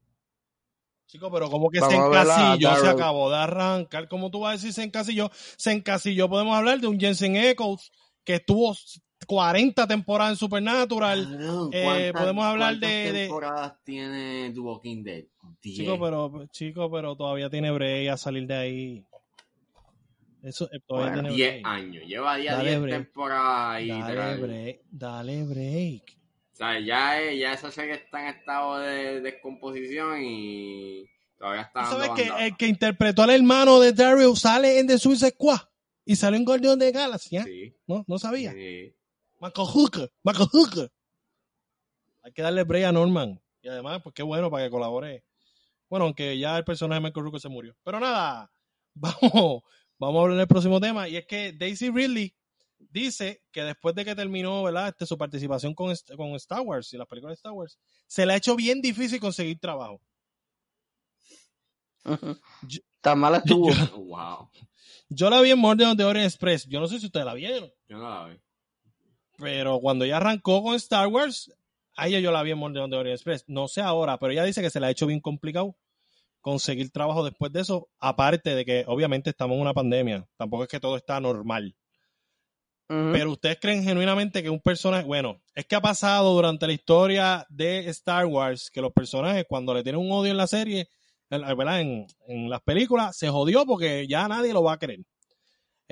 [1.07, 4.09] Chico, pero como que Vamos se encasilló, se acabó de arrancar.
[4.09, 5.31] como tú vas a decir se encasilló?
[5.57, 7.91] Se encasilló, podemos hablar de un Jensen Echoes
[8.25, 8.75] que estuvo
[9.27, 11.39] 40 temporadas en Supernatural.
[11.73, 15.25] Eh, ¿cuántas- podemos hablar cuántas de- de- temporadas tiene The Walking Dead?
[15.61, 15.77] Diez.
[15.77, 19.05] Chico, pero, chico, pero todavía tiene break a salir de ahí.
[20.43, 21.67] Eso eh, todavía Bueno, tiene 10 break.
[21.67, 22.05] años.
[22.07, 22.97] Lleva ya Dale 10 break.
[23.05, 23.89] temporadas ahí.
[23.89, 26.19] Dale break, dale break.
[26.53, 31.97] O sea, ya, ya esa serie está en estado de descomposición y todavía está ¿Tú
[31.97, 35.61] dando sabes que el que interpretó al hermano de Daryl sale en The Suicide Squad?
[36.05, 37.45] Y salió en Guardian de Galaxy, ¿eh?
[37.45, 38.05] Sí, ¿No?
[38.09, 38.53] ¿No sabía?
[38.53, 38.95] sí.
[39.41, 40.93] Michael Hooker, Michael Hooker.
[42.23, 43.43] Hay que darle break a Norman.
[43.61, 45.25] Y además, pues qué bueno para que colabore.
[45.89, 47.77] Bueno, aunque ya el personaje de Michael Hooker se murió.
[47.83, 48.53] Pero nada,
[48.95, 49.63] vamos,
[49.99, 51.09] vamos a hablar del próximo tema.
[51.09, 52.33] Y es que Daisy Ridley
[52.91, 54.89] dice que después de que terminó ¿verdad?
[54.89, 58.33] Este, su participación con, con Star Wars y las películas de Star Wars, se le
[58.33, 60.01] ha hecho bien difícil conseguir trabajo.
[62.05, 62.37] Ujú.
[62.63, 63.71] Yo- Tan mal estuvo.
[63.71, 64.49] Yo, Wow.
[65.09, 66.67] yo la vi en Morden de Orient Express.
[66.67, 67.71] Yo no sé si ustedes la vieron.
[67.89, 68.41] Yo no la vi.
[69.39, 71.53] Pero cuando ella arrancó con Star Wars,
[71.97, 73.45] a ella yo la vi en Morning de Orient Express.
[73.49, 75.77] No sé ahora, pero ella dice que se le ha hecho bien complicado
[76.41, 77.89] conseguir trabajo después de eso.
[77.99, 80.29] Aparte de que obviamente estamos en una pandemia.
[80.37, 81.75] Tampoco es que todo está normal.
[83.13, 87.47] Pero ustedes creen genuinamente que un personaje, bueno, es que ha pasado durante la historia
[87.49, 90.89] de Star Wars que los personajes cuando le tienen un odio en la serie,
[91.31, 91.81] ¿verdad?
[91.81, 95.01] En las películas, se jodió porque ya nadie lo va a querer.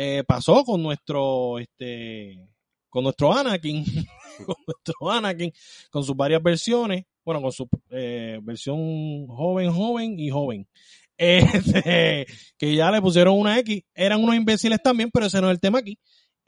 [0.03, 2.49] Eh, pasó con nuestro, este,
[2.89, 3.85] con nuestro Anakin,
[4.47, 5.53] con nuestro Anakin,
[5.91, 10.67] con sus varias versiones, bueno, con su eh, versión joven, joven y joven.
[11.23, 12.27] Este,
[12.57, 15.61] que ya le pusieron una X, eran unos imbéciles también, pero ese no es el
[15.61, 15.99] tema aquí.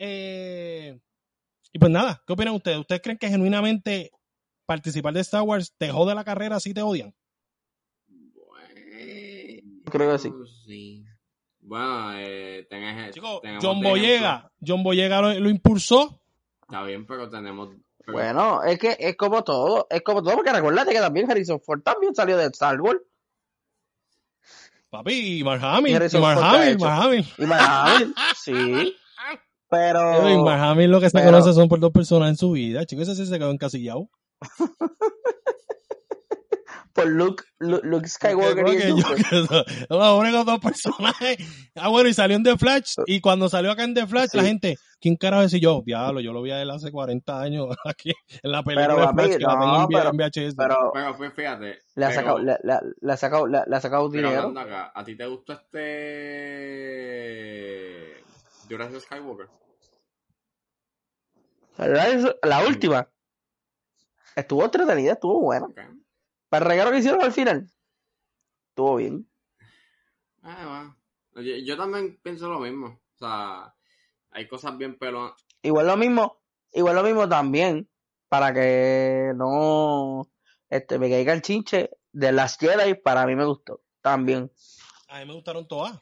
[0.04, 0.98] Eh,
[1.72, 2.78] y pues nada, ¿qué opinan ustedes?
[2.78, 4.10] ¿Ustedes creen que genuinamente
[4.66, 7.14] participar de Star Wars te jode la carrera si te odian?
[8.08, 8.80] Bueno,
[9.92, 10.32] Creo que sí.
[10.66, 11.04] sí.
[11.60, 16.20] Bueno, eh, tenés, tenemos John Boyega, John Boyega lo, lo impulsó.
[16.62, 17.68] Está bien, pero tenemos...
[17.98, 21.60] pero- Bueno, es que es como todo, es como todo, porque recuérdate que también Harrison
[21.60, 23.00] Ford también salió de Star Wars.
[24.90, 26.84] Papi, y Mark Hamill, y Mark Ford, ¿qué ha Hamill, hecho?
[26.84, 27.26] Mark Hamill.
[27.38, 28.96] Y Mark sí.
[29.72, 32.52] Pero Y Mark Hamill lo que se pero- conoce son por dos personas en su
[32.52, 32.84] vida.
[32.86, 34.08] Chicos, ese sí se quedó encasillado.
[36.94, 38.96] por Luke, Luke, Luke Skywalker y el
[39.88, 41.38] los únicos dos personajes.
[41.74, 42.96] Ah, bueno, y salió en The Flash.
[43.06, 44.36] Y cuando salió acá en The Flash, Sí.
[44.36, 45.82] la gente, ¿quién carajo es yo?
[45.86, 48.12] Diablo, yo lo vi a él hace 40 años aquí
[48.42, 50.54] en la película Pero, de Flash que la tengo en, pero- en VHS.
[50.54, 51.78] Pero Pero fíjate.
[51.96, 54.52] le ha pero- sacado, le, le- le ha sacado, le, le ha sacado pero dinero.
[54.60, 55.80] acá, ¿a ti te gustó este...
[58.72, 59.50] Jurassic Skywalker?
[62.42, 63.08] La, última
[64.34, 65.68] estuvo entretenida, estuvo buena.
[66.48, 67.70] Para el regalo que hicieron al final,
[68.70, 69.28] estuvo bien.
[70.42, 70.96] Ah,
[71.32, 71.46] bueno.
[71.46, 73.00] Yo, yo también pienso lo mismo.
[73.14, 73.74] O sea,
[74.30, 75.32] hay cosas bien pelonas.
[75.62, 76.42] Igual lo mismo,
[76.72, 77.88] igual lo mismo también,
[78.28, 80.28] para que no
[80.70, 83.82] este, me caiga el chinche de las Jedi, para mí me gustó.
[84.00, 84.50] También.
[85.08, 86.00] A mí me gustaron todas.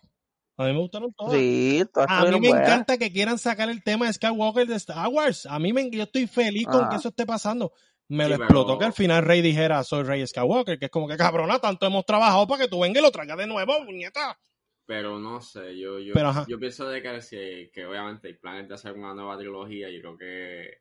[0.60, 1.32] A mí me gustaron todas.
[1.34, 2.68] Sí, todas A mí me buenas.
[2.68, 5.46] encanta que quieran sacar el tema de Skywalker de Star Wars.
[5.46, 6.88] A mí me, yo estoy feliz con Ah.
[6.90, 7.72] que eso esté pasando.
[8.08, 10.90] Me Sí, lo pero- explotó que al final Rey dijera soy Rey Skywalker, que es
[10.90, 13.72] como que cabrona, tanto hemos trabajado para que tú vengas y lo traigas de nuevo,
[13.86, 14.38] puñeta.
[14.84, 16.44] Pero no sé, yo, yo, Pero, ajá.
[16.48, 19.88] yo pienso de que, si- que obviamente hay planes de hacer una nueva trilogía.
[19.88, 20.78] Yo creo que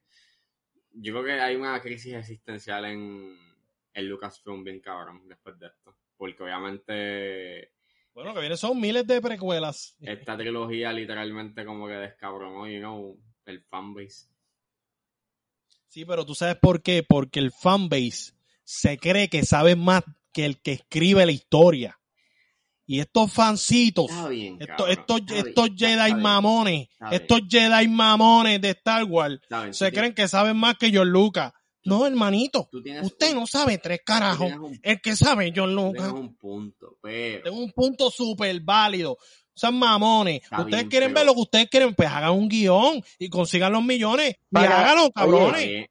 [0.91, 3.37] yo creo que hay una crisis existencial en,
[3.93, 5.95] en Lucasfilm bien cabrón después de esto.
[6.17, 7.71] Porque obviamente
[8.13, 9.95] Bueno, que viene son miles de precuelas.
[10.01, 14.27] esta trilogía literalmente como que descabronó, you know, el fanbase.
[15.87, 18.33] Sí, pero tú sabes por qué, porque el fanbase
[18.63, 21.99] se cree que sabe más que el que escribe la historia.
[22.85, 29.39] Y estos fancitos, bien, estos, estos, bien, Jedi mamones, estos Jedi mamones de Star Wars,
[29.47, 31.53] bien, se creen que saben más que John Lucas.
[31.89, 34.51] No, hermanito, tú tienes usted no sabe tres carajos.
[34.53, 36.03] un, El que sabe John tú Lucas.
[36.05, 39.17] tienes un punto, pero Tengo un punto súper válido.
[39.53, 40.41] Son mamones.
[40.43, 43.29] Está ustedes bien, quieren pero- ver lo que ustedes quieren, pues hagan un guion y
[43.29, 44.29] consigan los millones.
[44.31, 45.87] Y Para- háganlo, oye, cabrones.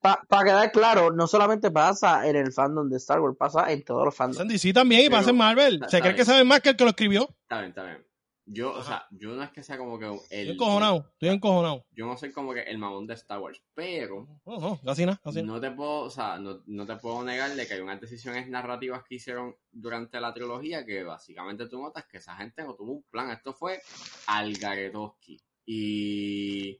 [0.00, 4.04] Para quedar claro, no solamente pasa en el fandom de Star Wars, pasa en todos
[4.04, 4.38] los fandoms.
[4.38, 5.74] Pasan DC también y Pero- pasan Marvel.
[5.74, 7.28] está- Se está creen que saben más que el que lo escribió.
[7.42, 8.04] Está bien, está bien.
[8.52, 10.50] Yo, o sea, yo no es que sea como que Estoy el...
[10.50, 11.86] encojonado, estoy encojonado.
[11.92, 15.20] Yo no soy como que el mamón de Star Wars, pero No, no, casi nada,
[15.22, 18.00] casi no te puedo, o sea, no, no te puedo negar de que hay unas
[18.00, 22.74] decisiones narrativas que hicieron durante la trilogía que básicamente tú notas que esa gente no
[22.74, 23.30] tuvo un plan.
[23.30, 23.80] Esto fue
[24.26, 25.40] Algaretowski.
[25.66, 26.78] Y...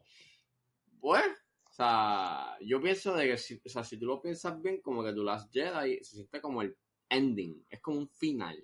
[1.00, 1.24] Pues,
[1.72, 5.12] sea, yo pienso de que si, o sea, si tú lo piensas bien, como que
[5.12, 6.76] tú las Jedi se siente como el
[7.08, 8.62] ending, es como un final.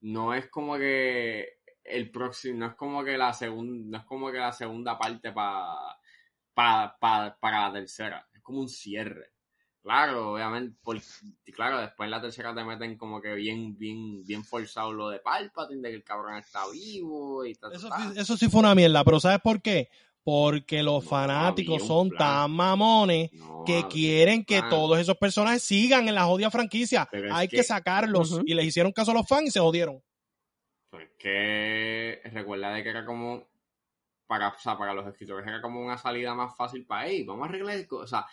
[0.00, 4.30] No es como que el próximo, no es como que la segunda, no es como
[4.30, 5.96] que la segunda parte para
[6.54, 9.32] para la tercera, es como un cierre.
[9.82, 10.76] Claro, obviamente,
[11.54, 15.20] claro, después en la tercera te meten como que bien, bien, bien forzado lo de
[15.20, 17.72] Palpatine, de que el cabrón está vivo y tal.
[17.72, 19.88] Eso, eso sí fue una mierda, pero ¿sabes por qué?
[20.22, 23.30] Porque los fanáticos son tan mamones
[23.66, 27.08] que quieren que todos esos personajes sigan en la jodida franquicia.
[27.32, 28.40] Hay que, sacarlos.
[28.44, 30.02] Y les hicieron caso a los fans y se jodieron.
[30.90, 33.48] Porque recuerda de que era como
[34.26, 37.24] para, o sea, para los escritores era como una salida más fácil para ahí.
[37.24, 38.26] Vamos a arreglar, o sea,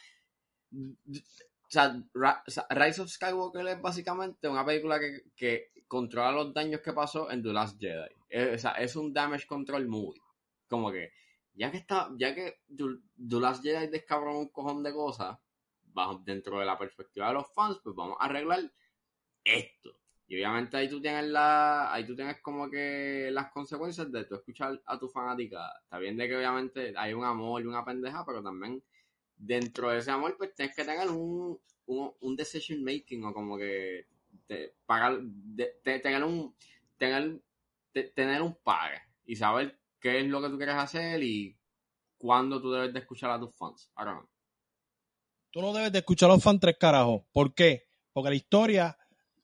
[0.72, 1.96] o sea,
[2.70, 7.44] Rise of Skywalker es básicamente una película que, que controla los daños que pasó en
[7.44, 8.10] The Last Jedi.
[8.30, 10.22] Es, o sea, es un damage control movie.
[10.70, 11.12] Como que,
[11.58, 15.38] ya que está, ya que The Last Jedi descabró un cojón de cosas,
[15.84, 18.72] bajo, dentro de la perspectiva de los fans, pues vamos a arreglar
[19.44, 19.98] esto.
[20.28, 24.36] Y obviamente ahí tú tienes la, ahí tú tienes como que las consecuencias de tú
[24.36, 25.72] escuchar a tu fanática.
[25.84, 28.84] Está bien de que obviamente hay un amor y una pendeja, pero también
[29.36, 34.08] dentro de ese amor, pues tienes que tener un, un, decision making o como que
[34.46, 35.22] te, pagar,
[35.84, 36.54] tener un,
[36.98, 37.40] tener,
[38.14, 41.57] tener un pague y saber qué es lo que tú quieres hacer y
[42.18, 43.91] cuándo tú debes de escuchar a tus fans.
[43.95, 44.30] Ahora no.
[45.52, 47.24] Tú no debes de escuchar a los fans tres carajos.
[47.32, 47.90] ¿Por qué?
[48.11, 48.98] Porque la historia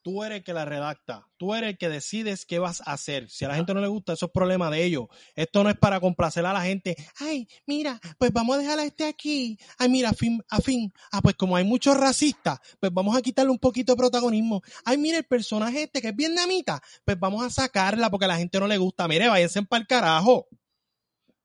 [0.03, 3.29] Tú eres el que la redacta, tú eres el que decides qué vas a hacer.
[3.29, 5.05] Si a la gente no le gusta, eso es problema de ellos.
[5.33, 6.97] Esto no es para complacer a la gente.
[7.21, 9.57] Ay, mira, pues vamos a dejar a este aquí.
[9.77, 10.91] Ay, mira, a fin, a fin.
[11.09, 14.61] Ah, pues como hay muchos racistas, pues vamos a quitarle un poquito de protagonismo.
[14.83, 18.37] Ay, mira, el personaje este que es vietnamita, pues vamos a sacarla porque a la
[18.37, 19.07] gente no le gusta.
[19.07, 20.49] Mire, váyanse para el carajo.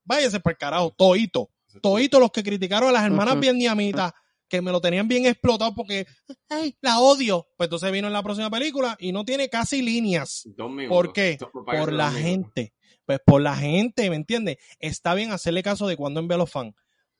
[0.03, 1.49] Váyanse para el carajo, toito.
[1.81, 4.11] Toito los que criticaron a las hermanas vietnamitas
[4.49, 6.05] que me lo tenían bien explotado porque,
[6.49, 7.47] ay, la odio.
[7.55, 10.49] Pues entonces vino en la próxima película y no tiene casi líneas.
[10.89, 11.37] ¿Por qué?
[11.53, 12.73] Por la gente.
[13.05, 14.57] Pues por la gente, ¿me entiendes?
[14.79, 16.75] Está bien hacerle caso de cuando envía a los fans.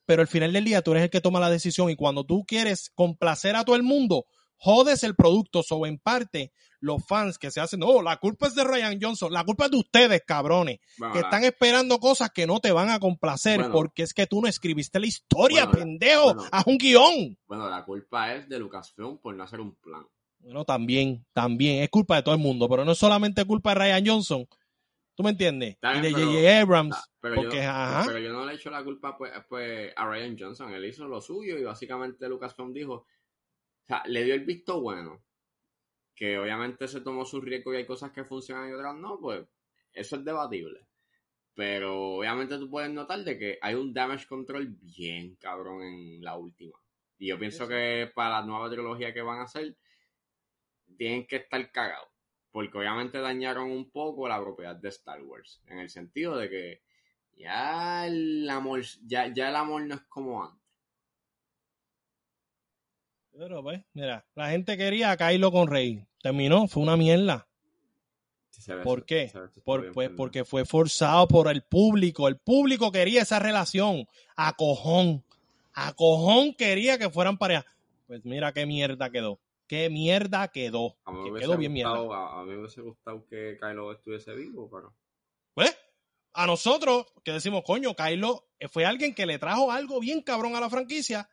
[0.06, 2.44] Pero al final del día tú eres el que toma la decisión y cuando tú
[2.46, 4.26] quieres complacer a todo el mundo,
[4.58, 5.62] jodes el producto.
[5.70, 6.52] O en parte,
[6.82, 9.72] los fans que se hacen, no, la culpa es de Ryan Johnson, la culpa es
[9.72, 10.80] de ustedes, cabrones,
[11.14, 14.48] que están esperando cosas que no te van a complacer porque es que tú no
[14.48, 17.38] escribiste la historia, pendejo, a un guion.
[17.48, 20.06] Bueno, la culpa es de Lucasfilm por no hacer un plan.
[20.40, 23.80] Bueno, también, también, es culpa de todo el mundo, pero no es solamente culpa de
[23.80, 24.48] Ryan Johnson.
[25.16, 25.78] ¿Tú me entiendes?
[25.82, 26.62] y de J.J.
[26.62, 26.96] Abrams.
[27.20, 30.74] Pero, yo, pero yo no le echo la culpa pues, pues, a Ryan Johnson.
[30.74, 33.06] Él hizo lo suyo y básicamente Lucasfilm dijo, o
[33.86, 35.22] sea, le dio el visto bueno
[36.20, 39.48] que obviamente se tomó su riesgo y hay cosas que funcionan y otras no, pues
[39.94, 40.86] eso es debatible.
[41.56, 46.36] Pero obviamente tú puedes notar de que hay un damage control bien cabrón en la
[46.36, 46.78] última.
[47.18, 49.78] Y yo pienso que para la nueva trilogía que van a hacer,
[50.98, 52.10] tienen que estar cagados.
[52.52, 55.62] Porque obviamente dañaron un poco la propiedad de Star Wars.
[55.68, 56.82] En el sentido de que
[57.38, 60.59] ya el amor, ya, ya el amor no es como antes.
[63.40, 66.06] Pero pues, mira, la gente quería a Kylo con Rey.
[66.22, 67.48] Terminó, fue una mierda.
[68.84, 69.32] ¿Por qué?
[69.64, 72.28] Por, pues, porque fue forzado por el público.
[72.28, 74.06] El público quería esa relación.
[74.36, 75.24] A cojón.
[75.74, 77.66] A cojón quería que fueran pareja.
[78.07, 79.40] Pues mira qué mierda quedó.
[79.68, 80.98] Qué mierda quedó.
[81.06, 81.94] A mí me quedó bien mierda.
[81.94, 84.94] A, mí me hubiese gustado que Kylo estuviese vivo, pero.
[85.53, 85.78] Pues,
[86.34, 90.60] a nosotros, que decimos, coño, Kylo fue alguien que le trajo algo bien cabrón a
[90.60, 91.30] la franquicia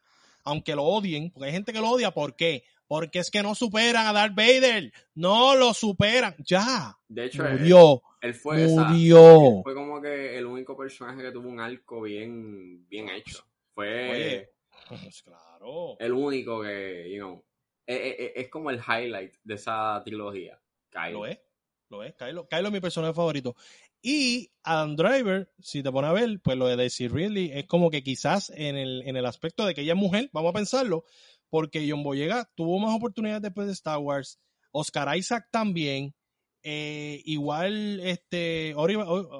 [0.47, 2.64] aunque lo odien, porque hay gente que lo odia, ¿por qué?
[2.86, 6.97] Porque es que no superan a Darth Vader, no lo superan, ya.
[7.09, 8.01] De hecho, murió.
[8.20, 9.60] Él, fue murió.
[9.64, 13.44] fue como que el único personaje que tuvo un arco bien, bien hecho.
[13.74, 14.52] Fue
[14.89, 15.97] pues claro.
[15.98, 17.44] el único que, you know,
[17.85, 20.60] es, e, e, es, como el highlight de esa trilogía.
[20.90, 21.18] Kylo.
[21.18, 21.40] Lo es,
[21.89, 22.14] lo es.
[22.14, 23.56] Kylo, Kylo es mi personaje favorito.
[24.08, 27.90] Y Adam Driver, si te pones a ver, pues lo de Daisy Ridley es como
[27.90, 31.02] que quizás en el, en el aspecto de que ella es mujer, vamos a pensarlo,
[31.50, 34.38] porque John Boyega tuvo más oportunidades después de Star Wars,
[34.70, 36.14] Oscar Isaac también,
[36.62, 38.76] eh, igual, este,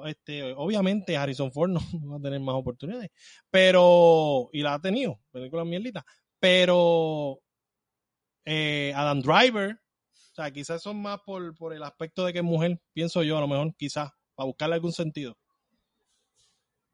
[0.07, 1.79] este, obviamente Harrison Ford no
[2.09, 3.09] va a tener más oportunidades,
[3.49, 6.05] pero, y la ha tenido, película mierdita,
[6.41, 7.39] pero
[8.43, 9.79] eh, Adam Driver,
[10.11, 13.37] o sea, quizás son más por, por el aspecto de que es mujer, pienso yo,
[13.37, 15.35] a lo mejor, quizás, para buscarle algún sentido.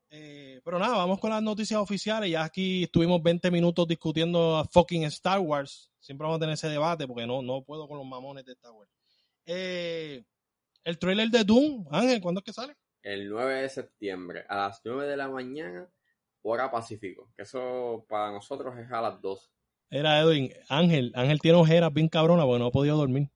[0.09, 2.31] Eh, pero nada, vamos con las noticias oficiales.
[2.31, 5.91] Ya aquí estuvimos 20 minutos discutiendo a fucking Star Wars.
[5.99, 8.71] Siempre vamos a tener ese debate porque no, no puedo con los mamones de Star
[8.71, 8.89] Wars.
[9.45, 10.23] Eh,
[10.85, 12.75] el trailer de Doom, Ángel, ¿cuándo es que sale?
[13.01, 15.89] El 9 de septiembre, a las 9 de la mañana,
[16.43, 17.29] hora Pacífico.
[17.35, 19.51] Que eso para nosotros es a las 2.
[19.89, 23.29] Era Edwin, Ángel, Ángel tiene ojeras bien cabrona porque no ha podido dormir.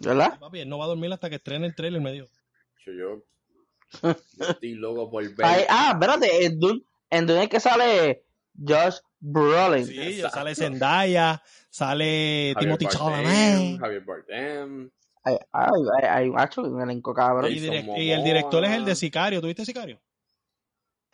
[0.00, 0.38] ¿Verdad?
[0.38, 2.26] Papi, él no va a dormir hasta que estrene el trailer, me dijo.
[2.86, 3.22] Yo, yo,
[4.02, 4.14] yo
[4.50, 5.46] estoy loco por ver.
[5.46, 8.24] Ay, ah, espérate, en Dune, en Dune es que sale
[8.56, 9.86] Josh Brolin.
[9.86, 10.36] Sí, Exacto.
[10.36, 13.80] sale Zendaya, sale Javier Timothy Chalamet.
[13.80, 14.90] Javier Bardem.
[15.24, 15.70] Hay, hay,
[16.08, 17.50] hay, hay un elenco cabrón.
[17.50, 18.94] Y, direct- y el director es el de.
[18.94, 19.40] Sicario.
[19.40, 20.00] ¿Tuviste Sicario?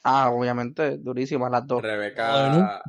[0.04, 1.82] Ah, obviamente, durísimas las dos.
[1.82, 2.82] Rebeca.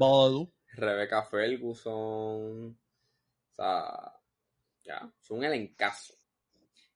[0.73, 2.77] Rebeca Ferguson.
[2.77, 4.11] O sea,
[4.85, 6.13] ya, es un elencazo.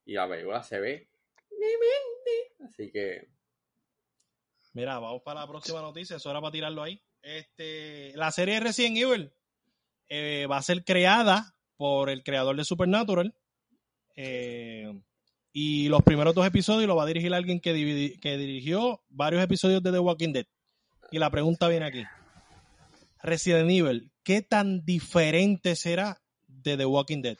[0.06, 1.10] Y la película se ve.
[2.66, 3.28] Así que,
[4.74, 6.18] Mira, vamos para la próxima noticia.
[6.18, 7.02] Eso era para tirarlo ahí.
[7.22, 9.32] Este, la serie de Resident Evil
[10.08, 13.36] eh, va a ser creada por el creador de Supernatural.
[14.16, 14.94] Eh,
[15.52, 19.44] y los primeros dos episodios lo va a dirigir alguien que, dividi- que dirigió varios
[19.44, 20.46] episodios de The Walking Dead.
[21.12, 22.04] Y la pregunta viene aquí.
[23.24, 27.38] Resident Evil, ¿qué tan diferente será de The Walking Dead?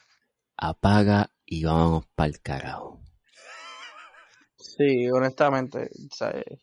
[0.60, 3.00] Apaga y vamos para el carajo.
[4.56, 5.90] Sí, honestamente.
[6.32, 6.58] eh,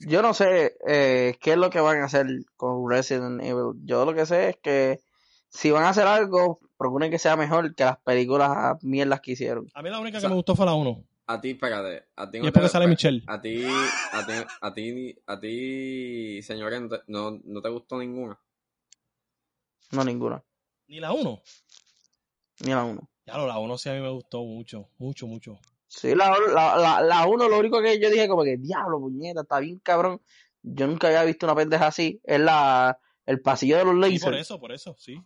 [0.00, 2.26] yo no sé eh, qué es lo que van a hacer
[2.56, 3.74] con Resident Evil.
[3.84, 5.00] Yo lo que sé es que
[5.48, 9.68] si van a hacer algo, procuren que sea mejor que las películas mierdas que hicieron.
[9.74, 11.04] A mí la única O que me gustó fue la 1.
[11.26, 12.06] A ti, espérate.
[12.16, 13.22] A ti Y te- sale Michelle.
[13.26, 17.98] A ti, a ti, a ti, a ti, señores, no te, no, no te gustó
[17.98, 18.38] ninguna.
[19.92, 20.42] No ninguna,
[20.88, 21.42] Ni la 1.
[22.64, 23.08] Ni la uno.
[23.26, 25.58] Ya lo, la 1 sí a mí me gustó mucho, mucho, mucho.
[25.86, 29.42] Sí, la, la, la, la uno, lo único que yo dije como que, diablo, puñeta,
[29.42, 30.20] está bien cabrón.
[30.62, 32.20] Yo nunca había visto una pendeja así.
[32.24, 34.22] Es la, el pasillo de los Sí, lasers.
[34.24, 35.20] por eso, por eso, sí.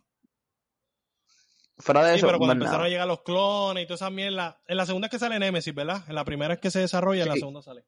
[1.79, 2.87] Fuera de Sí, eso, pero cuando empezaron nada.
[2.87, 4.59] a llegar los clones y toda esa mierda.
[4.67, 6.03] En la segunda es que sale Nemesis, ¿verdad?
[6.07, 7.39] En la primera es que se desarrolla, en la Sí.
[7.41, 7.85] segunda sale.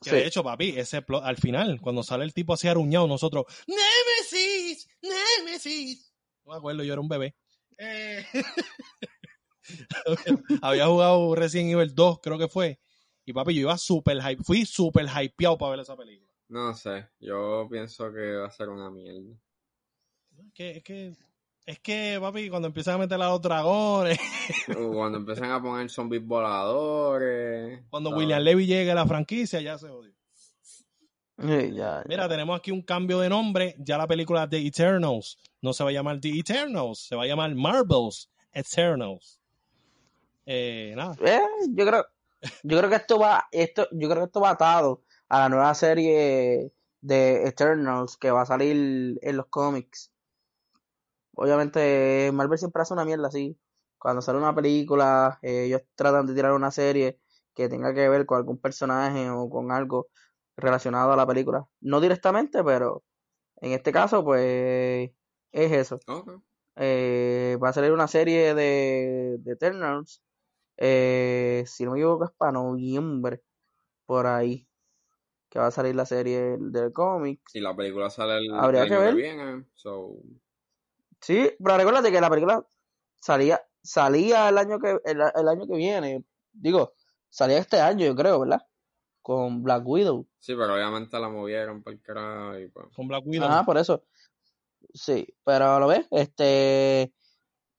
[0.00, 0.16] Que Sí.
[0.16, 4.88] de hecho, papi, ese plot- al final, cuando sale el tipo así aruñado, nosotros, ¡Nemesis!
[5.02, 6.14] ¡Nemesis!
[6.44, 7.34] No me acuerdo, yo era un bebé.
[7.78, 8.24] Eh,
[10.62, 12.80] Había jugado Resident Evil 2, creo que fue.
[13.24, 16.32] Y papi, yo iba súper hype, fui súper hypeado para ver esa película.
[16.48, 19.36] No sé, yo pienso que va a ser una mierda.
[20.38, 21.12] Es que, es que,
[21.66, 24.18] es que, papi, cuando empiezan a meter a los dragones,
[24.66, 27.82] Cuando empiezan a poner zombies voladores.
[27.90, 28.24] cuando ¿sabes?
[28.24, 30.14] William Levy llegue a la franquicia, ya se jodió.
[31.40, 33.76] Sí, ya, Mira, tenemos aquí un cambio de nombre.
[33.78, 37.26] Ya la película The Eternals no se va a llamar The Eternals, se va a
[37.26, 39.40] llamar Marvel's Eternals.
[40.46, 41.14] Eh, nada.
[41.20, 41.40] Eh,
[41.70, 42.06] yo creo,
[42.64, 45.74] yo creo que esto va, esto, yo creo que esto va atado a la nueva
[45.74, 50.10] serie de Eternals que va a salir en los cómics.
[51.34, 53.56] Obviamente, Marvel siempre hace una mierda así.
[53.98, 57.20] Cuando sale una película, eh, ellos tratan de tirar una serie
[57.54, 60.08] que tenga que ver con algún personaje o con algo
[60.58, 61.66] relacionado a la película.
[61.80, 63.04] No directamente, pero
[63.62, 65.10] en este caso, pues,
[65.52, 66.00] es eso.
[66.76, 70.22] Eh, va a salir una serie de, de Eternals.
[70.78, 73.42] eh, si no me equivoco, es para noviembre.
[74.06, 74.68] Por ahí.
[75.50, 77.42] Que va a salir la serie del cómic.
[77.54, 79.14] Y la película sale el, Habría el que año ver.
[79.14, 79.66] viene.
[79.74, 80.16] So,
[81.20, 82.66] Sí, pero recuérdate que la película
[83.20, 86.24] salía, salía el año que, el, el año que viene.
[86.52, 86.94] Digo,
[87.28, 88.62] salía este año, yo creo, ¿verdad?
[89.28, 90.26] Con Black Widow.
[90.38, 92.86] sí, pero obviamente la movieron para el carajo y pues.
[92.96, 93.46] Con Black Widow.
[93.46, 94.02] Ajá, por eso.
[94.94, 97.12] Sí, pero lo ves, este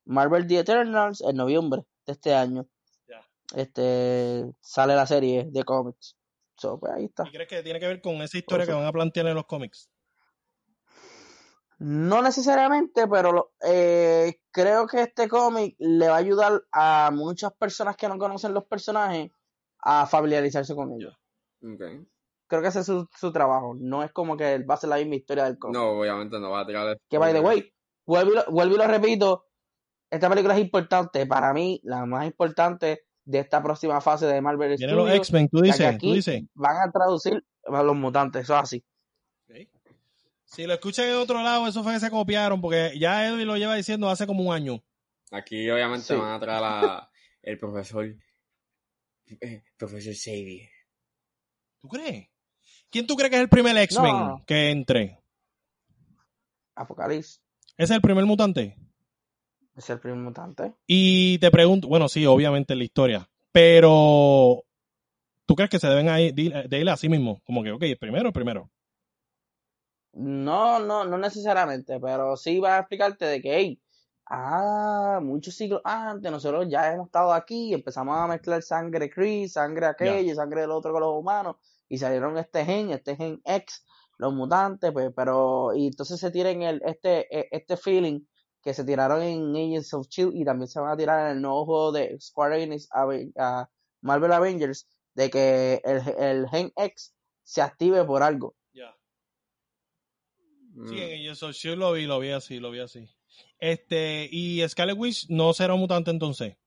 [0.06, 2.68] Marvel The Eternals en noviembre de este año.
[3.08, 3.26] Ya.
[3.56, 6.16] Este sale la serie de cómics.
[6.56, 7.24] So, pues ahí está.
[7.28, 9.48] ¿Y crees que tiene que ver con esa historia que van a plantear en los
[9.48, 9.90] cómics?
[11.80, 17.54] No necesariamente, pero lo- eh, creo que este cómic le va a ayudar a muchas
[17.54, 19.32] personas que no conocen los personajes
[19.80, 21.16] a familiarizarse con ellos.
[21.62, 23.76] Creo que ese es su, su trabajo.
[23.80, 25.76] No es como que va a ser la misma historia del cómic.
[25.78, 27.72] No, obviamente no va a tirar Que by the way,
[28.06, 29.46] vuelvo y, lo, vuelvo y lo repito,
[30.10, 34.76] esta película es importante, para mí, la más importante de esta próxima fase de Marvel
[34.78, 36.42] Vienen los X-Men, tú dices, aquí tú dices.
[36.56, 38.86] van a traducir a los mutantes, eso es así.
[40.46, 43.56] Si lo escuchan en otro lado, eso fue que se copiaron, porque ya Edwin lo
[43.58, 44.84] lleva diciendo hace como un año.
[45.30, 46.16] Aquí obviamente Sí.
[46.16, 47.12] van a traer a
[47.44, 48.06] el profesor.
[49.42, 50.68] eh, profesor Xavier.
[51.82, 52.28] ¿Tú crees?
[52.90, 54.44] ¿Quién tú crees que es el primer X-Men No.
[54.46, 55.20] que entre?
[56.76, 57.42] Apocalipsis
[57.78, 58.76] ¿Ese es el primer mutante?
[59.76, 60.74] es el primer mutante.
[60.86, 64.64] Y te pregunto, bueno, sí, obviamente en la historia, pero
[65.46, 67.42] ¿tú crees que se deben a ir- de de ir así mismo?
[67.46, 68.70] Como que, ok, primero, primero.
[70.14, 73.82] No, no, no necesariamente, pero sí va a explicarte de que, hey,
[74.30, 79.88] ah, muchos siglos antes nosotros ya hemos estado aquí, empezamos a mezclar sangre Kree, sangre
[79.88, 81.58] aquello, sangre del otro con los humanos,
[81.88, 83.86] y salieron este gen, este gen X,
[84.18, 88.22] los mutantes, pues, pero, y entonces se tiran el, este, e- este feeling
[88.62, 91.38] que se tiraron en Agents of Shield E y también se van a tirar en
[91.38, 93.70] el nuevo juego de Square Enix a
[94.02, 98.56] Marvel Avengers, de que el, el gen X se active por algo.
[98.74, 98.96] Ya.
[100.76, 100.88] Mm.
[100.88, 103.10] Sí, en Agents of Shield lo vi, lo vi así, lo vi así.
[103.60, 106.58] Este, y Scarlet Witch no será un mutante entonces.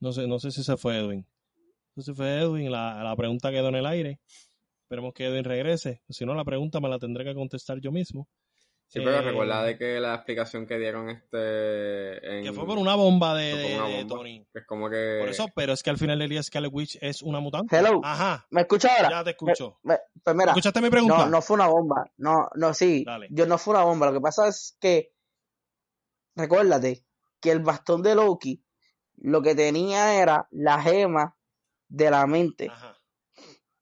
[0.00, 1.26] No sé, no sé si se fue Edwin.
[1.94, 4.20] No sé si fue Edwin, la, la pregunta quedó en el aire.
[4.84, 6.02] Esperemos que Edwin regrese.
[6.08, 8.28] Si no, la pregunta me la tendré que contestar yo mismo.
[8.90, 12.78] Sí, pero Eh, recuerda de que la explicación que dieron este en- Que fue por
[12.78, 14.06] una bomba de, una.
[14.08, 14.46] Tony.
[14.50, 16.96] que es como que Por eso, pero es que al final del día Scarlet Witch
[17.02, 17.76] es una mutante.
[17.76, 18.00] Hello.
[18.02, 19.10] Ajá, ¿Me escucha ahora?
[19.10, 19.78] ya te escucho.
[19.82, 21.18] Me- pues mira, ¿Escuchaste mi pregunta?
[21.18, 22.10] no, no fue una bomba.
[22.16, 23.04] No, no, sí.
[23.04, 23.28] Dale.
[23.30, 24.06] Yo no fue una bomba.
[24.06, 25.12] Lo que pasa es que,
[26.34, 27.04] recuérdate
[27.40, 28.64] que el bastón de Loki
[29.16, 31.36] lo que tenía era la gema
[31.88, 32.96] de la mente, Ajá,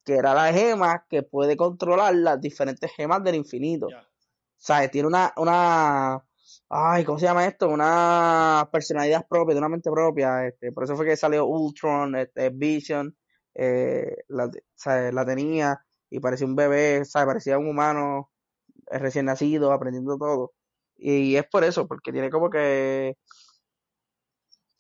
[0.05, 3.89] que era la gema que puede controlar las diferentes gemas del infinito.
[3.91, 4.06] ya.
[4.57, 4.91] ¿Sabes?
[4.91, 6.25] Tiene una, una,
[6.69, 7.69] ay, ¿cómo se llama esto?
[7.69, 10.47] Una personalidad propia, de una mente propia.
[10.47, 13.17] Este, por eso fue que salió Ultron, este, Vision,
[13.55, 14.51] eh, la,
[15.13, 15.81] la tenía
[16.11, 17.27] y parecía un bebé, ¿sabes?
[17.27, 18.31] Parecía un humano
[18.91, 20.53] eh, recién nacido, aprendiendo todo.
[20.97, 23.17] Y es por eso, porque tiene como que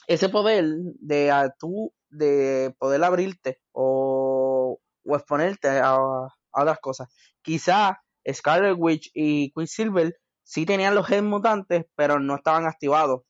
[0.06, 0.64] ese poder
[1.00, 7.08] de a tú, de poder abrirte o, o exponerte a, a otras cosas.
[7.42, 13.22] Quizá Scarlet Witch y Quicksilver sí tenían los gen mutantes, pero no estaban activados.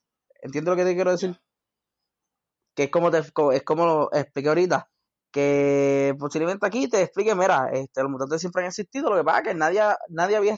[0.42, 1.38] ¿Entiendes lo que te quiero decir?
[2.74, 4.88] Que es como te es como lo expliqué ahorita.
[5.32, 9.38] Que posiblemente aquí te explique, mira, este, los mutantes siempre han existido, lo que pasa
[9.38, 10.56] es que nadie, nadie, había,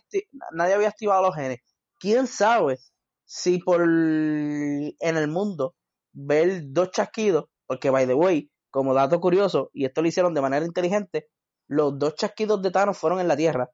[0.52, 1.58] nadie había activado los genes.
[1.98, 2.78] ¿Quién sabe
[3.24, 5.74] si por en el mundo
[6.12, 10.40] ver dos chasquidos, porque by the way, como dato curioso, y esto lo hicieron de
[10.40, 11.28] manera inteligente,
[11.68, 13.70] los dos chasquidos de Thanos fueron en la Tierra.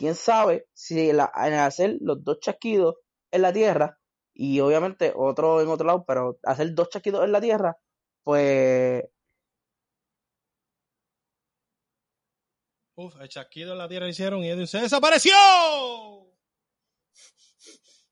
[0.00, 2.94] ¿Quién sabe si la- en hacer los dos chasquidos
[3.30, 3.98] en la Tierra
[4.32, 7.76] y obviamente otro en otro lado, pero hacer dos chasquidos en la Tierra,
[8.24, 9.04] pues
[12.94, 15.32] Uf, el chasquido en la tierra hicieron y Edwin se desapareció.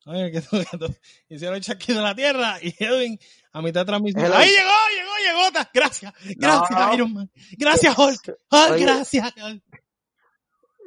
[0.05, 3.19] Ay, que que hicieron el chasquido en la tierra y Edwin
[3.53, 4.25] a mitad de transmisión.
[4.27, 4.37] Hello.
[4.37, 4.71] ¡Ahí llegó!
[4.95, 5.41] ¡Llegó!
[5.51, 5.67] ¡Llegó!
[5.73, 6.13] Gracias.
[6.37, 6.95] Gracias, No.
[6.95, 7.31] Iron Man.
[7.59, 8.29] Gracias, Hulk.
[8.51, 8.85] Hulk, Oye.
[8.85, 9.33] gracias.
[9.37, 9.63] Hulk.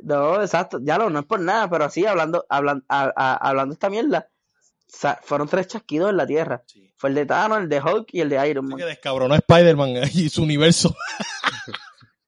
[0.04, 3.74] No, exacto, ya lo, no es por nada, pero así hablando, hablan, a- a- hablando
[3.74, 4.28] esta mierda,
[5.24, 6.64] fueron tres chasquidos en la Tierra.
[6.68, 6.94] Sí.
[6.98, 8.78] Fue el de Thanos, el de Hulk y el de Iron Man.
[8.78, 10.96] que descabronó Spider-Man y su universo.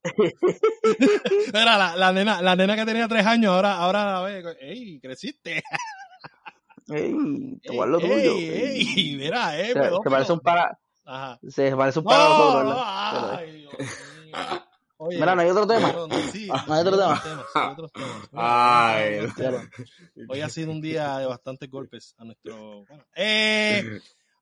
[1.54, 4.44] Era la, la nena, la nena que tenía tres años, ahora, ahora la ve.
[4.60, 5.64] ¡Ey, creciste!
[6.90, 7.14] Ey,
[7.62, 8.14] te ¡Ey, guardo tuyo.
[8.16, 8.50] ey,
[8.96, 9.16] ey.
[9.18, 11.40] Mira, eh, Se, parece un para, Ajá.
[11.48, 12.24] se parece un para
[12.64, 14.64] No, ay, Dios mío.
[15.06, 15.92] Oye, Mira, no hay otro tema.
[16.10, 17.22] no, sí, No hay otro tema.
[17.22, 18.30] temas, otros temas.
[18.34, 19.28] Ay.
[20.30, 22.86] Hoy ha sido un día de bastantes golpes a nuestro...
[22.86, 24.00] Bueno, eh,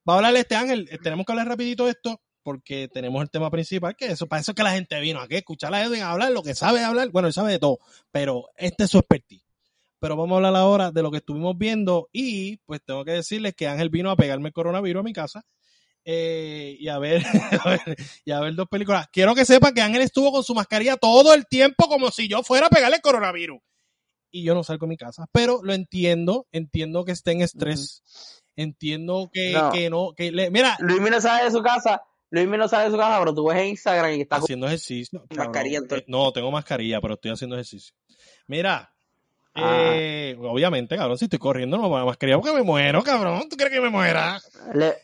[0.07, 0.87] va a hablarle este Ángel.
[0.91, 4.41] Eh, Tenemos que hablar rapidito de esto porque tenemos el tema principal, que eso, para
[4.41, 6.83] eso es que la gente vino aquí, a escuchar a Edwin hablar lo que sabe
[6.83, 7.09] hablar.
[7.09, 7.77] Bueno, él sabe de todo,
[8.11, 9.43] pero este es su expertise.
[9.99, 13.53] Pero vamos a hablar ahora de lo que estuvimos viendo y pues tengo que decirles
[13.53, 15.43] que Ángel vino a pegarme el coronavirus a mi casa
[16.05, 17.23] eh, y a ver,
[17.65, 19.07] a ver- y a ver dos películas.
[19.11, 22.43] Quiero que sepa que Ángel estuvo con su mascarilla todo el tiempo como si yo
[22.43, 23.59] fuera a pegarle el coronavirus.
[24.31, 28.01] Y yo no salgo de mi casa, pero lo entiendo, entiendo que esté en estrés,
[28.55, 29.71] entiendo que No.
[29.71, 32.91] que no, que le, mira, Luis no sale de su casa, Luis no sale de
[32.91, 35.25] su casa, pero tú ves en Instagram y está haciendo ejercicio.
[35.35, 35.79] mascarilla.
[35.79, 37.93] Eh, entonces- No, tengo mascarilla, pero estoy haciendo ejercicio.
[38.47, 38.93] Mira,
[39.53, 39.81] Ah.
[39.83, 43.49] eh, obviamente, cabrón, si estoy corriendo no me pongo mascarilla porque me muero, cabrón.
[43.49, 44.41] ¿Tú crees que me muera?
[44.73, 44.95] Le-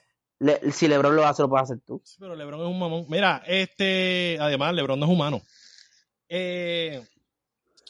[0.72, 2.02] si Lebron lo hace, lo puedes hacer tú.
[2.04, 3.06] Sí, pero Lebron es un mamón.
[3.10, 5.42] Mira, este, además, Lebron no es humano.
[6.30, 7.06] Eh,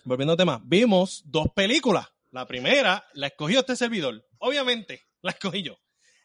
[0.05, 2.07] volviendo al tema, vimos dos películas.
[2.31, 4.25] La primera la escogió este servidor.
[4.39, 5.77] Obviamente, la escogí yo.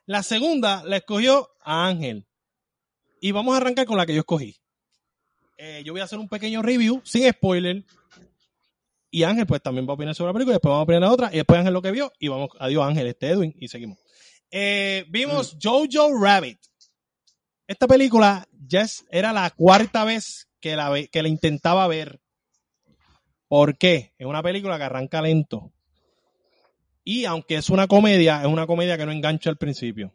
[0.07, 2.27] La segunda la escogió Ángel.
[3.21, 4.57] Y vamos a arrancar con la que yo escogí.
[5.57, 7.85] Eh, yo voy a hacer un pequeño review, sin spoiler.
[9.11, 10.55] Y Ángel, pues también va a opinar sobre la película.
[10.55, 11.31] Después vamos a opinar la otra.
[11.33, 12.13] Y después Ángel lo que vio.
[12.19, 13.55] Y vamos, adiós Ángel, este Edwin.
[13.59, 13.99] Y seguimos.
[14.53, 16.59] Eh, vimos Jojo Rabbit.
[17.67, 22.21] Esta película ya es- era la cuarta vez que la, ve- que la intentaba ver.
[23.49, 24.13] ¿Por qué?
[24.19, 25.73] Es una película que arranca lento.
[27.05, 30.13] Y aunque es una comedia, es una comedia que no engancha al principio.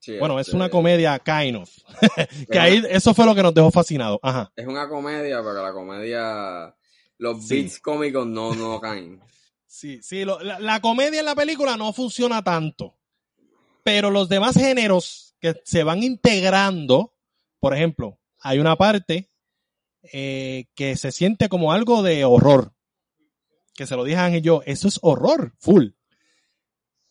[0.00, 1.70] Sí, Bueno, es este, una comedia kind of.
[2.50, 4.18] que ahí, eso fue lo que nos dejó fascinados.
[4.22, 4.52] Ajá.
[4.54, 6.74] Es una comedia, pero la comedia.
[7.18, 7.62] Los Sí.
[7.62, 9.20] beats cómicos no, no caen.
[9.70, 12.96] Sí, sí, lo- la, la comedia en la película no funciona tanto.
[13.88, 17.14] Pero los demás géneros que se van integrando,
[17.58, 19.30] por ejemplo, hay una parte
[20.12, 22.74] eh, que se siente como algo de horror.
[23.74, 25.92] Que se lo dije a Ángel yo, eso es horror, full.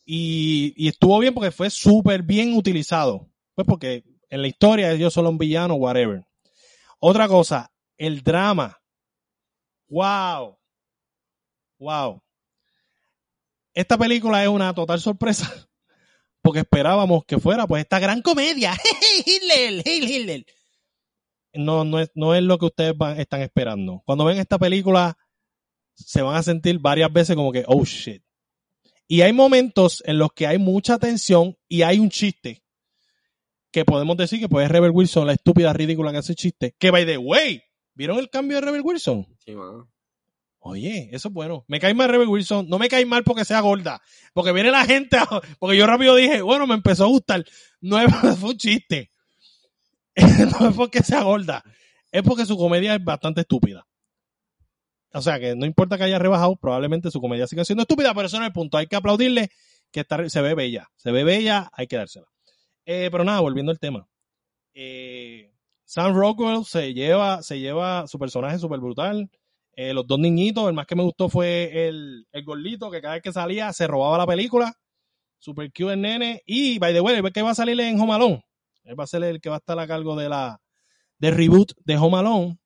[0.06, 3.28] Y, estuvo bien porque fue súper bien utilizado.
[3.56, 6.28] Pues porque en la historia ellos son un villano, whatever.
[7.00, 8.80] Otra cosa, el drama.
[9.88, 10.60] Wow.
[11.80, 12.22] Wow.
[13.74, 15.52] Esta película es una total sorpresa.
[16.48, 18.74] Porque esperábamos que fuera pues esta gran comedia.
[19.26, 20.46] Hitler, Heil Hitler.
[21.54, 24.02] No, no es, no es lo que ustedes van- están esperando.
[24.06, 25.18] Cuando ven esta película,
[25.94, 28.24] se van a sentir varias veces como que, oh shit.
[29.10, 32.64] Y hay momentos en los que hay mucha tensión y hay un chiste
[33.70, 36.76] que podemos decir que pues es Rebel Wilson, la estúpida ridícula que hace chiste.
[36.80, 37.62] Que by the way,
[37.94, 39.28] ¿vieron el cambio de Rebel Wilson?
[39.44, 39.92] Sí, mano.
[40.60, 41.64] Oye, eso es bueno.
[41.68, 42.68] Me cae mal Rebel Wilson.
[42.68, 44.02] No me cae mal porque sea gorda.
[44.34, 45.18] Porque viene la gente.
[45.18, 45.28] a-
[45.60, 47.46] porque yo rápido dije, bueno, me empezó a gustar.
[47.80, 48.08] No es,
[48.40, 49.12] fue un chiste.
[50.60, 51.64] no es porque sea gorda.
[52.12, 53.86] Es porque su comedia es bastante estúpida.
[55.14, 58.28] O sea que no importa que haya rebajado, probablemente su comedia siga siendo estúpida, pero
[58.28, 58.78] eso no es el punto.
[58.78, 59.50] Hay que aplaudirle
[59.92, 60.90] que está, se ve bella.
[60.98, 62.28] Se ve bella, hay que dársela.
[62.86, 64.08] Eh, pero nada, volviendo al tema.
[64.74, 65.52] Eh,
[65.86, 69.30] Sam Rockwell se lleva, se lleva su personaje súper brutal.
[69.80, 73.14] Eh, los dos niñitos, el más que me gustó fue el, el gordito que cada
[73.14, 74.74] vez que salía se robaba la película.
[75.38, 76.42] Super cute el nene.
[76.48, 78.44] Y, by the way, que va a salir en Home Alone.
[78.86, 80.60] Él va a ser el que va a estar a cargo de la
[81.20, 82.58] de reboot de Home Alone.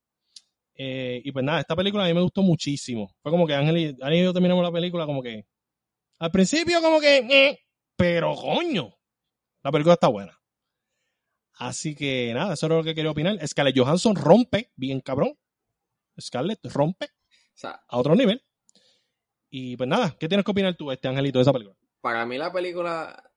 [0.73, 3.13] Eh, y pues nada, esta película a mí me gustó muchísimo.
[3.21, 5.43] Fue como que Ángel y, y yo terminamos la película como que...
[6.17, 7.17] Al principio como que...
[7.17, 7.59] eh,
[7.97, 8.95] pero coño,
[9.63, 10.39] la película está buena.
[11.55, 13.37] Así que nada, eso era lo que quería opinar.
[13.45, 15.33] Scarlett Johansson rompe, bien cabrón.
[16.21, 17.09] Scarlett rompe O
[17.53, 18.41] sea, a otro nivel.
[19.49, 21.75] Y pues nada, ¿qué tienes que opinar tú, este Angelito, de esa película?
[21.99, 23.31] para mí la película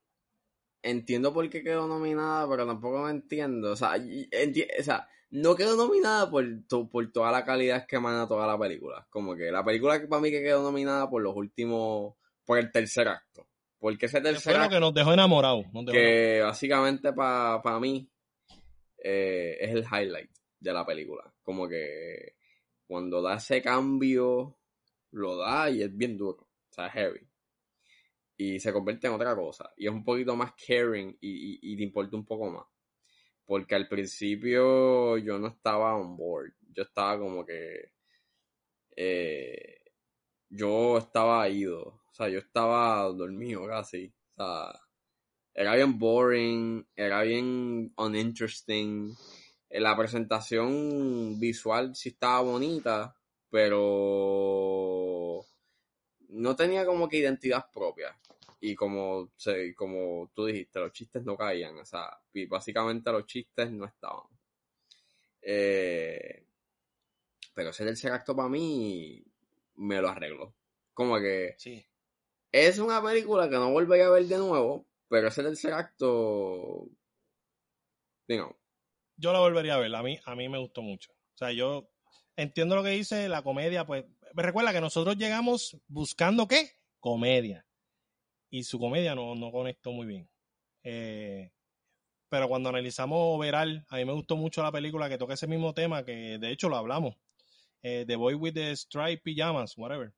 [0.82, 3.72] entiendo por qué quedó nominada, pero tampoco me entiendo.
[3.72, 7.86] O sea, y- enti- o sea no quedó nominada por, to- por toda la calidad
[7.88, 9.04] que emana toda la película.
[9.10, 12.70] Como que la película que para mí que quedó nominada por los últimos, por el
[12.70, 13.48] tercer acto.
[13.80, 15.64] Porque ese tercer fue lo acto que nos dejó enamorados.
[15.72, 18.08] nos dejó que básicamente para mí
[19.02, 20.30] eh, es el highlight
[20.60, 21.24] de la película.
[21.42, 22.33] Como que
[22.86, 24.58] cuando da ese cambio,
[25.12, 26.42] lo da y es bien duro.
[26.70, 27.20] O sea, heavy.
[28.36, 29.72] Y se convierte en otra cosa.
[29.76, 32.66] Y es un poquito más caring y, y- y te importa un poco más.
[33.46, 36.52] Porque al principio yo no estaba on board.
[36.72, 37.92] Yo estaba como que...
[38.96, 39.76] eh,
[40.50, 41.82] yo estaba ido.
[42.10, 44.14] O sea, yo estaba dormido casi.
[44.36, 44.80] O sea,
[45.54, 49.14] era bien boring, era bien uninteresting.
[49.74, 53.14] Eh, La presentación visual sí estaba bonita,
[53.50, 55.44] pero
[56.28, 58.16] no tenía como que identidad propia.
[58.60, 61.78] Y como, se- como tú dijiste, los chistes no caían.
[61.78, 64.26] O sea, y básicamente los chistes no estaban.
[65.42, 66.44] Eh,
[67.54, 69.24] pero ese tercer acto para mí
[69.76, 70.54] me lo arregló.
[70.92, 71.84] Como que Sí.
[72.52, 76.88] es una película que no volvería a ver de nuevo, pero ese tercer acto,
[78.28, 78.56] digo,
[79.16, 79.94] Yo la volvería a ver.
[79.94, 81.12] A mí, a mí me gustó mucho.
[81.12, 81.90] O sea, yo
[82.36, 84.04] entiendo lo que dice la comedia, pues.
[84.34, 86.70] me Recuerda que nosotros llegamos buscando qué?
[87.00, 87.66] Comedia.
[88.50, 90.28] Y su comedia no, no conectó muy bien.
[90.82, 91.50] Eh,
[92.28, 95.72] pero cuando analizamos Overall, a mí me gustó mucho la película que toca ese mismo
[95.72, 97.16] tema, que de hecho lo hablamos.
[97.82, 100.12] Eh, the Boy with the Striped Pyjamas, whatever.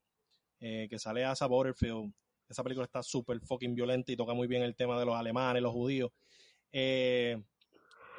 [0.60, 2.14] Eh, que sale Asa Butterfield.
[2.48, 5.62] Esa película está súper fucking violenta y toca muy bien el tema de los alemanes,
[5.62, 6.10] los judíos.
[6.72, 7.42] Eh,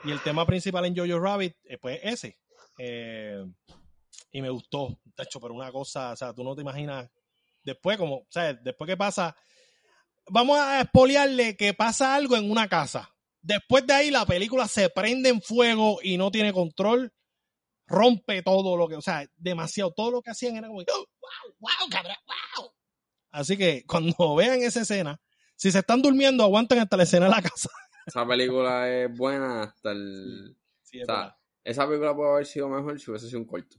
[0.04, 2.38] y el tema principal en Jojo Rabbit, eh, pues ese.
[2.78, 3.44] Eh,
[4.32, 7.10] y me gustó, de hecho, pero una cosa, o sea, tú no te imaginas.
[7.64, 9.36] Después, como, o sea, después que pasa,
[10.30, 13.14] vamos a expoliarle que pasa algo en una casa.
[13.42, 17.14] Después de ahí la película se prende en fuego y no tiene control,
[17.88, 21.56] rompe todo lo que, o sea, demasiado, todo lo que hacían era como, "Oh, wow,
[21.60, 22.16] wow, cabrón,
[22.58, 22.72] wow.
[23.32, 25.20] Así que cuando vean esa escena,
[25.56, 27.70] si se están durmiendo, aguantan hasta la escena de la casa.
[28.08, 30.56] Esa película es buena hasta el...
[30.82, 33.76] Sí, o sea, esa película puede haber sido mejor si hubiese sido un corto.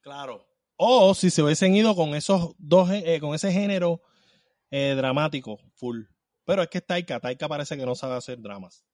[0.00, 0.46] Claro.
[0.76, 4.00] O si se hubiesen ido con esos dos, eh, con ese género
[4.70, 6.02] eh, dramático, full.
[6.44, 8.84] Pero es que es Taika, Taika parece que no sabe hacer dramas.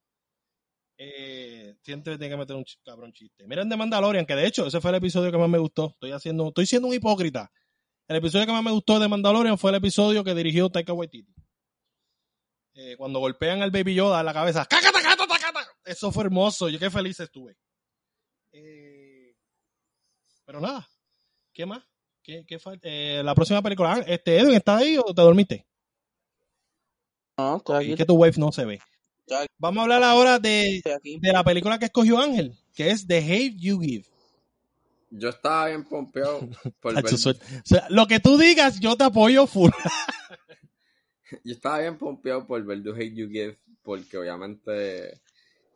[0.97, 3.45] Eh, siempre tiene que meter un cabrón chiste.
[3.47, 5.91] Miren de Mandalorian, que de hecho ese fue el episodio que más me gustó.
[5.91, 7.51] Estoy haciendo, estoy siendo un hipócrita.
[8.07, 11.35] El episodio que más me gustó de Mandalorian fue el episodio que dirigió Taika Waititi.
[12.81, 14.65] Eh, cuando golpean al Baby Yoda en la cabeza.
[14.65, 15.67] ¡Cácata, cácata, cácata!
[15.83, 16.69] Eso fue hermoso.
[16.69, 17.57] Yo qué feliz estuve.
[18.53, 19.35] Eh,
[20.45, 20.87] pero nada.
[21.51, 21.83] ¿Qué más?
[22.23, 22.87] ¿Qué, qué falta?
[22.89, 23.95] Eh, la próxima película.
[23.95, 25.67] Ah, Este, Edwin, ¿estás ahí o te dormiste?
[27.37, 28.79] No, estoy aquí, Es que tu wave no se ve.
[29.57, 32.57] Vamos a hablar ahora de, de la película que escogió Ángel.
[32.73, 34.05] que es The Hate You Give.
[35.09, 36.47] Yo estaba bien pompeado
[36.79, 39.71] por ver, o sea, lo que tú digas, yo te apoyo full.
[41.43, 45.21] yo estaba bien pompeado por ver The Hate You Give porque obviamente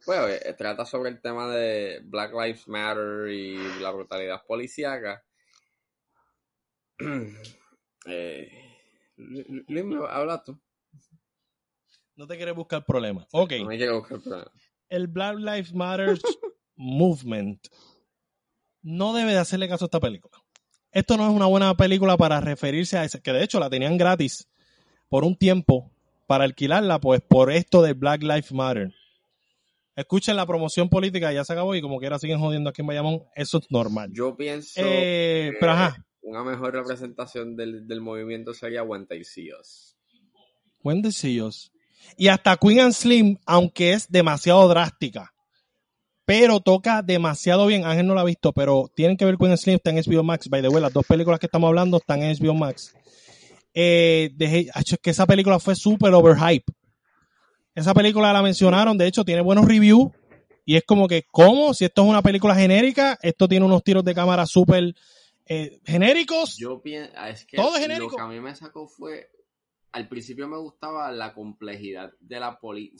[0.06, 5.24] bueno, eh, trata sobre el tema de Black Lives Matter y la brutalidad policíaca.
[8.06, 8.52] eh,
[9.16, 10.60] Lu- Luis, me- habla tú.
[12.16, 13.28] No te quieres buscar problemas.
[13.32, 13.54] Ok.
[13.60, 14.52] No me quiero buscar problema.
[14.90, 16.20] el Black Lives Matter
[16.76, 17.66] Movement
[18.82, 20.38] no debe de hacerle caso a esta película.
[20.92, 23.98] Esto no es una buena película para referirse a esa, que de hecho la tenían
[23.98, 24.48] gratis
[25.14, 25.92] por un tiempo
[26.26, 28.96] para alquilarla, pues por esto de Black Lives Matter.
[29.96, 33.22] Escuchen la promoción política, ya se acabó y como quiera siguen jodiendo aquí en Bayamón,
[33.36, 34.10] eso es normal.
[34.12, 39.06] Yo pienso Eh, que pero ajá, una mejor representación del, del movimiento sería buen
[41.04, 41.72] deseos.
[42.18, 45.32] Y hasta Queen and Slim, aunque es demasiado drástica,
[46.26, 47.86] pero toca demasiado bien.
[47.86, 50.24] Ángel no la ha visto, pero tienen que ver Queen and Slim, está en HBO
[50.24, 50.50] Max.
[50.50, 52.96] By the way, las dos películas que estamos hablando están en HBO Max.
[53.74, 56.72] Eh, dejé- es que esa película fue súper overhype.
[57.76, 60.12] Esa película la mencionaron, de hecho, tiene buenos reviews.
[60.66, 61.74] Y es como que, ¿cómo?
[61.74, 64.94] Si esto es una película genérica, esto tiene unos tiros de cámara súper
[65.46, 66.56] eh, genéricos.
[66.58, 68.16] Yo pienso, es que Todo es lo genérico.
[68.16, 69.30] que a mí me sacó fue,
[69.92, 72.94] al principio me gustaba la complejidad de la poli.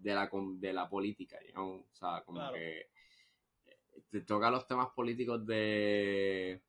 [0.00, 1.86] De la, de la política, know?
[1.88, 2.54] o sea, como Claro.
[2.54, 2.88] que eh,
[4.10, 6.62] te toca los temas políticos de,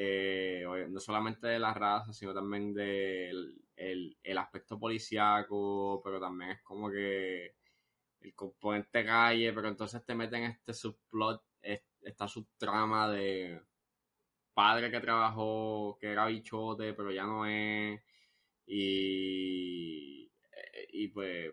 [0.00, 6.52] eh, oye, no solamente de la raza, sino también del el, aspecto policíaco, pero también
[6.52, 7.56] es como que
[8.20, 13.62] el componente calle, pero entonces te meten este subplot, es- esta subtrama de
[14.54, 18.00] padre que trabajó, que era bichote, pero ya no es.
[18.66, 21.52] Y, eh, y pues,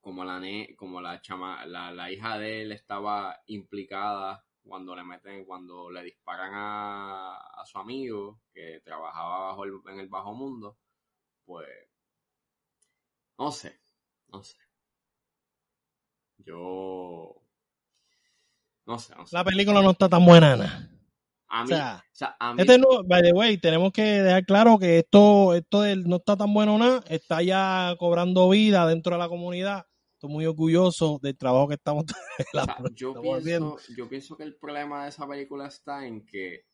[0.00, 5.04] como la ne- como la chama, la, la hija de él estaba implicada cuando le
[5.04, 10.34] meten, cuando le disparan a, a su amigo que trabajaba bajo el- en el bajo
[10.34, 10.78] mundo,
[11.46, 11.68] pues
[13.38, 13.78] no sé,
[14.28, 14.56] no sé.
[16.44, 17.34] Yo
[18.86, 19.34] no sé, no sé.
[19.36, 20.90] La película no está tan buena, Ana.
[21.48, 24.02] A O mí, sea, o sea, a mí Este no, by the way, tenemos que
[24.02, 28.86] dejar claro que esto, esto del no está tan bueno nada, está ya cobrando vida
[28.86, 29.86] dentro de la comunidad.
[30.22, 32.04] Estoy muy orgulloso del trabajo que estamos,
[32.52, 33.74] la- O sea, yo, estamos haciendo.
[33.74, 36.64] pienso, yo pienso que el problema de esa película está en que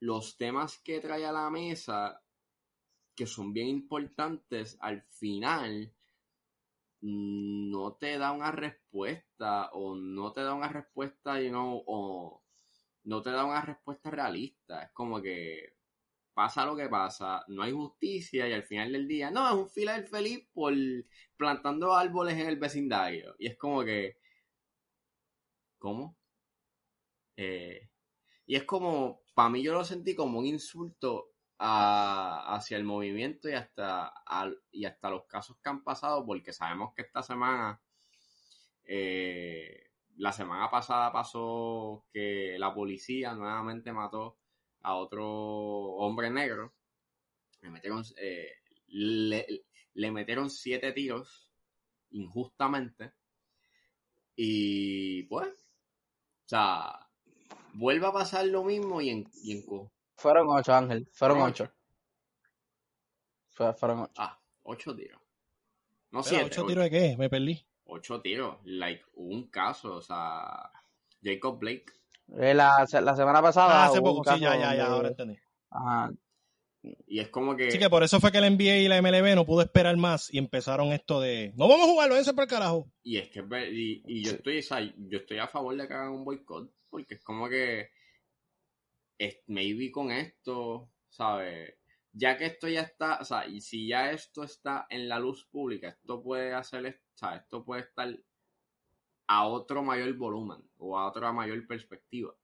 [0.00, 2.20] los temas que trae a la mesa,
[3.14, 5.94] que son bien importantes, al final
[7.02, 12.42] no te da una respuesta o no te da una respuesta, you know, o
[13.04, 14.82] no te da una respuesta realista.
[14.82, 15.74] Es como que
[16.40, 19.68] pasa lo que pasa, no hay justicia y al final del día, no, es un
[19.68, 20.72] fila feliz por
[21.36, 23.36] plantando árboles en el vecindario.
[23.38, 24.16] Y es como que,
[25.78, 26.16] ¿cómo?
[27.36, 27.90] Eh,
[28.46, 33.52] y es como, para mí yo lo sentí como un insulto hacia el movimiento y
[33.52, 34.10] hasta,
[34.72, 37.82] y hasta los casos que han pasado, porque sabemos que esta semana,
[38.84, 44.39] eh, la semana pasada pasó que la policía nuevamente mató
[44.82, 46.72] a otro hombre negro.
[47.62, 48.48] Le metieron, eh,
[48.88, 51.50] le, le metieron siete tiros
[52.10, 53.12] injustamente.
[54.36, 57.08] Y pues, o sea,
[57.74, 61.08] vuelve a pasar lo mismo y en, y en Fueron ocho, Ángel.
[61.12, 61.70] Fueron ocho.
[63.50, 64.12] Fue- Fueron ocho.
[64.16, 65.20] Ah, ocho tiros.
[66.12, 67.16] No siete, ¿Ocho tiros de qué?
[67.16, 67.64] Me perdí.
[67.84, 68.56] ocho tiros.
[68.64, 70.70] Like, un caso, o sea,
[71.22, 71.92] Jacob Blake.
[72.38, 73.84] Eh, La, la semana pasada.
[73.84, 75.38] Ah, hace poco, sí, ya, ya, ya, donde- ahora entendí.
[75.70, 76.12] Ajá.
[77.06, 77.68] Y es como que...
[77.68, 80.32] Así que por eso fue que el NBA y la MLB no pudo esperar más
[80.32, 82.90] y empezaron esto de no vamos a jugarlo, ese por el carajo.
[83.02, 83.40] Y es que
[83.70, 86.72] y, y yo estoy, o sea, yo estoy a favor de que hagan un boicot,
[86.88, 87.90] porque es como que
[89.18, 91.74] es, maybe con esto, ¿sabes?
[92.12, 95.46] Ya que esto ya está, o sea, y si ya esto está en la luz
[95.50, 98.08] pública, esto puede hacer, o sea, esto puede estar
[99.30, 102.34] a otro mayor volumen o a otra mayor perspectiva.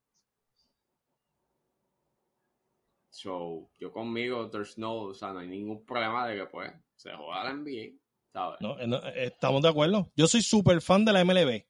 [3.10, 7.10] So, yo conmigo, there's no, o sea, no hay ningún problema de que pues se
[7.12, 7.98] juega la NBA,
[8.32, 8.60] ¿sabes?
[8.60, 10.12] Eh, eh, estamos de acuerdo.
[10.14, 11.66] Yo soy súper fan de la MLB.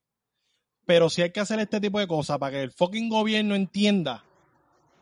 [0.85, 4.23] Pero si hay que hacer este tipo de cosas para que el fucking gobierno entienda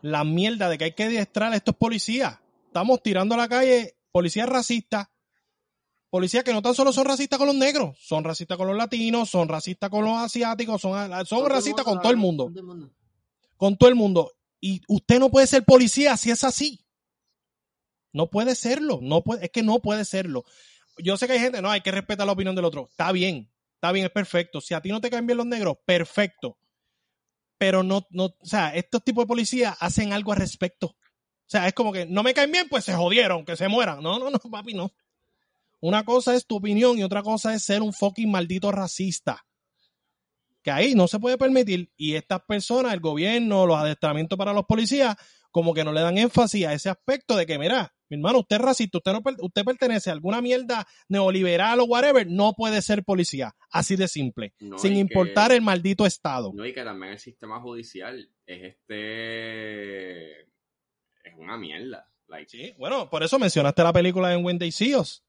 [0.01, 2.39] la mierda de que hay que adiestrar a estos policías.
[2.67, 5.09] Estamos tirando a la calle policías racistas.
[6.15, 9.29] Policías que no tan solo son racistas con los negros, son racistas con los latinos,
[9.29, 12.49] son racistas con los asiáticos, son, son racistas con todo el mundo.
[13.57, 14.31] Con todo el mundo.
[14.61, 16.79] Y usted no puede ser policía si es así.
[18.13, 18.99] No puede serlo.
[19.01, 20.45] No puede, es que no puede serlo.
[20.99, 22.87] Yo sé que hay gente, no, hay que respetar la opinión del otro.
[22.89, 24.61] Está bien, está está bien, es perfecto.
[24.61, 26.57] Si a ti no te caen bien los negros, perfecto.
[27.57, 30.87] Pero no, no, o sea, estos tipos de policías hacen algo al respecto.
[30.87, 34.01] O sea, es como que no me caen bien, pues se jodieron, que se mueran.
[34.01, 34.93] No, no, no, papi, no.
[35.85, 39.45] Una cosa es tu opinión y otra cosa es ser un fucking maldito racista.
[40.63, 41.91] Que ahí no se puede permitir.
[41.95, 45.15] Y estas personas, el gobierno, los adestramientos para los policías,
[45.51, 48.55] como que no le dan énfasis a ese aspecto de que, mira, mi hermano, usted
[48.55, 53.03] es racista, usted, no, usted pertenece a alguna mierda neoliberal o whatever, no puede ser
[53.03, 53.55] policía.
[53.69, 54.55] Así de simple.
[54.59, 56.51] No, sin que- importar el maldito estado.
[56.51, 60.41] No, y que también el sistema judicial es este.
[60.41, 62.09] Es una mierda.
[62.27, 65.21] Like, Sí, bueno, por eso mencionaste la película en See Us.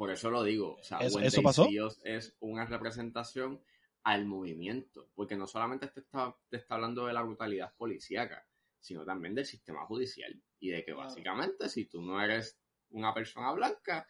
[0.00, 0.78] Por eso lo digo.
[0.80, 1.68] O sea, When eso pasó.
[2.04, 3.60] Es una representación
[4.02, 5.10] al movimiento.
[5.14, 8.46] Porque no solamente te está, te está hablando de la brutalidad policíaca,
[8.80, 10.34] sino también del sistema judicial.
[10.58, 11.00] Y de que Claro.
[11.00, 12.58] básicamente, si tú no eres
[12.92, 14.08] una persona blanca,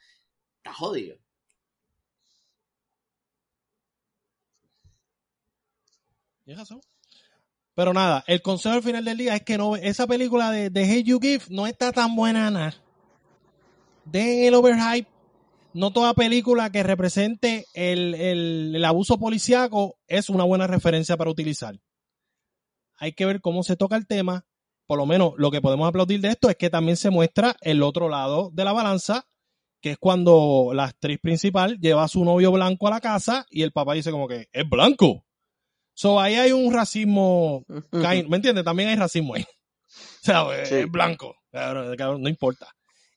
[0.58, 1.18] estás jodido.
[7.74, 10.84] Pero nada, el consejo al final del día es que no esa película de, de
[10.84, 12.74] Hey You Give no está tan buena nada.
[14.04, 15.10] Den el overhype.
[15.72, 21.30] No toda película que represente el, el- el abuso policíaco es una buena referencia para
[21.30, 21.78] utilizar.
[22.98, 24.44] Hay que ver cómo se toca el tema.
[24.86, 27.82] Por lo menos lo que podemos aplaudir de esto es que también se muestra el
[27.82, 29.24] otro lado de la balanza,
[29.80, 33.62] que es cuando la actriz principal lleva a su novio blanco a la casa y
[33.62, 35.24] el papá dice como que es blanco.
[35.94, 38.64] So ahí hay un racismo, ¿me entiendes?
[38.64, 39.44] También hay racismo ahí.
[39.92, 40.74] O sea, Sí.
[40.76, 42.68] es blanco, no importa.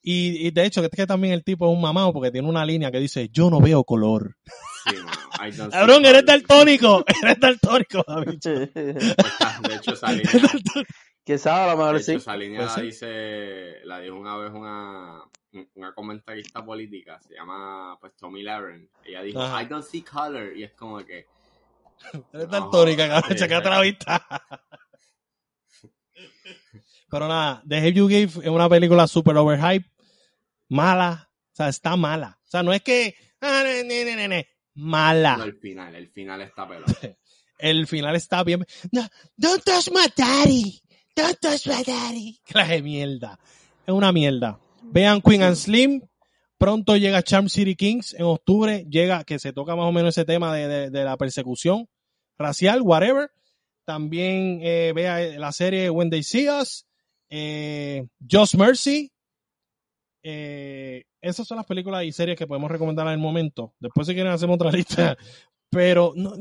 [0.05, 2.47] Y, y de hecho, que es que también el tipo es un mamado porque tiene
[2.49, 4.35] una línea que dice, yo no veo color.
[4.83, 5.17] Sí, mano.
[5.39, 6.25] I don't see Cabrón, eres color.
[6.25, 8.39] daltónico, eres daltónico, David.
[8.43, 10.31] De hecho, esa línea,
[11.25, 11.61] ¿Quién sabe?
[11.61, 12.15] A lo de mejor hecho, sí.
[12.15, 12.83] esa línea la ser.
[12.83, 15.23] dice, la dijo una vez una,
[15.75, 18.89] una comentarista política, se llama pues Tommy Laren.
[19.05, 19.63] Ella dijo, Ajá.
[19.63, 20.55] I don't see color.
[20.55, 21.27] Y es como que,
[22.33, 24.25] Eres daltónica, cabrón, sí, checate la vista.
[27.09, 29.87] Pero nada, The Help You Give es una película super overhype,
[30.73, 32.39] mala, o sea, está mala.
[32.45, 35.37] O sea, no es que, ah, ne, ne, ne, ne, ne, mala.
[35.37, 36.85] no, el final, el final está pelado.
[37.59, 38.65] el final está bien.
[38.91, 40.81] No, don't touch my daddy.
[41.15, 42.39] Don't touch my daddy.
[42.45, 43.39] Clase mierda.
[43.85, 44.59] Es una mierda.
[44.81, 46.01] Vean Queen and Slim.
[46.57, 48.13] Pronto llega Charm City Kings.
[48.13, 51.17] En octubre llega, que se toca más o menos ese tema de, de- de la
[51.17, 51.87] persecución
[52.37, 53.29] racial, whatever.
[53.85, 56.85] También eh, vea la serie When They See Us.
[57.29, 59.11] Eh, Just Mercy.
[60.23, 63.73] Eh, esas son las películas y series que podemos recomendar en el momento.
[63.79, 65.17] Después si quieren hacemos otra lista.
[65.69, 66.33] Pero no,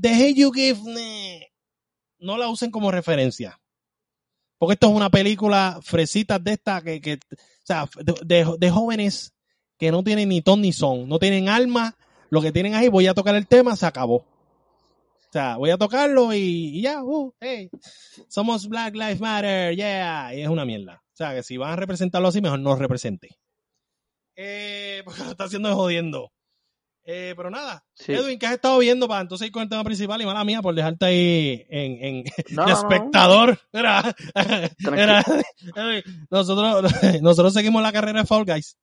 [0.00, 1.52] the, You Give ne,
[2.18, 3.60] no la usen como referencia.
[4.58, 7.88] Porque esto es una película fresita de esta que, o sea,
[8.24, 9.32] de jóvenes
[9.78, 11.96] que no tienen ni ton ni son, no tienen alma,
[12.30, 14.16] lo que tienen ahí, voy a tocar el tema, se acabó.
[14.16, 17.70] O sea, voy a tocarlo y, y ya, uh, hey,
[18.28, 21.02] somos Black Lives Matter, yeah, y es una mierda.
[21.18, 23.30] O sea, que si van a representarlo así, mejor no lo represente.
[24.36, 26.30] Eh, porque lo está haciendo de jodiendo.
[27.04, 28.12] Eh, pero nada, Sí.
[28.12, 30.22] Edwin, ¿qué has estado viendo para entonces ir con el tema principal?
[30.22, 32.88] Y mala mía por dejarte ahí en, en No, de no, no.
[32.92, 33.58] espectador.
[33.72, 34.14] Era,
[34.94, 35.24] era-
[35.74, 36.92] Edwin, nosotros,
[37.22, 38.76] nosotros seguimos la carrera de Fall Guys.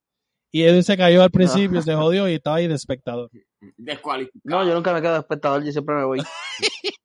[0.52, 3.30] Y Edwin se cayó al principio, se jodió y estaba ahí de espectador.
[3.78, 4.41] Descualificado.
[4.44, 6.22] No, yo nunca me quedo de espectador, yo siempre me voy.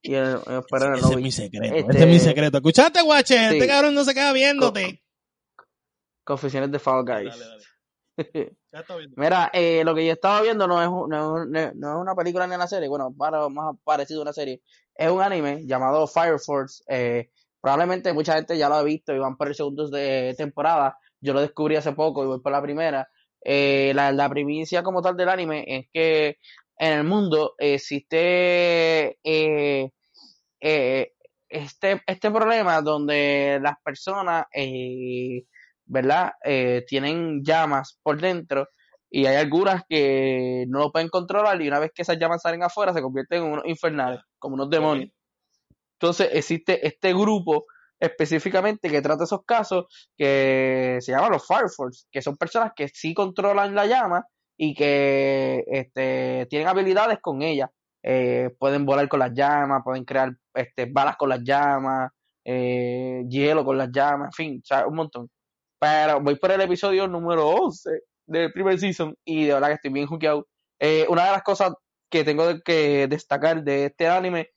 [0.02, 1.64] Y eh, eh, el Ese es mi secreto.
[1.74, 2.56] Este- Este es mi secreto.
[2.58, 3.36] ¿Escuchaste, guache?
[3.50, 3.54] Sí.
[3.56, 5.02] Este cabrón no se queda viéndote.
[6.30, 7.36] Confesiones de Fall Guys.
[7.36, 7.64] Dale, dale.
[8.72, 9.16] Ya está viendo.
[9.16, 11.44] Mira, eh, lo que yo estaba viendo no es, no,
[11.74, 14.62] no una película ni una serie, bueno, para, más parecido a una serie.
[14.94, 16.84] Es un anime llamado Fire Force.
[16.86, 17.30] eh,
[17.60, 20.96] probablemente mucha gente ya lo ha visto y van por el segundo de temporada.
[21.20, 23.08] Yo lo descubrí hace poco y voy por la primera.
[23.42, 26.38] Eh, la, la primicia como tal del anime es que
[26.78, 29.90] en el mundo existe eh,
[30.60, 31.12] eh,
[31.48, 34.44] este, este problema donde las personas,
[35.90, 36.32] ¿verdad?
[36.44, 38.68] Eh, tienen llamas por dentro
[39.10, 42.62] y hay algunas que no lo pueden controlar y una vez que esas llamas salen
[42.62, 45.10] afuera se convierten en unos infernales, como unos demonios.
[45.98, 47.64] Entonces existe este grupo
[47.98, 49.86] específicamente que trata esos casos
[50.16, 54.24] que se llama los Fire Force, que son personas que sí controlan la llama
[54.56, 57.70] y que este, tienen habilidades con ella.
[58.02, 62.10] Eh, pueden volar con las llamas, pueden crear este, balas con las llamas,
[62.44, 65.28] eh, hielo con las llamas, en fin, o sea, un montón.
[65.80, 69.90] Pero voy por el episodio número 11 del primer season y de verdad que estoy
[69.92, 70.46] bien juqueado.
[70.78, 71.72] Eh, una de las cosas
[72.10, 74.50] que tengo que destacar de este anime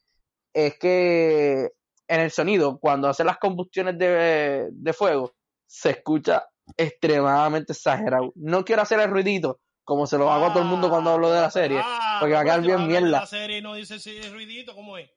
[0.54, 1.72] es que
[2.08, 5.34] en el sonido, cuando hace las combustiones de, de fuego,
[5.66, 6.45] se escucha
[6.78, 8.34] extremadamente exagerado.
[8.36, 11.32] No quiero hacer el ruidito, como se lo hago a todo el mundo cuando hablo
[11.32, 11.80] de la serie.
[11.82, 13.22] Ah, porque va a quedar bien de mierda.
[13.22, 15.10] La serie y no dice si es ruidito, ¿cómo es?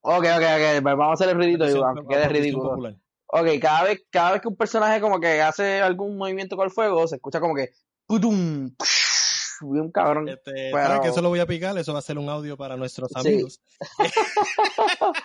[0.00, 2.68] Ok, ok, ok, pues vamos a hacer el ridículo, Petición- aunque quede ridículo.
[2.70, 2.94] popular.
[3.30, 6.70] Ok, cada vez, cada vez que un personaje como que hace algún movimiento con el
[6.72, 7.70] fuego, se escucha como que
[8.06, 8.74] putum,
[9.70, 10.28] bien cabrón.
[10.28, 11.76] Este, Pero- ¿sabes que eso lo voy a picar?
[11.76, 13.28] Eso va a ser un audio para nuestros Sí.
[13.28, 13.60] amigos.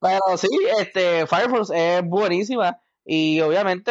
[0.00, 0.48] Pero sí,
[0.78, 3.90] este, Fire Force es buenísima y obviamente,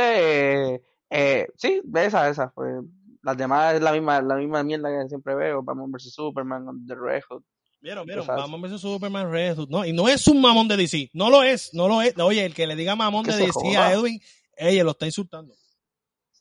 [0.76, 2.52] eh, eh, sí, esa, esa.
[2.52, 2.76] Pues,
[3.24, 6.96] las demás es la misma, la misma mierda que siempre veo, Batman vs Superman, The
[6.96, 7.22] Red.
[7.80, 8.44] Vieron, vieron, sabes.
[8.44, 9.58] Batman vs Superman Red.
[9.70, 11.12] No, y no es un mamón de DC.
[11.14, 12.18] No lo es, no lo es.
[12.18, 13.88] Oye, el que le diga mamón de DC joda.
[13.88, 14.20] a Edwin,
[14.56, 15.54] ella lo está insultando.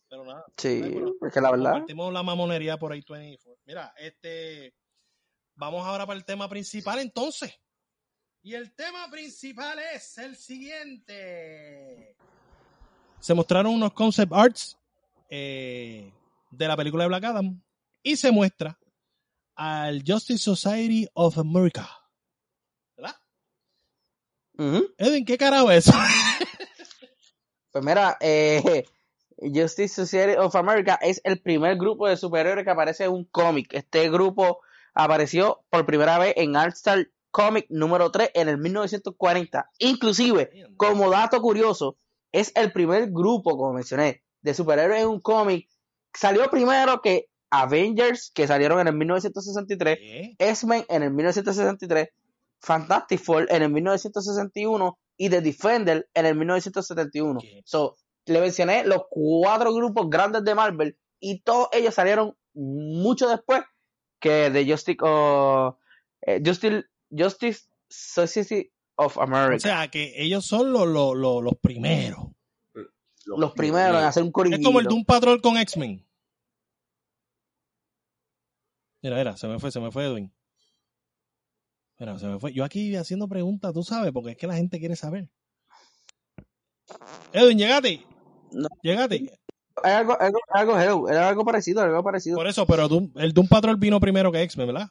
[0.09, 0.45] Pero nada.
[0.57, 3.63] Sí, bueno, porque la verdad, Compartimos la mamonería por ahí 24.
[3.67, 4.75] Mira, este.
[5.55, 7.53] Vamos ahora para el tema principal entonces.
[8.43, 12.17] Y el tema principal es el siguiente.
[13.19, 14.79] Se mostraron unos concept arts
[15.29, 16.13] eh,
[16.51, 17.61] de la película de Black Adam
[18.03, 18.79] y se muestra
[19.57, 21.89] al Justice Society of America.
[22.97, 23.17] ¿Verdad?
[24.59, 24.95] Ujú.
[24.99, 25.99] Edwin, ¿qué carajo es eso?
[27.73, 28.87] Pues mira, eh,
[29.37, 33.75] Justice Society of America es el primer grupo de superhéroes que aparece en un cómic.
[33.75, 34.61] Este grupo
[34.95, 39.71] apareció por primera vez en All Star Comic número 3 en el 1940.
[39.81, 41.99] Inclusive, como dato curioso,
[42.33, 45.69] es el primer grupo, como mencioné, de superhéroes en un cómic.
[46.15, 50.35] Salió primero que Avengers, que salieron en el 1963, ¿Qué?
[50.39, 52.09] X-Men en el 1963,
[52.61, 57.41] Fantastic Four en el 1961 y The Defender en el 1971.
[57.41, 57.63] ¿Qué?
[57.65, 57.97] So,
[58.27, 63.63] le mencioné los cuatro grupos grandes de Marvel y todos ellos salieron mucho después
[64.19, 65.79] que de Justice, o,
[66.23, 69.59] eh, Justice, Justice Society of O America.
[69.61, 72.27] sea, que ellos son los, los, los, los primeros.
[73.27, 74.61] los primeros en hacer un corillito.
[74.61, 76.06] Es como el de un patrol con X-Men.
[79.07, 80.33] Mira, mira, se me fue, se me fue Edwin.
[82.01, 82.53] Mira, se me fue.
[82.53, 85.29] Yo aquí haciendo preguntas, tú sabes, porque es que la gente quiere saber.
[87.33, 88.05] Edwin, llegate.
[88.51, 88.67] No.
[88.83, 89.39] Llegate.
[89.85, 90.41] Es algo, algo,
[90.75, 92.35] algo, era algo parecido, algo parecido.
[92.37, 94.89] Por eso, pero Doom- el Doom Patrol vino primero que X-Men, ¿verdad?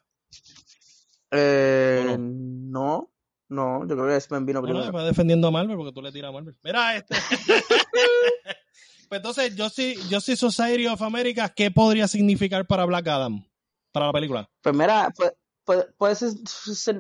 [1.31, 3.11] Eh, ¿O no,
[3.49, 4.93] no, yo creo que X-Men vino Bueno, primero.
[4.97, 6.55] va defendiendo a Marvel porque tú le tiras a Marvel.
[6.63, 7.15] Mira, este.
[9.09, 13.45] pues entonces, Justice, Justice Society of America, ¿qué podría significar para Black Adam?
[13.95, 14.49] Para la película.
[14.61, 15.31] Pues mira, puede,
[15.63, 16.15] puede, puede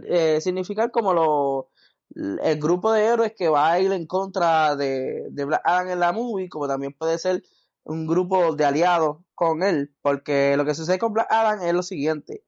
[0.07, 1.69] eh, significar como lo,
[2.15, 5.99] el grupo de héroes que va a ir en contra de, de Black Adam en
[5.99, 7.43] la movie, como también puede ser
[7.83, 11.83] un grupo de aliados con él, porque lo que sucede con Black Adam es lo
[11.83, 12.43] siguiente.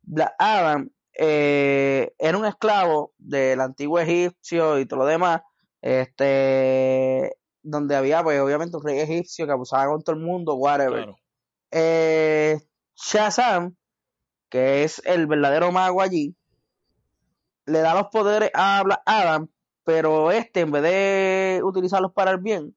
[0.00, 5.42] Black Adam eh, era un esclavo del antiguo egipcio y todo lo demás,
[5.82, 11.04] este, donde había pues obviamente un rey egipcio que abusaba con todo el mundo, whatever
[11.04, 11.16] Claro.
[11.70, 12.58] eh,
[12.96, 13.76] Shazam,
[14.50, 16.36] que es el verdadero mago allí,
[17.66, 19.48] le da los poderes a Black Adam,
[19.84, 22.76] pero este, en vez de utilizarlos para el bien,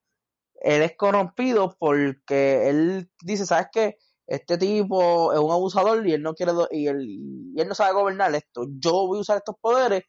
[0.62, 3.98] él es corrompido porque él dice, ¿sabes qué?
[4.28, 7.94] Este tipo es un abusador y él no quiere y él, y él no sabe
[7.94, 8.66] gobernar esto.
[8.80, 10.04] Yo voy a usar estos poderes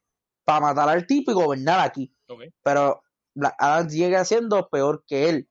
[0.44, 2.14] para matar al tipo y gobernar aquí.
[2.62, 3.02] Pero
[3.34, 5.48] Black Adam sigue siendo peor que él.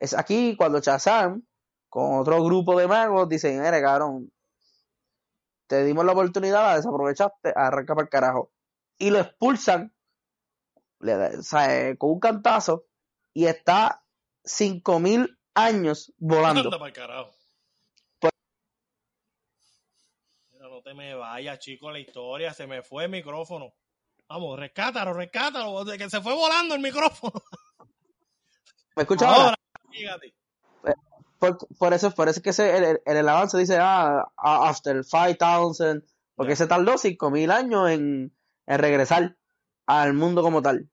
[0.00, 1.42] Es aquí cuando Shazam
[1.88, 4.30] con otro grupo de magos dicen, mire cabrón,
[5.66, 8.52] te dimos la oportunidad, la desaprovechaste, arranca para el carajo.
[8.98, 9.94] Y lo expulsan
[11.04, 12.86] le sea, eh, con un cantazo
[13.32, 14.04] y está
[14.44, 16.62] 5000 años volando.
[16.62, 17.30] Anda pa'l carajo.
[20.52, 22.52] Mira, no te me vayas, chico, la historia.
[22.54, 23.74] Se me fue el micrófono.
[24.28, 25.84] Vamos, rescátalo, rescátalo.
[25.84, 27.42] de Que se fue volando el micrófono.
[28.96, 29.44] ¿Me escuchas ahora?
[29.44, 29.58] Ahora,
[29.90, 30.34] fíjate.
[31.44, 35.04] Por, por eso, por eso es que ese, el, el, el avance dice, ah, after
[35.04, 36.04] 5000,
[36.34, 38.34] porque se tardó 5000 años en,
[38.66, 39.36] en regresar
[39.86, 40.88] al mundo como tal.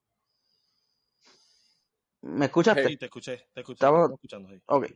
[2.22, 2.88] ¿Me escuchaste?
[2.88, 3.76] Sí, te escuché, te escuché.
[3.76, 4.62] Estamos- te escuchando, sí.
[4.68, 4.88] Ok.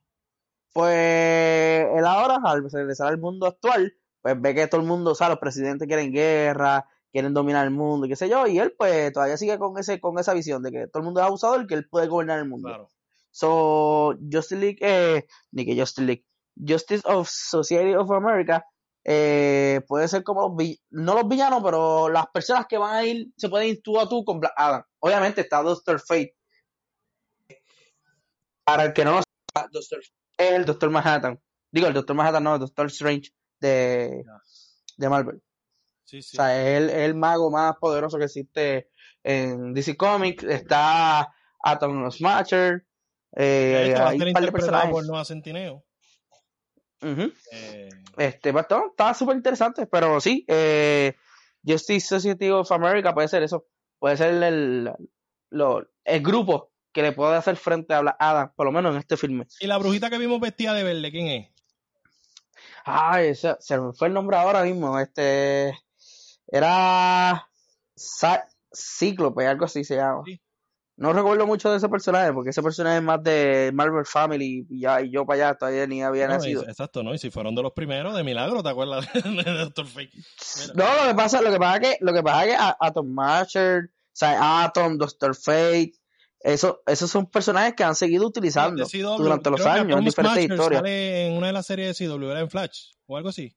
[0.73, 5.15] Pues él ahora, al regresar al mundo actual, pues ve que todo el mundo, o
[5.15, 8.75] sea, los presidentes quieren guerra, quieren dominar el mundo, y qué sé yo, y él
[8.77, 11.63] pues todavía sigue con ese, con esa visión de que todo el mundo es abusador
[11.63, 12.67] y que él puede gobernar el mundo.
[12.67, 12.89] Claro.
[13.35, 16.25] So, Justice League, eh, ni que Justice League,
[16.55, 18.65] Justice of Society of America,
[19.03, 23.27] eh, puede ser como los no los villanos, pero las personas que van a ir,
[23.35, 24.83] se pueden ir tú a tú con Black Adam.
[24.99, 26.33] Obviamente está Doctor Fate.
[28.63, 31.37] Para el que no lo sepa, Doctor es el Doctor Manhattan.
[31.69, 34.23] Digo, el Doctor Manhattan no, el Doctor Strange de,
[34.95, 35.41] de Marvel.
[36.05, 36.37] Sí, sí.
[36.37, 38.89] O sea, es el, el mago más poderoso que existe
[39.23, 40.45] en DC Comics.
[40.45, 42.85] Está Atom Smasher.
[43.35, 45.83] Eh, va a hay ser interpretado por Noah Centineo.
[47.51, 51.13] Eh, Este, pues, está súper interesante, pero sí, eh,
[51.65, 53.67] Justice Society of America puede ser eso.
[53.99, 54.91] Puede ser el,
[55.49, 59.17] lo- el grupo que le puede hacer frente a Adam, por lo menos en este
[59.17, 59.45] filme.
[59.59, 61.49] y la brujita que vimos vestida de verde, ¿quién es?
[62.85, 64.97] Ay, se me fue el nombre ahora mismo.
[64.99, 65.77] Este
[66.47, 67.49] era
[68.73, 70.21] Cíclope, algo así se llama.
[70.25, 70.39] Sí.
[70.97, 74.79] No recuerdo mucho de ese personaje, porque ese personaje es más de Marvel Family y,
[74.79, 76.61] ya, y yo para allá todavía ni había No, nacido.
[76.61, 77.13] es- exacto, ¿no?
[77.13, 80.11] Y si fueron de los primeros, de milagro, ¿te acuerdas de Doctor Fate?
[80.73, 83.07] No, lo que pasa, lo que pasa es que, lo que pasa es que Atom
[83.07, 85.93] Marcher, o sea, Atom, Doctor Fate,
[86.39, 90.79] eso, esos son personajes que han seguido utilizando CW, durante los años en diferentes historias.
[90.79, 93.53] Sale en una de las series de CW, era en Flash o algo así.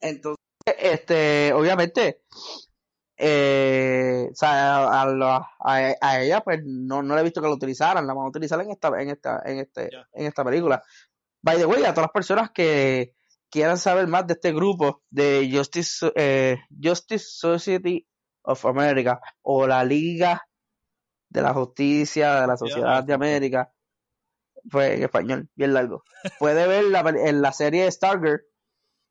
[0.00, 0.38] Entonces,
[0.78, 2.22] este, obviamente,
[3.16, 7.46] eh, o sea, a, la- a, a ella, pues no, no le he visto que
[7.48, 10.82] lo utilizaran, la van a utilizar en esta, en esta, en este, en esta película.
[11.42, 13.14] By the way, a todas las personas que
[13.50, 18.06] quieran saber más de este grupo de Justice, eh, Justice Society
[18.42, 20.42] of America o la Liga
[21.28, 23.72] de la Justicia de la Sociedad de América,
[24.70, 26.02] pues en español, bien largo.
[26.38, 28.42] Puede ver la, en la serie Stargirl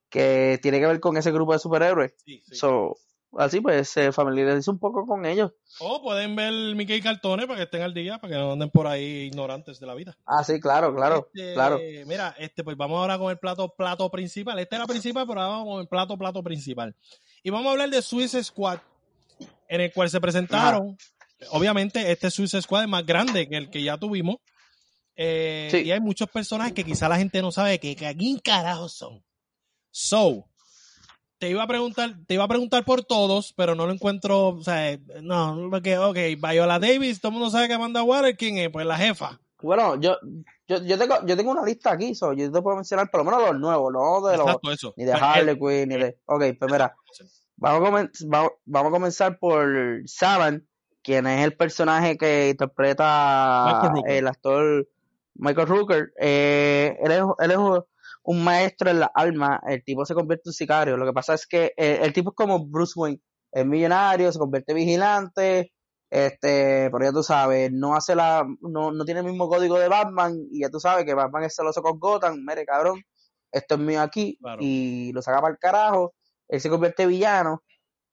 [0.09, 2.13] que tiene que ver con ese grupo de superhéroes.
[2.25, 2.55] Sí, sí.
[2.55, 2.95] So,
[3.37, 5.51] así pues se familiariza un poco con ellos.
[5.79, 8.87] O pueden ver Mickey Cartones para que estén al día, para que no anden por
[8.87, 10.17] ahí ignorantes de la vida.
[10.25, 11.79] Ah, sí, claro, claro, Este, claro.
[12.05, 14.57] Mira, este, pues vamos ahora con el plato, plato principal.
[14.59, 16.95] Este era principal, pero ahora vamos con el plato, plato principal.
[17.43, 18.79] Y vamos a hablar de Suicide Squad,
[19.67, 20.97] en el cual se presentaron.
[21.51, 24.37] Obviamente, este Suicide Squad es más grande que el que ya tuvimos.
[25.15, 25.77] Eh, Sí.
[25.83, 29.23] Y hay muchos personajes que quizá la gente no sabe que, que aquí carajo son.
[29.91, 30.47] So,
[31.43, 34.63] te iba a preguntar, te iba a preguntar por todos, pero no lo encuentro, o
[34.63, 38.69] sea, no, porque, ok, Viola Davis, todo el mundo sabe que Amanda Water, ¿quién es?
[38.69, 39.41] Pues la jefa.
[39.61, 40.15] Bueno, yo,
[40.69, 43.25] yo, yo tengo, yo tengo una lista aquí, so, yo te puedo mencionar por lo
[43.25, 44.93] menos los nuevos, no de los, Exacto, eso.
[44.95, 46.95] ni de Pues, Harley Quinn, ni de, ok, pues mira,
[47.57, 50.65] vamos a, comen- vamos, vamos a comenzar por Saban,
[51.01, 54.87] quien es el personaje que interpreta el actor
[55.35, 56.13] Michael Rooker.
[56.21, 57.57] Eh, él, es, él es
[58.23, 60.97] un- maestro en la alma, el tipo se convierte en sicario.
[60.97, 63.21] Lo que pasa es que eh, el tipo es como Bruce Wayne,
[63.51, 65.71] es millonario, se convierte en vigilante,
[66.09, 69.87] este, pero ya tú sabes, no hace la, no, no tiene el mismo código de
[69.87, 73.01] Batman, y ya tú sabes que Batman es celoso con Gotham, mire cabrón,
[73.51, 74.59] esto es mío aquí, Claro.
[74.61, 76.13] y lo saca para el carajo,
[76.47, 77.63] él se convierte en villano,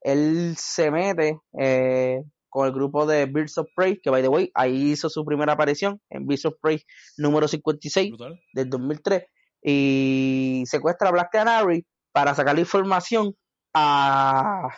[0.03, 4.51] él se mete eh, con el grupo de Birds of Prey, que by the way,
[4.55, 6.83] ahí hizo su primera aparición en Birds of Prey
[7.19, 8.41] número 56 Brutal.
[8.55, 9.25] del 2003,
[9.63, 13.35] y secuestra a Black Canary para sacarle información
[13.75, 14.69] a,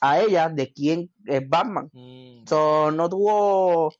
[0.00, 1.88] a ella de quién es Batman.
[1.92, 3.92] Mm, So, no tuvo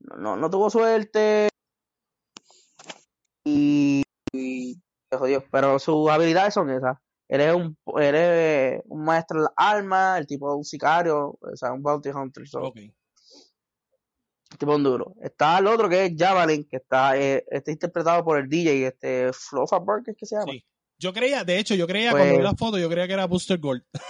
[0.00, 1.48] no, no tuvo suerte
[3.44, 4.02] y,
[4.32, 4.74] y
[5.10, 6.96] se jodió, pero sus habilidades son esas.
[7.28, 11.56] Él es un, él es un maestro las armas, el tipo de un sicario, o
[11.56, 12.72] sea, un bounty hunter, so.
[14.60, 15.14] Tipo un duro.
[15.22, 19.32] Está el otro que es Javelin, que está, eh, está interpretado por el DJ, este
[19.32, 20.52] Fluffa Burke, ¿qué se llama?
[20.52, 20.64] Sí.
[20.98, 23.26] Yo creía, de hecho, yo creía, Pues- cuando vi la foto, yo creía que era
[23.26, 23.82] Booster Gold.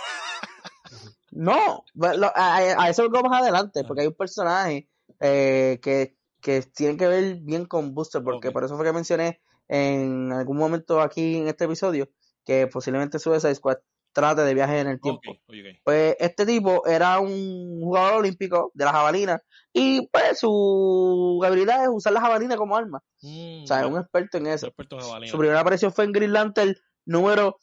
[1.32, 4.88] No, pues, a, a eso lo más adelante, porque hay un personaje
[5.20, 8.52] eh, que, que tiene que ver bien con Booster, porque Ok.
[8.52, 12.10] por eso fue que mencioné en algún momento aquí en este episodio
[12.44, 13.76] que posiblemente Suicide Squad
[14.12, 15.36] trate de viaje en el tiempo.
[15.84, 19.40] Pues este tipo era un jugador olímpico de la jabalina
[19.72, 23.02] y pues su habilidad es usar la jabalina como arma.
[23.22, 24.66] Mm, O sea, es un experto en eso.
[24.66, 25.28] experto en.
[25.28, 26.74] Su primera aparición fue en Green Lantern
[27.06, 27.58] número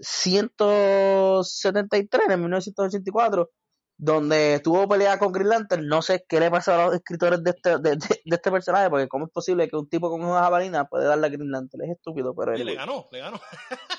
[0.00, 3.50] 173 en 1984,
[3.98, 5.86] donde estuvo peleada con Green Lantern.
[5.86, 8.90] No sé qué le pasó a los escritores de este, de, de- de este personaje,
[8.90, 11.84] porque cómo es posible que un tipo con una jabalina puede darle a Green Lantern.
[11.84, 12.86] Es estúpido, pero Oye, le anyway.
[12.86, 13.40] ganó, le ganó.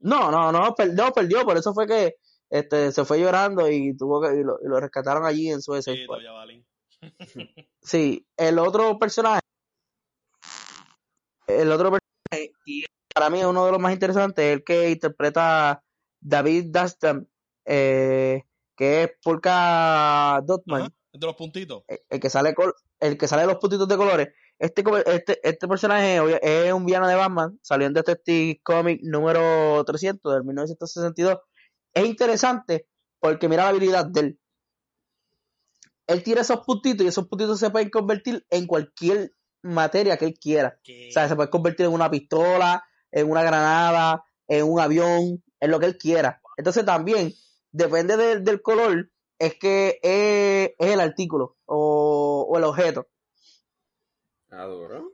[0.00, 1.44] no, no, no, perdió, perdió.
[1.44, 2.14] Por eso fue que
[2.50, 5.80] este, se fue llorando y tuvo que, y lo, y lo rescataron allí en su
[5.80, 6.16] Sí, no.
[7.82, 9.40] Sí, el otro personaje,
[11.46, 14.90] el otro personaje, y para mí es uno de los más interesantes, es el que
[14.90, 15.82] interpreta
[16.20, 17.28] David Dastan,
[17.64, 18.42] eh,
[18.76, 21.84] que es Polka Dotman, Ajá, de los puntitos.
[21.88, 24.28] el, el que sale col- el que sale de los puntitos de colores.
[24.60, 30.34] Este, este, este personaje es un villano de Batman, salió en Detective Comic número 300
[30.34, 31.38] del 1962.
[31.94, 32.86] Es interesante
[33.20, 34.40] porque mira la habilidad de él.
[36.06, 39.32] Él tira esos puntitos y esos puntitos se pueden convertir en cualquier
[39.62, 40.78] materia que él quiera.
[41.08, 45.70] O sea, se puede convertir en una pistola, en una granada, en un avión, en
[45.70, 46.40] lo que él quiera.
[46.56, 47.32] Entonces también,
[47.72, 53.06] depende del- del color, es que es, es el artículo o, o el objeto.
[54.50, 55.12] Ah, duro.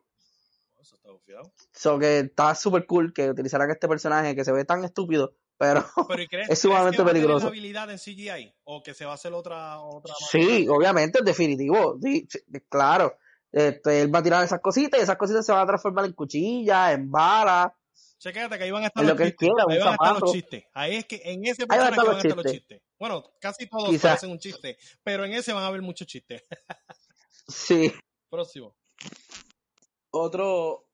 [0.80, 1.52] Eso está bufiado.
[1.72, 5.84] So que está súper cool que utilizaran este personaje que se ve tan estúpido, pero
[6.08, 7.44] Pero ¿y crees, Es sumamente crees que va a tener peligroso.
[7.46, 8.54] la habilidad en CGI?
[8.64, 11.98] ¿O que se va a hacer otra, otra sí, obviamente es definitivo.
[12.02, 12.38] Sí, sí,
[12.68, 13.18] claro.
[13.52, 16.12] Este, él va a tirar esas cositas y esas cositas se van a transformar en
[16.12, 17.72] cuchillas, en balas.
[18.18, 19.38] Chequéate que ahí van a estar En los lo chistes.
[19.48, 20.64] quiera, ahí van a estar los chistes.
[20.74, 22.52] Ahí es que en ese Ahí van a personaje estar van a los estar los
[22.52, 22.82] chistes.
[22.98, 26.42] Bueno, casi todos parecen un chiste, pero en ese van a haber muchos chistes.
[27.48, 27.92] Sí.
[28.28, 28.74] Próximo.
[30.18, 30.86] Otro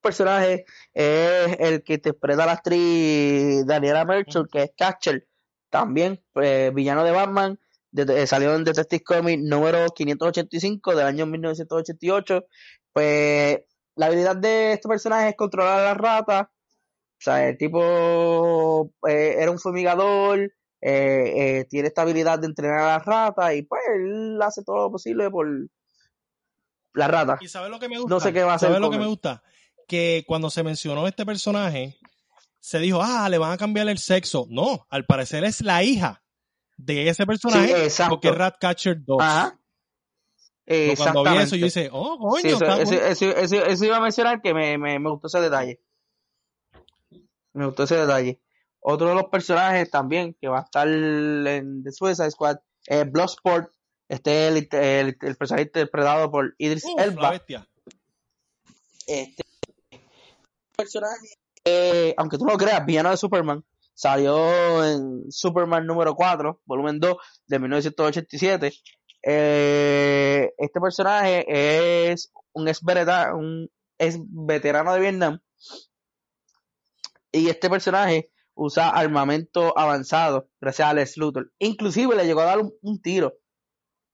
[0.00, 5.26] personaje es el que interpreta a la actriz Daniela Merchant, que es Catcher,
[5.70, 7.58] también eh, villano de Batman,
[7.92, 12.44] de- salió en Detective Comics número 585 del año 1988.
[12.92, 13.60] Pues
[13.94, 16.42] la habilidad de este personaje es controlar a las ratas.
[16.44, 22.86] O sea, el tipo eh, era un fumigador, eh, tiene esta habilidad de entrenar a
[22.98, 25.46] las ratas y pues él hace todo lo posible por
[26.94, 27.40] las ratas.
[27.42, 28.14] ¿Y sabes lo que me gusta?
[28.14, 29.42] No sé qué va a hacer ¿Sabes lo que me gusta?
[29.88, 31.98] Que cuando se mencionó este personaje,
[32.60, 34.46] se dijo, ah, le van a cambiar el sexo.
[34.48, 36.22] No, al parecer es la hija
[36.76, 38.14] de ese personaje, Sí, exacto.
[38.14, 39.18] porque es Ratcatcher 2.
[39.20, 39.58] Ajá.
[40.96, 43.02] Cuando vi eso, yo dije, oh, coño, Sí, eso, está eso- cool.
[43.02, 45.80] eso- eso- eso iba a mencionar que me, me, me gustó ese detalle.
[47.52, 48.40] Me gustó ese detalle.
[48.80, 52.56] Otro de los personajes también que va a estar en The Suicide Squad
[52.86, 53.70] es Bloodsport.
[54.12, 57.30] Este es el, el, el personaje interpretado por Idris Uf, la Elba.
[57.30, 57.66] bestia.
[59.06, 59.42] Este
[60.76, 61.28] personaje,
[61.64, 63.64] eh, aunque tú no lo creas, villano de Superman,
[63.94, 67.16] salió en Superman número 4, volumen 2
[67.46, 68.72] de 1987.
[69.22, 75.40] Eh, este personaje es un ex, vereta- un ex veterano de Vietnam
[77.32, 81.50] y este personaje usa armamento avanzado gracias a Lex Luthor.
[81.58, 83.32] Inclusive le llegó a dar un, un tiro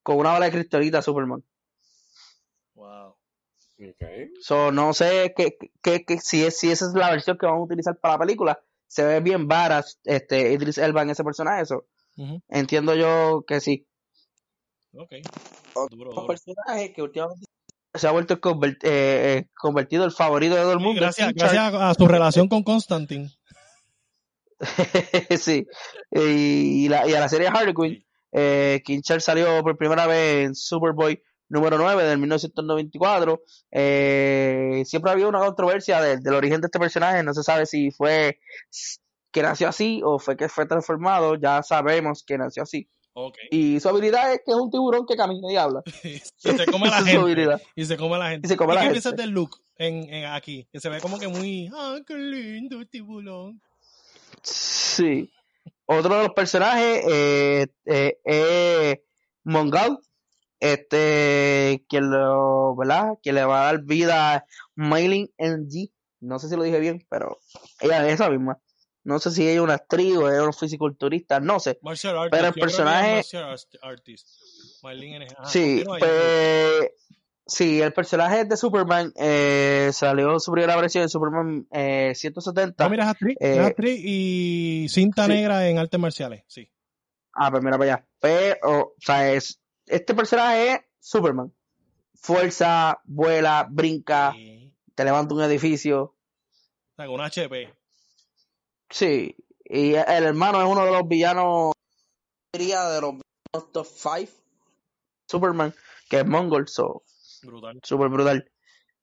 [0.08, 1.44] con una bala de cristalita a Superman.
[2.74, 3.08] Wow.
[3.10, 4.02] Ok.
[4.40, 7.60] So, no sé qué, qué- qué- si, es, si esa es la versión que vamos
[7.60, 8.58] a utilizar para la película.
[8.86, 11.66] Se ve bien varas este, Idris Elba en ese personaje.
[11.66, 11.84] So,
[12.16, 12.40] Ujú.
[12.48, 13.86] entiendo yo que sí.
[14.94, 15.12] Ok.
[15.90, 17.44] Duro, personaje que últimamente
[17.94, 21.00] se ha vuelto convert- eh, eh, convertido el favorito de todo el Sí, mundo.
[21.02, 23.30] gracias, gracias a su relación con Constantine.
[25.38, 25.66] sí.
[26.10, 28.04] Y, la- y a la serie Harley Quinn.
[28.32, 33.42] Eh, King Shark salió por primera vez en Superboy número 9 del 1994.
[33.70, 37.22] Eh, siempre había una controversia del, del origen de este personaje.
[37.22, 38.38] No se sabe si fue
[39.30, 41.36] que nació así o fue que fue transformado.
[41.36, 42.88] Ya sabemos que nació así.
[43.50, 45.82] Y su habilidad es que es un tiburón que camina y habla.
[46.04, 47.62] y se come a la gente.
[47.74, 48.46] Y se come a la gente.
[48.46, 49.00] Y se come a la qué gente.
[49.00, 50.68] piensas del look en, en aquí?
[50.72, 53.60] Que se ve como que muy, ah, qué lindo tiburón.
[54.42, 55.30] Sí.
[55.90, 58.98] Otro de los personajes eh, eh, es
[59.44, 59.98] Mongal,
[60.60, 63.14] este, quien lo, ¿verdad?
[63.22, 64.44] Quien le va a dar vida a
[64.74, 65.90] Maylin NG.
[66.20, 67.38] No sé si lo dije bien, pero
[67.80, 68.58] ella es esa misma.
[69.04, 71.78] No sé si ella es una actriz o es un fisiculturista, no sé.
[71.80, 72.32] Martial artist.
[72.32, 73.34] Pero el personaje- es
[73.80, 74.28] artist.
[75.44, 76.90] Sí, pues,
[77.48, 82.84] sí, el personaje de Superman eh, salió su primera versión en Superman eh, 170.
[82.84, 85.32] No, mira, es actriz, Eh, actriz y cinta sí.
[85.32, 86.70] negra en artes marciales, sí.
[87.32, 88.08] Ah, pues mira para allá.
[88.20, 91.52] Pero, o sea, es, este personaje es Superman.
[92.14, 94.72] Fuerza, vuela, brinca, Sí.
[94.94, 96.02] te levanta un edificio.
[96.02, 96.16] O
[96.96, 97.72] sea, con HP.
[98.90, 99.36] Sí.
[99.64, 101.72] Y el hermano es uno de los villanos,
[102.52, 104.32] diría, de los villanos top 5.
[105.30, 105.74] Superman,
[106.08, 107.02] que es Mongol, so,
[107.42, 107.80] Brutal.
[107.82, 108.50] super brutal.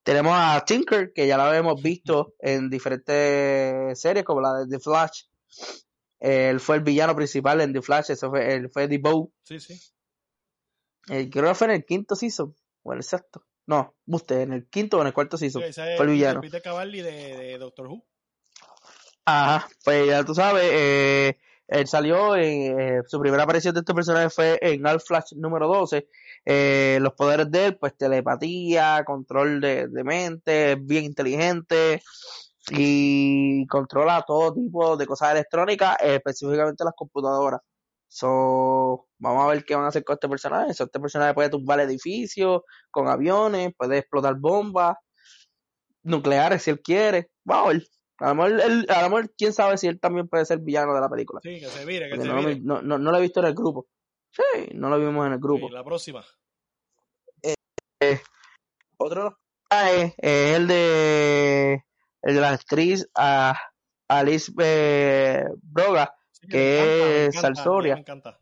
[0.03, 4.79] Tenemos a Tinker, que ya la hemos visto en diferentes series, como la de The
[4.79, 5.23] Flash.
[6.19, 9.33] Él fue el villano principal en The Flash, eso fue, él fue The Bow.
[9.43, 9.79] Sí, sí.
[11.09, 13.45] Eh, creo que fue en el quinto season, o en el sexto.
[13.67, 15.63] No, usted, en el quinto o en el cuarto season.
[15.73, 16.41] Sí, fue el villano.
[16.41, 18.05] Peter Cavalli de, de Doctor Who.
[19.25, 23.93] Ajá, pues ya tú sabes, eh, él salió en, eh, su primera aparición de este
[23.93, 26.07] personaje fue en All Flash número 12.
[26.45, 32.01] Eh, los poderes de él, pues telepatía, control de, mente, es bien inteligente
[32.71, 37.61] y controla todo tipo de cosas electrónicas, eh, específicamente las computadoras.
[38.07, 40.73] So, vamos a ver qué van a hacer con este personaje.
[40.73, 42.61] So, este personaje puede tumbar edificios
[42.91, 44.95] con aviones, puede explotar bombas
[46.03, 47.31] nucleares si él quiere.
[47.43, 47.94] Vamos a ver.
[48.19, 50.93] A lo, mejor, él- a lo mejor, quién sabe si él también puede ser villano
[50.93, 51.41] de la película.
[51.43, 53.47] Sí, que se vire, que Porque se no, no, no, no lo he visto en
[53.47, 53.87] el grupo.
[54.31, 55.67] Sí, no lo vimos en el grupo.
[55.67, 56.25] Sí, la próxima.
[58.97, 59.33] Otro de los
[59.69, 61.83] personajes es el de,
[62.21, 63.57] el de la actriz ah,
[64.07, 66.13] Alice eh, Broga.
[66.31, 67.93] Sí, Que me encanta, me es encanta, Salsoria.
[67.95, 68.39] Me encanta.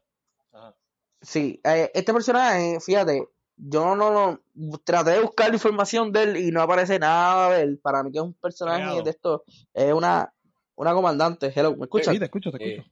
[0.52, 0.76] Ajá.
[1.22, 6.52] Sí, eh, este personaje, fíjate, yo no lo traté de buscar información de él y
[6.52, 7.80] no aparece nada de él.
[7.80, 9.04] Para mí que es un personaje Creado.
[9.04, 9.44] de esto,
[9.74, 10.34] es una,
[10.76, 11.52] una comandante.
[11.56, 12.14] Hello, ¿me escuchas?
[12.14, 12.64] Sí, te escucho, te Sí.
[12.72, 12.90] escucho.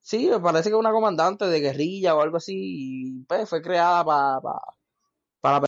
[0.00, 2.52] Sí, me parece que es una comandante de guerrilla o algo así.
[2.56, 4.40] Y pues fue creada para
[5.40, 5.66] para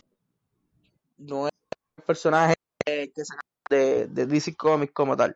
[1.17, 1.51] no es
[1.97, 2.55] un personaje
[2.85, 5.35] que saca de, de DC Comics como tal.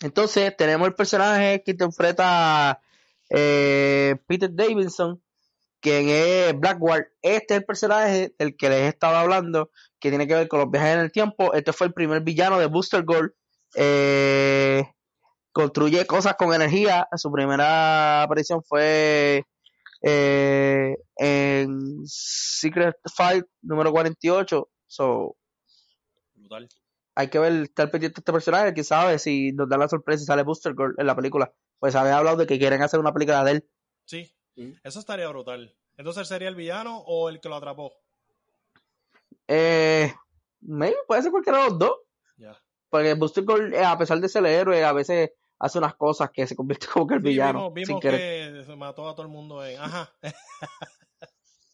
[0.00, 2.80] Entonces tenemos el personaje que interpreta
[3.30, 5.20] eh, Peter Davidson,
[5.80, 7.06] quien es Blackguard.
[7.22, 10.60] Este es el personaje del que les he estado hablando, que tiene que ver con
[10.60, 11.52] los viajes en el tiempo.
[11.52, 13.32] Este fue el primer villano de Booster Gold.
[13.74, 14.84] Eh,
[15.52, 17.08] construye cosas con energía.
[17.16, 19.44] Su primera aparición fue
[20.02, 24.68] eh, en Secret Fight número 48.
[24.86, 25.36] So,
[26.34, 26.68] Brutal.
[27.14, 30.22] hay que ver, estar pendiente de este personaje, quién sabe si nos da la sorpresa
[30.22, 31.52] y sale Booster Gold en la película.
[31.78, 33.68] Pues había hablado de que quieren hacer una película de él.
[34.04, 34.72] Sí, Mm.
[34.82, 35.74] eso estaría brutal.
[35.96, 37.92] Entonces, ¿sería el villano o el que lo atrapó?
[39.46, 40.12] Eh,
[40.60, 41.92] maybe, puede ser cualquiera de los dos.
[42.36, 42.60] Ya.
[42.88, 46.30] Porque Booster Gold, eh, a pesar de ser el héroe, a veces hace unas cosas
[46.32, 47.70] que se convierte como que el Sí, villano.
[47.72, 49.78] vimos, vimos que se mató a todo el mundo en...
[49.80, 50.12] Ajá.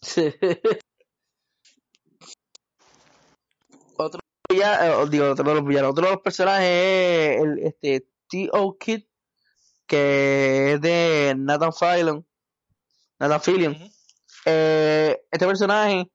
[0.01, 0.35] Sí.
[3.97, 4.21] otro
[4.51, 8.77] villano, digo, otro de los villanos, otro de los personajes es el este T.O.
[8.79, 9.05] Kid,
[9.87, 11.73] que es de Nathan
[13.41, 13.77] Fillion.
[14.47, 16.11] Eh, este personaje,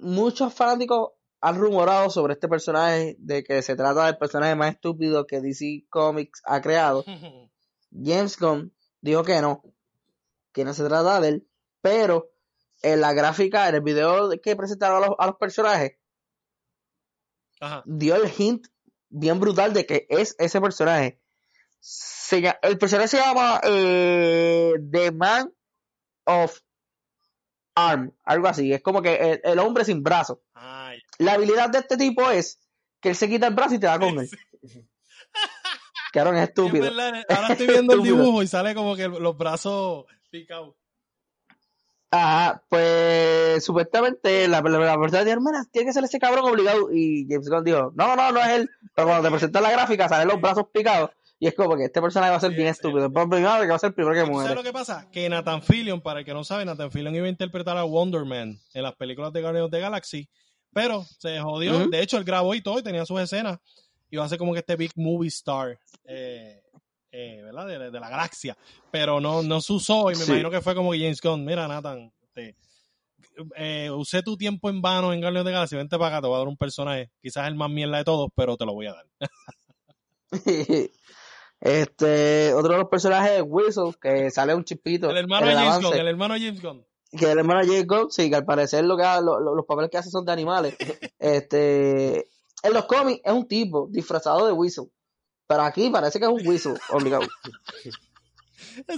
[0.00, 1.10] muchos fanáticos
[1.40, 5.86] han rumorado sobre este personaje de que se trata del personaje más estúpido que DC
[5.90, 7.04] Comics ha creado.
[7.90, 9.62] James Gunn dijo que no,
[10.52, 11.48] que no se trata de él,
[11.80, 12.30] pero
[12.82, 15.98] en la gráfica, en el video que presentaron a los, a los personajes,
[17.60, 17.82] Ajá.
[17.86, 18.66] dio el hint
[19.08, 21.20] bien brutal de que es ese personaje.
[21.88, 25.52] Se el personaje se llama eh, The Man
[26.24, 26.58] of
[27.76, 28.72] Arm, algo así.
[28.72, 30.42] Es como que el, el hombre sin brazo.
[30.54, 30.98] Ay.
[31.18, 32.58] La habilidad de este tipo es
[33.00, 34.28] que él se quita el brazo y te da con él.
[36.12, 36.84] Cabrón, es Sí, es estúpido.
[36.84, 40.74] verdad, Ahora estoy viendo el dibujo y sale como que los brazos picados.
[42.10, 46.88] Ajá, pues supuestamente la, la, la persona dijo, hermana, tiene que ser ese cabrón obligado.
[46.92, 48.70] Y James Gunn dijo, no, no, no es él.
[48.94, 51.10] Pero cuando te presentan la gráfica, salen los brazos picados.
[51.38, 53.10] Y es como que este personaje va a ser Sí, bien es- estúpido.
[53.12, 54.54] Primera vez que va a ser el primero que ¿Tú ¿Sabes muere.
[54.54, 55.08] lo que pasa?
[55.10, 58.24] Que Nathan Fillion, para el que no sabe, Nathan Fillion iba a interpretar a Wonder
[58.24, 60.28] Man en las películas de Guardians of the Galaxy,
[60.72, 61.88] pero se jodió.
[61.88, 63.58] De hecho, él grabó y todo y tenía sus escenas.
[64.10, 66.62] Iba a ser como que este big movie star, eh,
[67.10, 67.66] eh, ¿verdad?
[67.66, 68.56] De, de la galaxia.
[68.90, 70.30] Pero no, no se usó y me Sí.
[70.30, 72.54] imagino que fue como que James Gunn, mira Nathan, te-
[73.56, 76.28] eh, usé tu tiempo en vano en Guardians of the Galaxy, vente para acá, te
[76.28, 78.86] voy a dar un personaje, quizás el más mierda de todos, pero te lo voy
[78.86, 79.06] a dar.
[81.60, 85.10] este, otro de los personajes es Whistle, que sale un chispito.
[85.10, 85.84] El hermano el James.
[85.84, 86.84] Gunn, el hermano James Gunn.
[87.16, 89.64] que el hermano Jake Gunn, sí, que al parecer lo que ha- lo- lo- los
[89.66, 90.76] papeles que hace son de animales.
[91.18, 92.28] este,
[92.62, 94.86] en los cómics es un tipo disfrazado de Whistle.
[95.48, 97.22] Pero aquí parece que es un Whistle, obligado.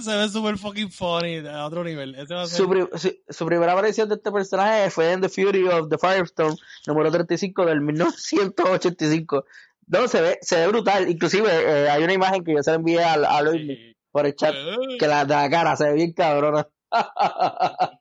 [0.01, 2.15] Se ve súper fucking funny a otro nivel.
[2.15, 5.21] Ese va a ser- Su, pri- su, su primera aparición de este personaje fue en
[5.21, 6.55] The Fury of the Firestorm,
[6.87, 9.45] número 35 del 1985.
[9.89, 11.09] No, se ve, se ve brutal.
[11.09, 14.35] Inclusive eh, hay una imagen que yo se la envié a, a Luis por el
[14.35, 14.55] chat,
[14.99, 16.67] que la de la cara se ve bien cabrona.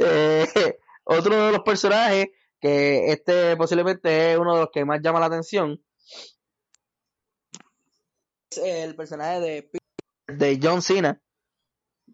[0.00, 0.46] Eh,
[1.02, 2.28] otro de los personajes
[2.60, 5.82] que este posiblemente es uno de los que más llama la atención
[8.50, 9.70] es el personaje de
[10.28, 11.20] de John Cena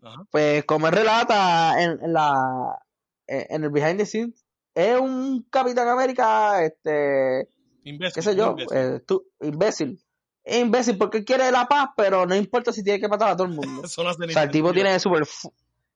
[0.03, 0.25] Ajá.
[0.31, 2.81] pues como él relata en, en la
[3.27, 7.51] en el behind the scenes es un Capitán América este
[7.85, 8.77] Imbécil, qué sé yo imbécil.
[8.77, 10.05] eh, tú- imbécil
[10.43, 13.47] es imbécil porque quiere la paz pero no importa si tiene que matar a todo
[13.47, 14.85] el mundo Eso no hace o sea, el tipo sentido.
[14.85, 15.27] tiene super.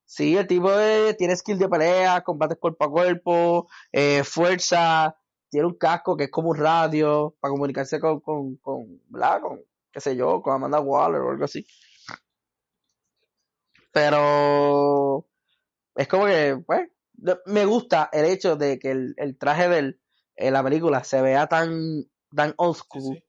[0.05, 5.15] Sí, el tipo eh, tiene skill de pelea, combates cuerpo a cuerpo, eh, fuerza,
[5.51, 9.43] tiene un casco que es como un radio para comunicarse con, con, con, ¿verdad?
[9.43, 9.61] Con,
[9.93, 11.67] qué sé yo, con Amanda Waller o algo así.
[13.93, 15.27] Pero
[15.95, 16.89] es como que, pues,
[17.47, 19.99] me gusta el hecho de que el, el traje de
[20.39, 22.05] en la película se vea tan,
[22.35, 23.17] tan old school.
[23.17, 23.25] sí.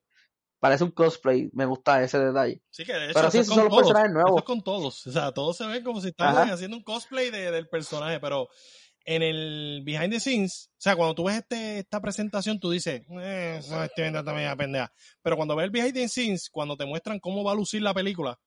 [0.58, 2.60] Parece un cosplay, me gusta ese detalle.
[2.68, 3.82] Sí, que de hecho, Pero eso sí, es esos con son los todos.
[3.82, 4.30] personajes nuevos.
[4.32, 5.06] Eso es con todos.
[5.06, 8.46] O sea, todos se ven como si estaban haciendo un cosplay de- del personaje, pero
[9.06, 13.00] en el behind the scenes, o sea, cuando tú ves este, esta presentación, tú dices,
[13.22, 14.92] eh, eso estoy viendo esta media pendeja.
[15.22, 17.94] Pero cuando ves el behind the scenes, cuando te muestran cómo va a lucir la
[17.94, 18.38] película,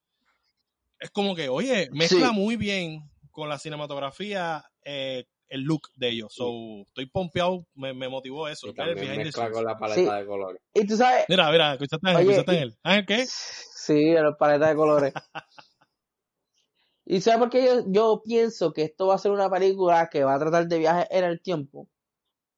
[1.00, 2.36] es como que, oye, mezcla Sí.
[2.36, 6.34] muy bien con la cinematografía, eh, el look de ellos.
[6.34, 8.68] So, estoy pompeado, me, me motivó eso.
[8.70, 10.22] Y también mezcla con la paleta Sí.
[10.22, 10.62] de colores.
[10.74, 12.78] Y tú sabes, Mira, mira, escuchaste a él, escuchaste él.
[12.82, 13.26] Ángel, ¿qué?
[13.28, 15.14] Sí, en la paleta de colores.
[17.06, 20.24] ¿Y sabes por qué yo, yo pienso que esto va a ser una película que
[20.24, 21.88] va a tratar de viajes en el tiempo?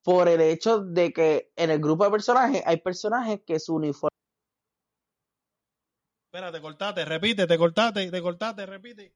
[0.02, 4.10] Por el hecho de que en el grupo de personajes hay personajes que su uniforme
[6.32, 9.14] Espera, te cortaste, repite, te cortaste, te cortaste, repite.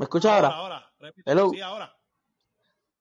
[0.00, 0.48] ¿Me escuchas ahora?
[0.48, 1.30] ahora, repite.
[1.30, 1.50] Hello.
[1.50, 1.94] Sí, ahora.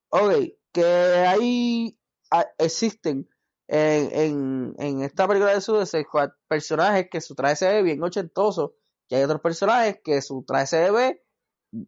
[0.10, 0.34] Ok,
[0.74, 1.98] que ahí
[2.30, 3.30] ah, existen
[3.70, 8.04] en, en, en esta película de Suicide Squad personajes que su traje se ve bien
[8.04, 8.76] ochentoso
[9.08, 11.24] y hay otros personajes que su traje se ve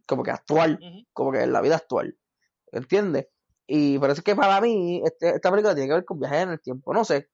[0.07, 0.79] como que actual,
[1.11, 2.17] como que en la vida actual,
[2.71, 3.27] ¿entiendes?
[3.67, 6.43] Y por eso es que para mí este- esta película tiene que ver con viajes
[6.43, 7.29] en el tiempo, no sé,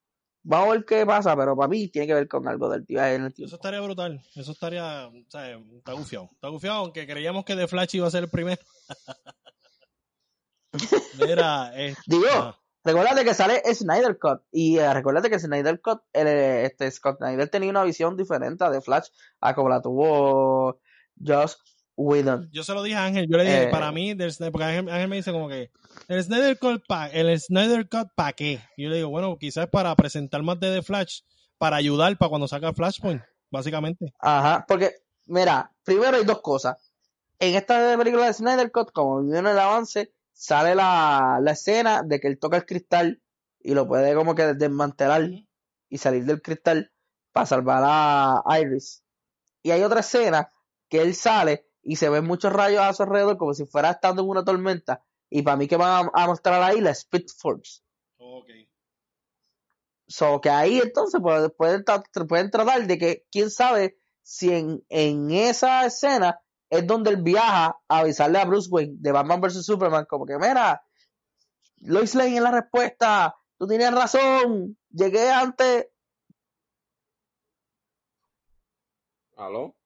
[0.48, 3.14] vamos a ver qué pasa, pero para mí tiene que ver con algo del viaje
[3.14, 3.56] en el Eso tiempo.
[3.56, 4.22] estaría brutal.
[4.34, 6.30] Eso estaría, está gufiado.
[6.32, 8.60] Está gufiado, aunque creíamos que The Flash iba a ser el primero.
[11.18, 12.58] Mira, este, Digo, ajá.
[12.84, 17.18] Recuérdate que sale Snyder Cut y eh, recuérdate que Snyder Cut, el, eh, este Scott
[17.18, 19.08] Snyder tenía una visión diferente de Flash
[19.40, 20.80] a como la tuvo
[21.22, 21.54] Josh
[21.98, 22.48] Whedon.
[22.52, 23.68] yo se lo dije a Ángel, yo le dije, Eh.
[23.70, 25.70] para mí, del porque Ángel, Ángel me dice como que,
[26.06, 28.60] el Snyder Cut, pa, el Snyder Cut, ¿para qué?
[28.76, 31.22] Y yo le digo, bueno, quizás para presentar más de The Flash,
[31.58, 33.20] para ayudar para cuando saca Flashpoint,
[33.50, 34.14] básicamente.
[34.20, 34.94] Ajá, porque,
[35.26, 36.76] mira, primero hay dos cosas.
[37.40, 42.20] En esta película de Snyder Cut, como en el avance, sale la, la escena de
[42.20, 43.20] que él toca el cristal
[43.60, 45.28] y lo puede como que desmantelar
[45.88, 46.92] y salir del cristal
[47.32, 49.02] para salvar a Iris.
[49.62, 50.52] Y hay otra escena
[50.88, 54.22] que él sale y se ven muchos rayos a su alrededor como si fuera estando
[54.22, 55.02] en una tormenta.
[55.30, 57.82] Y para mí que van a, a mostrar ahí la Speed Force.
[58.16, 58.48] Ok.
[60.06, 61.84] So que ahí entonces pueden, pueden,
[62.26, 66.40] pueden tratar de que, quién sabe si en, en esa escena
[66.70, 69.64] es donde él viaja a avisarle a Bruce Wayne de Batman vs.
[69.64, 70.82] Superman, como que, mira,
[71.76, 75.88] Lois Lane es la respuesta, tú tenías razón, llegué antes.
[79.36, 79.77] ¿Aló?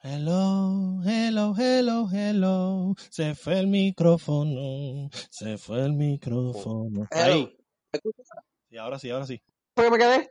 [0.00, 2.94] Hello, hello, hello, hello.
[3.10, 5.10] Se fue el micrófono.
[5.30, 7.06] Se fue el micrófono.
[7.10, 7.56] Ahí.
[8.70, 9.42] Y ahora sí, ahora sí.
[9.74, 10.30] ¿Fue que me quedé?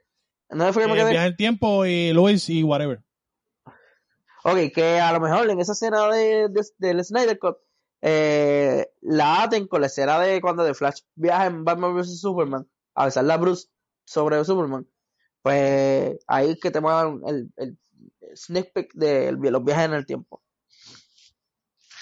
[0.52, 1.12] ¿No fue que me Eh, quedé?
[1.12, 3.02] viaje el tiempo y Luis y whatever.
[4.46, 7.58] Ok, que a lo mejor en esa escena de, de- del Snyder Cut
[8.02, 12.66] eh, la aten con la escena de cuando The Flash viaja en Batman vs Superman
[12.96, 13.68] a besarle a Bruce
[14.06, 14.88] sobre Superman.
[15.42, 17.78] Pues ahí es que te muevan el, el
[18.36, 20.42] sneak peek de los viajes en el tiempo.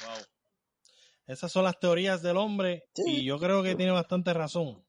[0.06, 0.26] Wow.
[1.28, 3.04] Esas son las teorías del hombre Sí.
[3.22, 4.84] y yo creo que tiene bastante razón.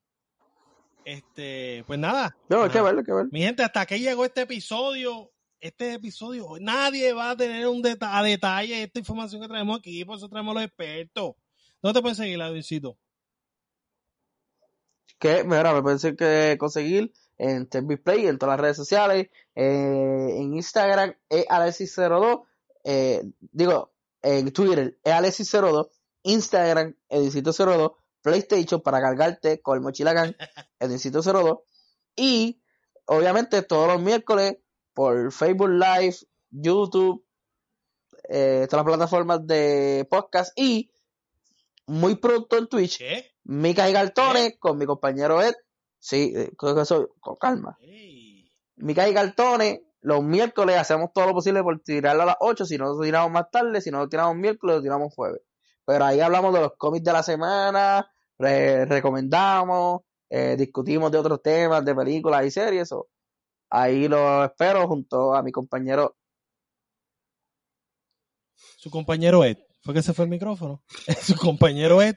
[1.05, 2.37] Este, pues nada.
[2.49, 2.87] No, hay que Ajá.
[2.87, 3.31] verlo, hay que verlo.
[3.33, 5.33] Mi gente, hasta aquí llegó este episodio.
[5.59, 10.05] Este episodio, nadie va a tener un deta a detalle esta información que traemos aquí,
[10.05, 11.33] por eso traemos los expertos.
[11.81, 12.99] ¿Dónde te pueden seguir, Luisito?
[15.19, 20.29] Que, mira, me pueden que conseguir en TV Play, en todas las redes sociales, eh,
[20.37, 22.45] en Instagram, es Alexis02,
[22.85, 23.93] eh, digo,
[24.23, 25.89] en Twitter, es Alexis02,
[26.23, 30.37] Instagram, Edicito02, PlayStation para cargarte con el mochilacán,
[30.81, 31.63] Edicito02,
[32.17, 32.61] y
[33.07, 34.57] obviamente todos los miércoles
[34.95, 36.17] por Facebook Live,
[36.51, 37.25] YouTube,
[38.29, 40.91] eh, todas las plataformas de podcast y
[41.87, 43.33] muy pronto en Twitch, ¿Qué?
[43.45, 45.55] Mica y Galtones con mi compañero Ed.
[46.09, 47.77] Sí, eh, con, eso- con calma.
[48.77, 52.65] Mica y Galtones, los miércoles hacemos todo lo posible por tirarlo a las 8.
[52.65, 55.41] Si no lo tiramos más tarde, si no lo tiramos miércoles, lo tiramos jueves.
[55.85, 58.09] Pero ahí hablamos de los cómics de la semana,
[58.39, 62.83] re- recomendamos, eh, discutimos de otros temas, de películas y series.
[62.83, 63.09] Eso.
[63.71, 66.17] Ahí lo espero junto a mi compañero.
[68.77, 69.59] Su compañero Ed.
[69.83, 70.85] ¿Fue que se fue el micrófono?
[71.21, 72.15] Su compañero Ed.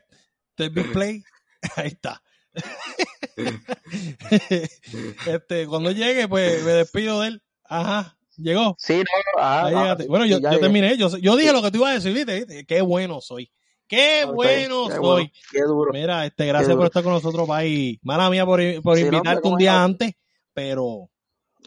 [0.54, 1.24] TV Play.
[1.76, 2.22] Ahí está.
[5.28, 7.44] este, cuando llegue, pues me despido de él.
[7.66, 8.76] Ajá, llegó.
[8.80, 10.98] Sí, no, ah, ah, bueno, yo, terminé.
[10.98, 12.66] Yo, yo dije lo que tú ibas a decir, ¿viste?
[12.66, 13.52] Qué bueno soy.
[13.88, 15.00] Qué bueno qué soy.
[15.02, 15.92] bueno, Qué duro.
[15.94, 18.00] Mira, este, gracias por estar con nosotros, Pai.
[18.04, 19.78] Mala mía por, por Sí, invitarte un ¿cómo día es?
[19.78, 20.12] antes,
[20.54, 21.10] pero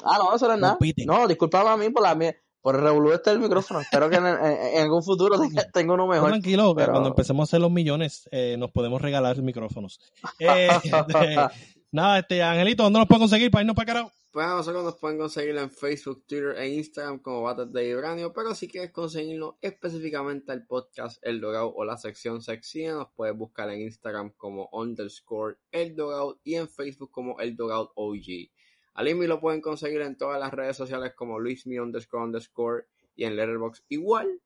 [0.04, 0.78] Ah, no, eso no es nada.
[1.06, 3.80] No, disculpame a mí por la mía, por revolver este el micrófono.
[3.80, 4.36] Espero que en, en-
[4.76, 6.30] en algún futuro tenga, tenga uno no, mejor.
[6.30, 10.00] tranquilo, pero- cuando empecemos a hacer los millones, eh, nos podemos regalar micrófonos.
[10.38, 11.36] Eh, este,
[11.92, 14.12] nada, este, Angelito, ¿dónde nos pueden conseguir para irnos para carajo?
[14.32, 18.32] Pues a nosotros nos pueden conseguir en Facebook, Twitter e Instagram como Bates de Vibranio,
[18.32, 23.36] pero si quieres conseguirnos específicamente al podcast El Dogout o la sección Sexina, nos puedes
[23.36, 28.48] buscar en Instagram como underscore El Dogout y en Facebook como El Dogout OG.
[28.94, 33.24] A Limby lo pueden conseguir en todas las redes sociales como luismi underscore underscore y
[33.24, 34.40] en Letterboxd igual.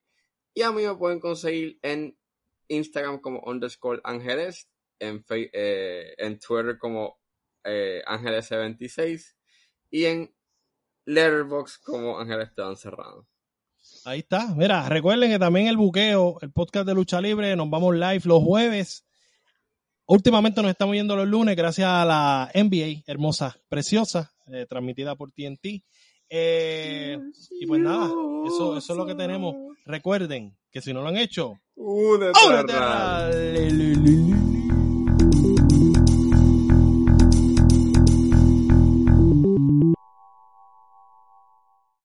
[0.53, 2.17] Y a mí me pueden conseguir en
[2.67, 4.69] Instagram como underscore Ángeles,
[4.99, 7.19] en, eh, en Twitter como
[7.63, 9.35] eh, Ángeles76
[9.89, 10.35] y en
[11.05, 13.27] Letterboxd como Ángel Esteban Serrano.
[14.05, 14.53] Ahí está.
[14.55, 18.43] Mira, recuerden que también el buqueo, el podcast de lucha libre, nos vamos live los
[18.43, 19.05] jueves.
[20.05, 25.31] Últimamente nos estamos yendo los lunes gracias a la NBA, hermosa, preciosa, eh, transmitida por
[25.31, 25.83] TNT.
[26.29, 27.17] Eh,
[27.59, 28.05] y pues nada,
[28.45, 29.55] eso, eso es lo que tenemos.
[29.85, 34.46] Recuerden que si no lo han hecho, Únete, ¡únete a a la-